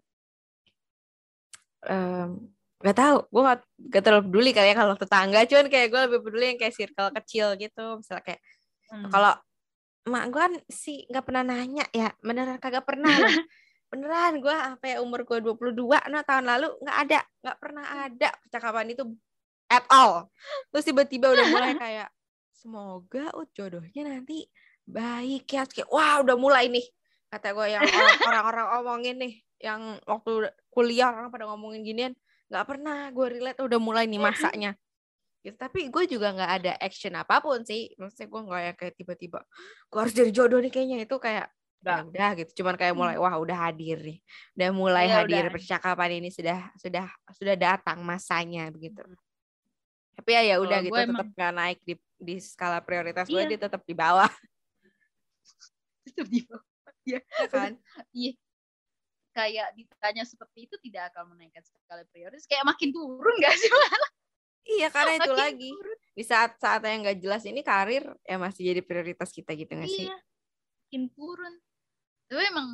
Um, 1.88 2.52
Gak 2.78 2.93
tau, 2.93 3.26
gue 3.34 3.41
gak, 3.41 3.60
gak 3.89 4.04
terlalu 4.06 4.24
peduli 4.30 4.52
kali 4.54 4.70
ya 4.70 4.76
kalau 4.78 4.93
tetangga, 4.93 5.50
cuman 5.50 5.66
kayak 5.66 5.88
gue 5.89 6.02
lebih 6.06 6.20
peduli 6.22 6.45
yang 6.54 6.60
kayak 6.62 6.76
circle 6.78 7.10
kecil 7.10 7.48
gitu, 7.58 7.86
misalnya 7.98 8.22
kayak 8.22 8.41
hmm. 8.93 9.10
kalau 9.10 9.34
mak 10.08 10.26
gue 10.32 10.41
kan 10.41 10.53
sih 10.72 11.03
nggak 11.12 11.26
pernah 11.28 11.43
nanya 11.43 11.86
ya 11.91 12.10
beneran 12.24 12.58
kagak 12.58 12.88
pernah 12.88 13.12
beneran 13.91 14.39
gue 14.43 14.51
apa 14.51 14.84
ya 14.84 14.97
umur 14.99 15.24
gue 15.24 15.39
22 15.39 16.12
nah 16.12 16.24
tahun 16.24 16.45
lalu 16.47 16.68
nggak 16.84 16.97
ada 17.08 17.20
nggak 17.43 17.58
pernah 17.60 17.86
ada 18.08 18.30
percakapan 18.43 18.91
itu 18.91 19.03
at 19.68 19.86
all. 19.91 20.32
Terus 20.72 20.86
tiba-tiba 20.88 21.32
udah 21.32 21.45
mulai 21.51 21.72
kayak 21.84 22.10
semoga 22.55 23.30
ut 23.38 23.51
jodohnya 23.53 24.08
nanti 24.08 24.47
baik 24.88 25.45
ya. 25.47 25.64
Kayak 25.68 25.89
wah 25.91 26.24
udah 26.24 26.36
mulai 26.39 26.72
nih 26.72 26.88
kata 27.28 27.51
gue 27.51 27.68
yang 27.76 27.84
orang-orang 28.28 28.68
omongin 28.80 29.16
nih 29.20 29.34
yang 29.60 29.99
waktu 30.08 30.47
kuliah 30.72 31.12
orang 31.12 31.30
pada 31.30 31.45
ngomongin 31.51 31.84
ginian. 31.84 32.14
Nggak 32.47 32.66
pernah 32.66 33.12
gue 33.12 33.28
relate 33.28 33.60
udah 33.60 33.80
mulai 33.80 34.08
nih 34.08 34.22
masanya 34.24 34.72
gitu. 35.48 35.58
Tapi 35.58 35.88
gue 35.88 36.04
juga 36.12 36.36
nggak 36.36 36.52
ada 36.62 36.72
action 36.84 37.14
apa 37.16 37.39
pun 37.39 37.64
sih. 37.64 37.95
Maksudnya 37.95 38.28
gue 38.28 38.41
nggak 38.43 38.62
ya 38.62 38.74
kayak 38.76 38.93
tiba-tiba 39.00 39.39
gue 39.88 40.00
harus 40.00 40.14
jadi 40.16 40.32
jodoh 40.36 40.60
nih 40.60 40.72
kayaknya. 40.72 40.98
Itu 41.08 41.18
kayak 41.18 41.48
ya 41.88 42.04
udah 42.04 42.30
gitu. 42.43 42.52
Cuman 42.64 42.76
kayak 42.76 42.93
mulai 42.98 43.16
hmm. 43.16 43.24
wah 43.24 43.36
udah 43.39 43.58
hadir 43.70 43.98
nih. 44.04 44.20
Udah 44.60 44.70
mulai 44.76 45.06
ya, 45.08 45.24
hadir 45.24 45.43
udah. 45.48 45.54
percakapan 45.54 46.10
ini 46.20 46.30
sudah 46.34 46.60
sudah 46.76 47.06
sudah 47.32 47.56
datang 47.56 48.04
masanya 48.04 48.68
begitu. 48.70 49.02
Hmm. 49.04 49.16
tapi 50.18 50.34
ya 50.34 50.41
ya 50.50 50.56
udah 50.58 50.82
gitu 50.82 50.98
tetap 50.98 51.30
nggak 51.30 51.54
naik 51.54 51.80
di 51.86 51.93
di 52.18 52.41
skala 52.41 52.82
prioritas 52.82 53.30
iya. 53.30 53.45
gue 53.45 53.54
dia 53.54 53.60
tetap 53.70 53.86
di 53.86 53.93
bawah. 53.93 54.26
Tetap 56.10 56.26
di 56.26 56.41
bawah 56.41 56.66
ya 57.08 57.22
kan? 57.48 57.72
iya. 58.12 58.34
Kayak 59.38 59.78
ditanya 59.78 60.26
seperti 60.26 60.66
itu 60.66 60.76
tidak 60.89 61.14
akan 61.14 61.38
menaikkan 61.38 61.62
skala 61.62 62.04
prioritas. 62.10 62.50
Kayak 62.50 62.66
makin 62.66 62.89
turun 62.89 63.36
gak 63.38 63.54
sih? 63.54 63.70
malah 63.70 64.12
Iya 64.68 64.88
karena 64.91 65.13
itu 65.15 65.32
Makin 65.32 65.39
lagi 65.39 65.72
turun. 65.72 65.97
di 66.11 66.24
saat-saat 66.28 66.82
yang 66.84 66.99
nggak 67.07 67.20
jelas 67.24 67.43
ini 67.47 67.61
karir 67.63 68.03
ya 68.28 68.36
masih 68.36 68.61
jadi 68.76 68.82
prioritas 68.84 69.32
kita 69.32 69.55
gitu 69.55 69.72
nggak 69.72 69.88
sih? 69.88 70.11
Iya, 70.11 70.18
makin 70.84 71.03
turun. 71.15 71.53
Tapi 72.28 72.43
emang 72.51 72.68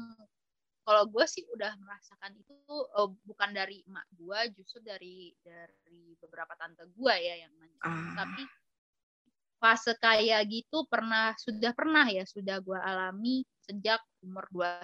kalau 0.84 1.08
gue 1.08 1.26
sih 1.30 1.48
udah 1.48 1.72
merasakan 1.80 2.36
itu 2.36 2.56
uh, 2.70 3.10
bukan 3.24 3.50
dari 3.56 3.86
emak 3.88 4.04
gue 4.20 4.40
justru 4.60 4.84
dari 4.84 5.32
dari 5.40 6.12
beberapa 6.20 6.54
tante 6.60 6.84
gue 6.92 7.16
ya 7.16 7.48
yang 7.48 7.56
nanya 7.56 7.80
ah. 7.88 8.14
tapi 8.20 8.44
fase 9.64 9.96
kayak 9.96 10.44
gitu 10.52 10.84
pernah 10.92 11.32
sudah 11.40 11.72
pernah 11.72 12.04
ya 12.12 12.28
sudah 12.28 12.60
gue 12.60 12.76
alami 12.76 13.48
sejak 13.64 14.04
umur 14.20 14.44
21 14.52 14.84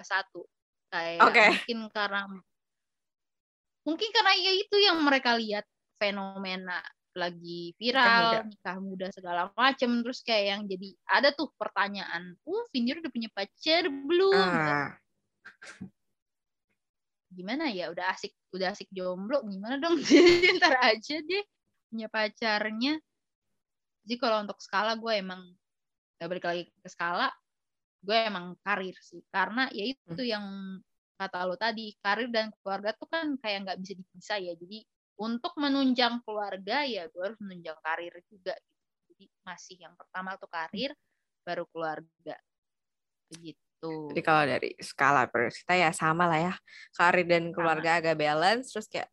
kayak 0.88 1.20
okay. 1.20 1.48
mungkin 1.52 1.80
karena 1.92 2.20
mungkin 3.84 4.08
karena 4.08 4.32
ya 4.40 4.52
itu 4.56 4.76
yang 4.80 4.98
mereka 5.04 5.36
lihat 5.36 5.68
fenomena 6.00 6.80
lagi 7.14 7.74
viral 7.74 8.06
nikah 8.06 8.22
muda, 8.22 8.40
nikah 8.46 8.78
muda 8.78 9.06
segala 9.10 9.42
macem 9.58 9.90
terus 10.02 10.22
kayak 10.22 10.44
yang 10.46 10.62
jadi 10.70 10.88
ada 11.10 11.28
tuh 11.34 11.50
pertanyaan 11.58 12.38
uh 12.46 12.64
Vinir 12.70 13.02
udah 13.02 13.12
punya 13.12 13.30
pacar 13.34 13.90
belum? 13.90 14.34
Ah. 14.36 14.94
gimana 17.30 17.70
ya 17.70 17.94
udah 17.94 18.10
asik 18.10 18.34
udah 18.50 18.74
asik 18.74 18.90
jomblo 18.90 19.42
gimana 19.46 19.78
dong? 19.78 19.98
Ntar 20.58 20.74
aja 20.82 21.16
deh 21.22 21.44
punya 21.90 22.06
pacarnya. 22.06 22.98
Jadi 24.06 24.16
kalau 24.18 24.42
untuk 24.42 24.58
skala 24.58 24.98
gue 24.98 25.12
emang 25.14 25.42
gak 26.18 26.28
balik 26.30 26.46
lagi 26.46 26.62
ke 26.70 26.88
skala 26.90 27.30
gue 28.00 28.16
emang 28.16 28.56
karir 28.64 28.96
sih. 28.98 29.20
Karena 29.28 29.68
ya 29.70 29.84
itu 29.92 30.22
hmm. 30.22 30.30
yang 30.30 30.46
kata 31.20 31.44
lo 31.44 31.54
tadi 31.60 31.92
karir 32.00 32.32
dan 32.32 32.48
keluarga 32.60 32.96
tuh 32.96 33.04
kan 33.10 33.36
kayak 33.36 33.68
nggak 33.68 33.78
bisa 33.84 33.92
dipisah 33.98 34.38
ya. 34.40 34.52
Jadi 34.56 34.78
untuk 35.20 35.52
menunjang 35.60 36.24
keluarga 36.24 36.88
ya 36.88 37.04
gue 37.12 37.20
harus 37.20 37.36
menunjang 37.44 37.76
karir 37.84 38.16
juga 38.32 38.56
gitu. 38.56 38.72
jadi 39.12 39.24
masih 39.44 39.76
yang 39.76 39.92
pertama 39.92 40.40
tuh 40.40 40.48
karir 40.48 40.96
baru 41.44 41.64
keluarga. 41.68 42.36
Begitu. 43.28 43.92
Jadi 44.12 44.22
kalau 44.24 44.42
dari 44.48 44.70
skala 44.80 45.28
prioritas 45.28 45.60
kita 45.60 45.74
ya 45.76 45.90
sama 45.92 46.24
lah 46.24 46.40
ya. 46.52 46.54
Karir 46.96 47.26
dan 47.28 47.52
keluarga 47.52 47.96
sama. 47.96 48.00
agak 48.00 48.16
balance 48.16 48.66
terus 48.72 48.88
kayak 48.88 49.08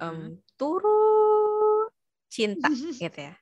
um, 0.00 0.36
turun 0.56 1.88
cinta 2.32 2.68
gitu 3.02 3.20
ya. 3.20 3.34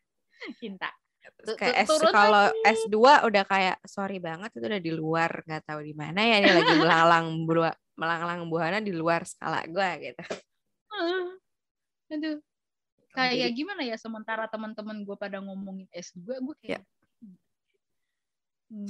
Cinta. 0.58 0.90
Terus 1.38 1.54
kayak 1.60 1.86
S 1.86 1.90
kalau 2.08 2.50
S2 2.64 2.98
udah 3.30 3.44
kayak 3.46 3.76
sorry 3.84 4.18
banget 4.18 4.50
itu 4.58 4.64
udah 4.64 4.82
di 4.82 4.92
luar 4.96 5.30
nggak 5.44 5.70
tahu 5.70 5.86
di 5.86 5.94
mana 5.94 6.24
ya 6.24 6.40
ini 6.40 6.50
lagi 6.50 6.74
melalang 6.82 7.46
buah 7.46 7.74
melalang 7.94 8.48
buahana 8.48 8.80
di 8.82 8.90
luar 8.90 9.22
skala 9.22 9.62
gue 9.68 9.90
gitu. 10.02 10.24
Aduh. 12.08 12.40
Kayak 13.16 13.50
Jadi, 13.50 13.56
gimana 13.56 13.82
ya 13.82 13.96
sementara 13.96 14.44
teman-teman 14.46 15.02
gue 15.02 15.16
pada 15.16 15.40
ngomongin 15.40 15.88
S2, 15.90 16.44
gue 16.44 16.56
kayak 16.60 16.84
ya. 16.84 16.86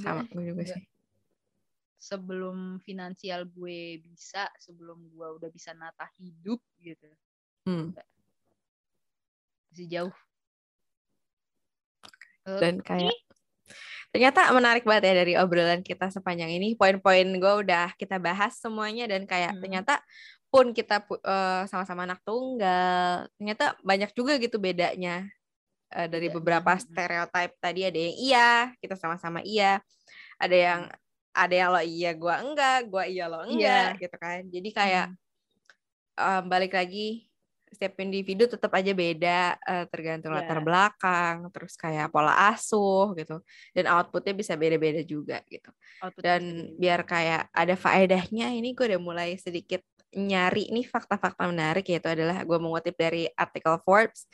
sama 0.03 0.27
gue 0.27 0.43
juga 0.43 0.63
sih. 0.75 0.83
Sebelum 1.99 2.83
finansial 2.83 3.47
gue 3.47 4.03
bisa, 4.03 4.47
sebelum 4.59 5.07
gue 5.11 5.27
udah 5.39 5.49
bisa 5.51 5.71
nata 5.75 6.07
hidup 6.19 6.59
gitu. 6.83 7.09
Hmm. 7.63 7.95
Masih 9.71 9.87
jauh. 9.87 10.15
Dan 12.43 12.81
kayak 12.81 13.13
ternyata 14.09 14.49
menarik 14.57 14.89
banget 14.89 15.13
ya 15.13 15.15
dari 15.21 15.33
obrolan 15.37 15.85
kita 15.85 16.09
sepanjang 16.09 16.49
ini. 16.49 16.73
Poin-poin 16.73 17.25
gue 17.25 17.53
udah 17.65 17.93
kita 17.95 18.17
bahas 18.17 18.57
semuanya 18.57 19.05
dan 19.05 19.29
kayak 19.29 19.55
hmm. 19.55 19.61
ternyata 19.61 20.01
pun 20.49 20.73
kita 20.73 21.05
uh, 21.05 21.63
sama-sama 21.69 22.09
anak 22.09 22.25
tunggal, 22.25 23.29
ternyata 23.37 23.77
banyak 23.85 24.09
juga 24.17 24.33
gitu 24.41 24.57
bedanya 24.57 25.29
uh, 25.93 26.09
dari 26.09 26.27
ya, 26.27 26.33
beberapa 26.33 26.73
ya. 26.73 26.81
stereotip 26.81 27.51
tadi 27.61 27.85
ada 27.85 27.99
yang 28.01 28.15
iya, 28.17 28.49
kita 28.81 28.97
sama-sama 28.97 29.45
iya, 29.45 29.77
ada 30.41 30.57
yang 30.57 30.81
ada 31.29 31.53
yang 31.53 31.69
lo 31.69 31.81
iya, 31.85 32.11
gua 32.17 32.41
enggak, 32.41 32.79
gua 32.89 33.05
iya 33.05 33.29
lo 33.29 33.45
enggak, 33.45 33.93
yeah. 33.93 34.01
gitu 34.01 34.17
kan. 34.17 34.41
Jadi 34.49 34.69
kayak 34.73 35.07
hmm. 35.13 36.17
um, 36.17 36.43
balik 36.49 36.73
lagi 36.73 37.29
setiap 37.69 38.01
individu 38.01 38.49
tetap 38.49 38.73
aja 38.73 38.89
beda 38.97 39.53
uh, 39.61 39.85
tergantung 39.93 40.33
yeah. 40.33 40.41
latar 40.41 40.59
belakang, 40.65 41.45
terus 41.53 41.77
kayak 41.77 42.09
pola 42.09 42.33
asuh 42.49 43.13
gitu, 43.13 43.45
dan 43.77 43.85
outputnya 43.93 44.33
bisa 44.33 44.57
beda-beda 44.57 45.05
juga 45.05 45.45
gitu. 45.45 45.69
Output 46.01 46.25
dan 46.25 46.73
biar 46.81 47.05
kayak 47.05 47.53
ada 47.53 47.77
faedahnya, 47.77 48.49
ini 48.57 48.73
gue 48.73 48.89
udah 48.89 48.97
mulai 48.97 49.37
sedikit 49.37 49.85
nyari 50.15 50.73
nih 50.73 50.85
fakta-fakta 50.89 51.45
menarik 51.45 51.85
yaitu 51.85 52.09
adalah 52.09 52.41
gue 52.41 52.57
mengutip 52.57 52.97
dari 52.97 53.29
artikel 53.37 53.77
Forbes 53.85 54.25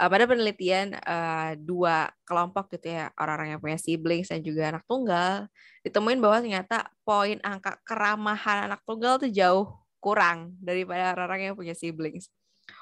uh, 0.00 0.08
pada 0.08 0.24
penelitian 0.24 0.96
uh, 1.04 1.52
dua 1.58 2.08
kelompok 2.24 2.72
gitu 2.78 2.96
ya 2.96 3.12
orang-orang 3.20 3.56
yang 3.56 3.60
punya 3.60 3.76
siblings 3.76 4.32
dan 4.32 4.40
juga 4.40 4.72
anak 4.72 4.88
tunggal 4.88 5.50
ditemuin 5.84 6.18
bahwa 6.20 6.38
ternyata 6.40 6.88
poin 7.04 7.36
angka 7.44 7.76
keramahan 7.84 8.72
anak 8.72 8.80
tunggal 8.88 9.20
tuh 9.20 9.28
jauh 9.28 9.68
kurang 9.98 10.54
daripada 10.62 11.14
orang-orang 11.14 11.52
yang 11.52 11.56
punya 11.58 11.74
siblings. 11.74 12.30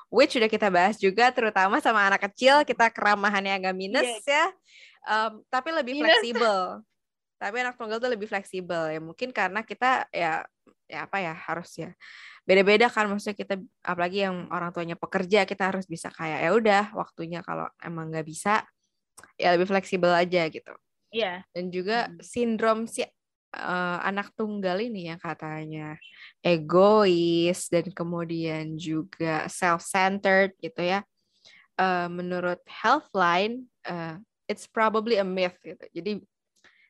Which 0.06 0.38
sudah 0.38 0.46
kita 0.46 0.70
bahas 0.70 1.02
juga 1.02 1.34
terutama 1.34 1.82
sama 1.82 2.06
anak 2.06 2.30
kecil 2.30 2.62
kita 2.62 2.94
keramahannya 2.94 3.58
agak 3.58 3.74
minus 3.74 4.06
yeah. 4.22 4.22
ya. 4.26 4.46
Um, 5.06 5.32
tapi 5.50 5.74
lebih 5.74 5.98
fleksibel. 5.98 6.82
Tapi 7.36 7.56
anak 7.60 7.76
tunggal 7.76 7.98
tuh 7.98 8.10
lebih 8.10 8.30
fleksibel 8.30 8.88
ya 8.88 9.00
mungkin 9.02 9.28
karena 9.34 9.60
kita 9.60 10.08
ya 10.08 10.46
ya 10.86 11.04
apa 11.04 11.18
ya 11.18 11.34
harus 11.34 11.74
ya 11.74 11.90
beda-beda 12.46 12.86
kan 12.86 13.10
maksudnya 13.10 13.34
kita 13.34 13.54
apalagi 13.82 14.22
yang 14.22 14.46
orang 14.54 14.70
tuanya 14.70 14.94
pekerja 14.94 15.42
kita 15.42 15.74
harus 15.74 15.84
bisa 15.90 16.14
kayak 16.14 16.46
ya 16.46 16.50
udah 16.54 16.84
waktunya 16.94 17.42
kalau 17.42 17.66
emang 17.82 18.14
nggak 18.14 18.22
bisa 18.22 18.62
ya 19.34 19.58
lebih 19.58 19.66
fleksibel 19.66 20.14
aja 20.14 20.46
gitu. 20.46 20.72
Iya. 21.10 21.42
Yeah. 21.42 21.50
Dan 21.50 21.64
juga 21.74 22.06
hmm. 22.06 22.22
sindrom 22.22 22.86
si 22.86 23.02
uh, 23.02 23.98
anak 24.06 24.30
tunggal 24.38 24.78
ini 24.78 25.10
ya 25.10 25.18
katanya 25.18 25.98
egois 26.38 27.66
dan 27.66 27.90
kemudian 27.90 28.78
juga 28.78 29.50
self-centered 29.50 30.54
gitu 30.62 30.86
ya. 30.86 31.02
Uh, 31.76 32.08
menurut 32.08 32.62
Healthline, 32.64 33.68
uh, 33.84 34.16
it's 34.48 34.64
probably 34.64 35.18
a 35.18 35.26
myth 35.26 35.58
gitu. 35.60 35.82
Jadi 35.92 36.24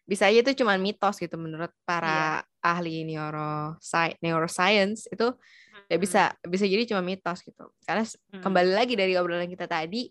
bisa 0.07 0.31
aja 0.31 0.39
itu 0.39 0.63
cuma 0.63 0.79
mitos 0.79 1.19
gitu 1.19 1.35
menurut 1.35 1.75
para 1.83 2.45
yeah 2.45 2.55
ahli 2.67 3.07
neuro 3.07 3.79
neuroscience 4.19 5.07
itu 5.07 5.31
hmm. 5.31 5.87
ya 5.87 5.97
bisa 6.03 6.23
bisa 6.43 6.65
jadi 6.67 6.83
cuma 6.91 7.03
mitos 7.07 7.47
gitu 7.47 7.71
karena 7.87 8.03
hmm. 8.03 8.43
kembali 8.43 8.73
lagi 8.75 8.95
dari 8.99 9.15
obrolan 9.15 9.47
kita 9.47 9.71
tadi 9.71 10.11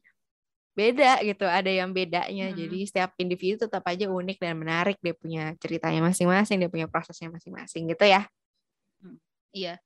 beda 0.75 1.23
gitu 1.23 1.47
ada 1.47 1.71
yang 1.71 1.95
bedanya 1.95 2.51
hmm. 2.51 2.57
jadi 2.59 2.79
setiap 2.83 3.11
individu 3.15 3.63
tetap 3.63 3.83
aja 3.87 4.11
unik 4.11 4.37
dan 4.43 4.59
menarik 4.59 4.99
dia 4.99 5.15
punya 5.15 5.55
ceritanya 5.59 6.03
masing-masing 6.03 6.59
dia 6.59 6.71
punya 6.71 6.87
prosesnya 6.91 7.31
masing-masing 7.31 7.87
gitu 7.87 8.03
ya 8.03 8.27
hmm. 8.99 9.17
iya 9.55 9.79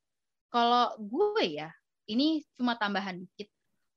kalau 0.50 0.94
gue 0.98 1.62
ya 1.62 1.70
ini 2.10 2.42
cuma 2.58 2.74
tambahan 2.74 3.22
dikit 3.22 3.46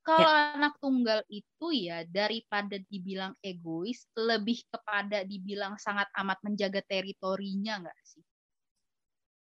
kalau 0.03 0.27
ya. 0.29 0.59
anak 0.59 0.77
tunggal 0.83 1.23
itu 1.31 1.67
ya 1.73 2.05
daripada 2.05 2.77
dibilang 2.91 3.33
egois 3.39 4.05
lebih 4.13 4.61
kepada 4.69 5.25
dibilang 5.25 5.79
sangat 5.81 6.11
amat 6.19 6.43
menjaga 6.45 6.83
teritorinya 6.85 7.81
nggak 7.81 7.99
sih 8.05 8.21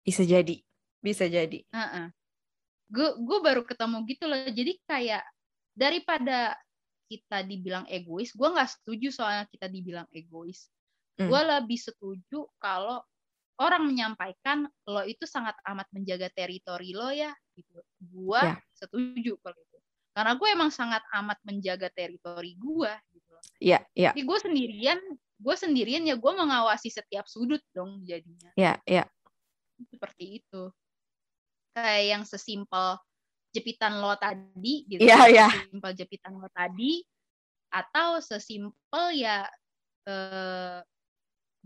bisa 0.08 0.24
jadi, 0.24 0.55
bisa 1.03 1.28
jadi. 1.28 1.68
Uh-uh. 1.68 2.08
Gue 2.88 3.10
gue 3.20 3.39
baru 3.43 3.68
ketemu 3.68 4.08
gitu 4.08 4.24
loh. 4.24 4.39
Jadi 4.47 4.80
kayak 4.88 5.28
daripada 5.76 6.55
kita 7.12 7.43
dibilang 7.43 7.84
egois, 7.91 8.32
gue 8.32 8.47
nggak 8.47 8.72
setuju 8.72 9.12
soalnya 9.12 9.43
kita 9.51 9.68
dibilang 9.68 10.08
egois. 10.16 10.72
Hmm. 11.20 11.28
Gue 11.28 11.41
lebih 11.43 11.76
setuju 11.76 12.47
kalau 12.55 13.03
orang 13.60 13.84
menyampaikan 13.84 14.64
lo 14.88 15.03
itu 15.03 15.28
sangat 15.28 15.60
amat 15.68 15.91
menjaga 15.91 16.32
teritori 16.32 16.95
lo 16.95 17.12
ya. 17.12 17.36
Gitu. 17.51 17.76
Gue 17.99 18.39
ya. 18.39 18.55
setuju 18.80 19.36
kalau 19.43 19.60
itu. 19.60 19.78
Karena 20.16 20.34
gue 20.39 20.47
emang 20.47 20.72
sangat 20.72 21.03
amat 21.20 21.43
menjaga 21.43 21.91
teritori 21.91 22.55
gue. 22.55 22.91
Gitu. 23.12 23.36
Iya, 23.60 23.84
iya. 23.91 24.16
Jadi 24.16 24.24
gue 24.24 24.39
sendirian, 24.39 24.99
gue 25.36 25.55
sendirian 25.60 26.03
ya 26.08 26.16
gue 26.16 26.32
mengawasi 26.32 26.88
setiap 26.88 27.28
sudut 27.28 27.60
dong 27.76 28.08
jadinya. 28.08 28.55
Iya, 28.55 28.80
iya 28.88 29.03
seperti 29.86 30.41
itu 30.41 30.73
kayak 31.78 32.03
yang 32.09 32.23
sesimpel 32.25 32.97
jepitan 33.53 34.01
lo 34.01 34.17
tadi 34.17 34.86
gitu 34.89 35.01
yeah, 35.05 35.30
yeah. 35.30 35.51
sesimpel 35.53 35.91
jepitan 35.93 36.34
lo 36.41 36.49
tadi 36.49 37.05
atau 37.69 38.17
sesimpel 38.23 39.05
ya 39.13 39.45
eh, 40.07 40.80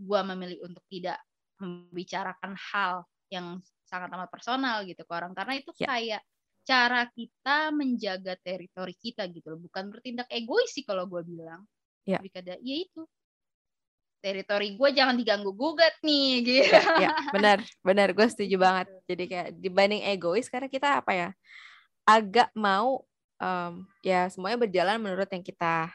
gue 0.02 0.20
memilih 0.34 0.58
untuk 0.66 0.84
tidak 0.90 1.18
membicarakan 1.62 2.58
hal 2.58 3.06
yang 3.30 3.62
sangat 3.86 4.10
amat 4.12 4.28
personal 4.28 4.82
gitu 4.84 5.04
ke 5.04 5.12
orang 5.12 5.32
karena 5.32 5.60
itu 5.60 5.70
yeah. 5.78 5.88
kayak 5.88 6.22
cara 6.62 7.10
kita 7.10 7.74
menjaga 7.74 8.38
teritori 8.38 8.94
kita 8.94 9.26
gitu 9.30 9.56
loh 9.56 9.60
bukan 9.66 9.90
bertindak 9.90 10.30
egois 10.30 10.70
sih 10.70 10.86
kalau 10.86 11.06
gue 11.10 11.22
bilang 11.26 11.66
yeah. 12.06 12.18
tapi 12.18 12.30
kada 12.30 12.58
ya 12.62 12.76
itu 12.82 13.02
teritori 14.22 14.78
gue 14.78 14.88
jangan 14.94 15.18
diganggu 15.18 15.50
gugat 15.50 15.98
nih 16.00 16.28
gitu. 16.46 16.78
Ya, 16.78 17.10
ya 17.10 17.10
benar, 17.34 17.58
benar 17.82 18.08
gue 18.14 18.26
setuju 18.30 18.56
banget. 18.62 18.86
Jadi 19.10 19.24
kayak 19.26 19.48
dibanding 19.58 20.06
egois 20.06 20.46
karena 20.46 20.70
kita 20.70 21.02
apa 21.02 21.12
ya 21.12 21.28
agak 22.06 22.54
mau 22.54 23.02
um, 23.42 23.86
ya 24.06 24.30
semuanya 24.30 24.58
berjalan 24.62 25.02
menurut 25.02 25.26
yang 25.30 25.42
kita 25.42 25.90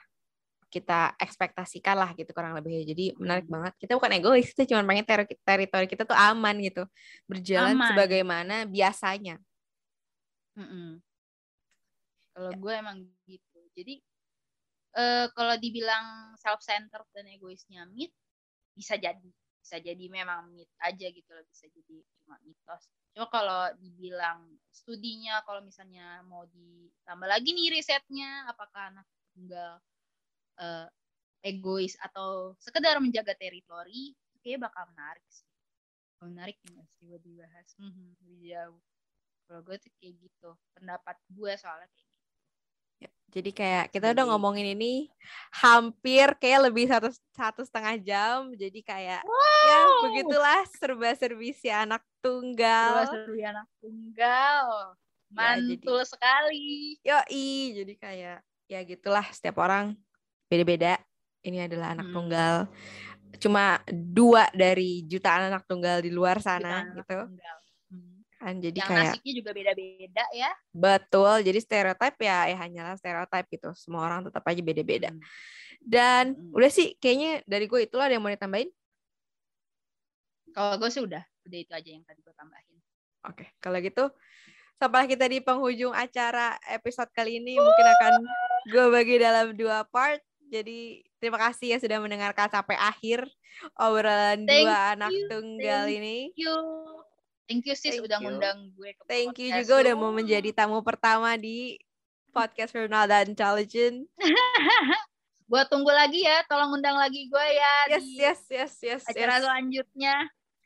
kita 0.67 1.15
ekspektasikan 1.15 1.95
lah 1.95 2.11
gitu 2.11 2.35
kurang 2.35 2.51
lebih 2.51 2.83
jadi 2.83 3.15
menarik 3.15 3.47
banget 3.47 3.71
kita 3.79 3.95
bukan 3.95 4.19
egois 4.19 4.51
kita 4.51 4.67
cuma 4.67 4.83
pengen 4.83 5.07
ter 5.07 5.23
teritori 5.23 5.87
kita 5.87 6.03
tuh 6.03 6.15
aman 6.15 6.59
gitu 6.59 6.83
berjalan 7.23 7.79
aman. 7.79 7.87
sebagaimana 7.95 8.55
biasanya 8.67 9.39
mm 10.59 10.67
-mm. 10.67 10.89
kalau 12.35 12.51
ya. 12.51 12.57
gue 12.59 12.73
emang 12.75 12.97
gitu 13.23 13.59
jadi 13.79 14.03
uh, 14.97 15.25
kalau 15.31 15.55
dibilang 15.61 16.33
self 16.41 16.59
centered 16.65 17.05
dan 17.13 17.29
egoisnya 17.29 17.85
mit 17.93 18.09
bisa 18.73 18.97
jadi. 18.97 19.29
Bisa 19.61 19.83
jadi 19.83 20.05
memang 20.07 20.55
mit 20.55 20.69
aja 20.79 21.07
gitu 21.11 21.29
loh 21.31 21.43
bisa 21.45 21.69
jadi 21.69 21.97
cuma 22.23 22.39
mitos. 22.41 22.89
Cuma 23.13 23.27
kalau 23.29 23.69
dibilang 23.77 24.47
studinya 24.71 25.43
kalau 25.45 25.61
misalnya 25.61 26.23
mau 26.25 26.47
ditambah 26.49 27.27
lagi 27.27 27.53
nih 27.53 27.77
risetnya 27.77 28.47
apakah 28.47 28.95
anak 28.95 29.07
tunggal 29.35 29.81
uh, 30.57 30.87
egois 31.45 31.93
atau 32.01 32.57
sekedar 32.57 32.97
menjaga 32.97 33.37
teritori 33.37 34.15
kayak 34.41 34.65
bakal 34.71 34.87
menarik 34.95 35.25
sih. 35.29 35.47
Menarik 36.23 36.57
nih 36.65 36.81
sih 36.97 37.05
buat 37.05 37.21
dibahas. 37.21 37.67
Hmm, 37.77 38.15
lebih 38.23 38.55
jauh. 38.55 38.81
Kalau 39.47 39.61
gue 39.63 39.75
tuh 39.79 39.91
kayak 39.99 40.15
gitu 40.19 40.49
pendapat 40.75 41.15
gue 41.31 41.53
soalnya 41.55 41.87
kayak 41.91 42.07
gitu 42.07 42.16
jadi 43.27 43.51
kayak 43.51 43.85
kita 43.91 44.15
udah 44.15 44.25
ngomongin 44.33 44.73
ini 44.73 45.11
hampir 45.51 46.31
kayak 46.39 46.71
lebih 46.71 46.87
satu 46.87 47.11
satu 47.35 47.61
setengah 47.67 47.95
jam 47.99 48.51
jadi 48.55 48.79
kayak 48.81 49.21
ya, 49.21 49.27
wow. 49.27 49.67
ya 49.67 49.81
begitulah 50.07 50.59
serba 50.71 51.11
serbi 51.13 51.51
si 51.51 51.67
anak 51.67 52.01
tunggal 52.23 53.03
serba 53.03 53.11
serbi 53.11 53.41
anak 53.43 53.67
tunggal 53.83 54.67
mantul 55.27 55.99
ya, 55.99 56.03
jadi, 56.03 56.07
sekali 56.07 56.67
yo 57.03 57.19
i 57.27 57.47
jadi 57.75 57.93
kayak 57.99 58.37
ya 58.67 58.79
gitulah 58.83 59.23
setiap 59.31 59.59
orang 59.63 59.95
beda-beda. 60.47 60.99
Ini 61.43 61.67
adalah 61.67 61.95
anak 61.95 62.11
hmm. 62.11 62.15
tunggal. 62.15 62.55
Cuma 63.39 63.79
dua 63.91 64.47
dari 64.51 65.03
jutaan 65.07 65.51
anak 65.51 65.67
tunggal 65.67 66.03
di 66.03 66.11
luar 66.11 66.39
sana 66.43 66.83
jutaan 66.87 66.97
gitu. 66.99 67.19
Hmm. 67.27 67.56
Kan 68.37 68.61
jadi 68.61 68.77
Yang 68.77 68.89
kayak 68.89 69.05
nasibnya 69.17 69.33
juga 69.33 69.51
beda-beda 69.53 70.25
ya. 70.29 70.51
Betul. 70.69 71.35
Jadi 71.41 71.59
stereotip 71.61 72.15
ya 72.21 72.37
ya 72.53 72.57
hanyalah 72.61 72.95
stereotip 72.95 73.45
gitu. 73.49 73.69
Semua 73.73 74.05
orang 74.05 74.29
tetap 74.29 74.45
aja 74.45 74.61
beda-beda. 74.61 75.09
Hmm. 75.09 75.21
Dan 75.81 76.23
hmm. 76.37 76.57
udah 76.57 76.69
sih 76.69 76.93
kayaknya 77.01 77.41
dari 77.49 77.65
gue 77.65 77.81
itulah 77.81 78.05
ada 78.09 78.17
yang 78.17 78.23
mau 78.23 78.33
ditambahin. 78.33 78.69
Kalau 80.53 80.73
gue 80.81 80.89
sih 80.89 81.01
udah, 81.05 81.21
udah 81.21 81.59
itu 81.61 81.73
aja 81.73 81.89
yang 81.89 82.01
tadi 82.05 82.19
gue 82.21 82.33
tambahin. 82.33 82.77
Oke, 83.27 83.45
okay. 83.45 83.47
kalau 83.61 83.77
gitu 83.81 84.09
sampai 84.77 85.09
kita 85.09 85.25
di 85.25 85.41
penghujung 85.41 85.93
acara 85.93 86.53
episode 86.69 87.09
kali 87.09 87.41
ini 87.41 87.57
mungkin 87.57 87.85
akan 87.97 88.13
gue 88.69 88.85
bagi 88.93 89.15
dalam 89.17 89.57
dua 89.57 89.85
part. 89.89 90.21
Jadi 90.47 91.03
terima 91.19 91.41
kasih 91.41 91.75
ya 91.75 91.77
sudah 91.81 91.99
mendengarkan 91.99 92.47
sampai 92.47 92.77
akhir 92.77 93.25
obrolan 93.75 94.45
thank 94.45 94.63
dua 94.63 94.77
you, 94.77 94.93
anak 94.95 95.11
tunggal 95.27 95.83
thank 95.89 95.97
ini. 95.97 96.17
You. 96.37 97.06
Thank 97.47 97.63
you 97.63 97.75
sis 97.79 97.95
thank 97.95 98.03
udah 98.03 98.19
ngundang 98.19 98.75
gue 98.75 98.91
ke 98.91 99.03
Thank 99.07 99.39
you 99.39 99.55
juga 99.63 99.73
udah 99.87 99.95
mau 99.95 100.11
menjadi 100.11 100.51
tamu 100.51 100.83
pertama 100.83 101.31
di 101.39 101.79
podcast 102.35 102.75
Ronaldo 102.75 103.15
Intelligent. 103.23 104.03
gue 105.49 105.63
tunggu 105.71 105.87
lagi 105.87 106.27
ya, 106.27 106.43
tolong 106.51 106.75
undang 106.75 106.99
lagi 106.99 107.31
gue 107.31 107.45
ya 107.55 107.75
yes, 107.87 108.03
di 108.03 108.19
yes, 108.19 108.41
yes, 108.51 108.73
yes, 108.83 109.03
acara 109.07 109.39
yes. 109.39 109.43
selanjutnya. 109.47 110.15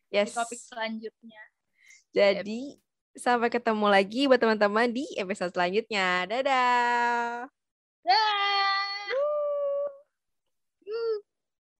Yes. 0.09 0.29
Di 0.33 0.37
topik 0.41 0.59
selanjutnya. 0.59 1.41
Jadi 2.11 2.75
sampai 3.13 3.53
ketemu 3.53 3.87
lagi 3.87 4.25
buat 4.25 4.41
teman-teman 4.41 4.89
di 4.89 5.05
episode 5.21 5.53
selanjutnya. 5.53 6.25
Dadah. 6.25 7.45
Dadah. 8.01 8.80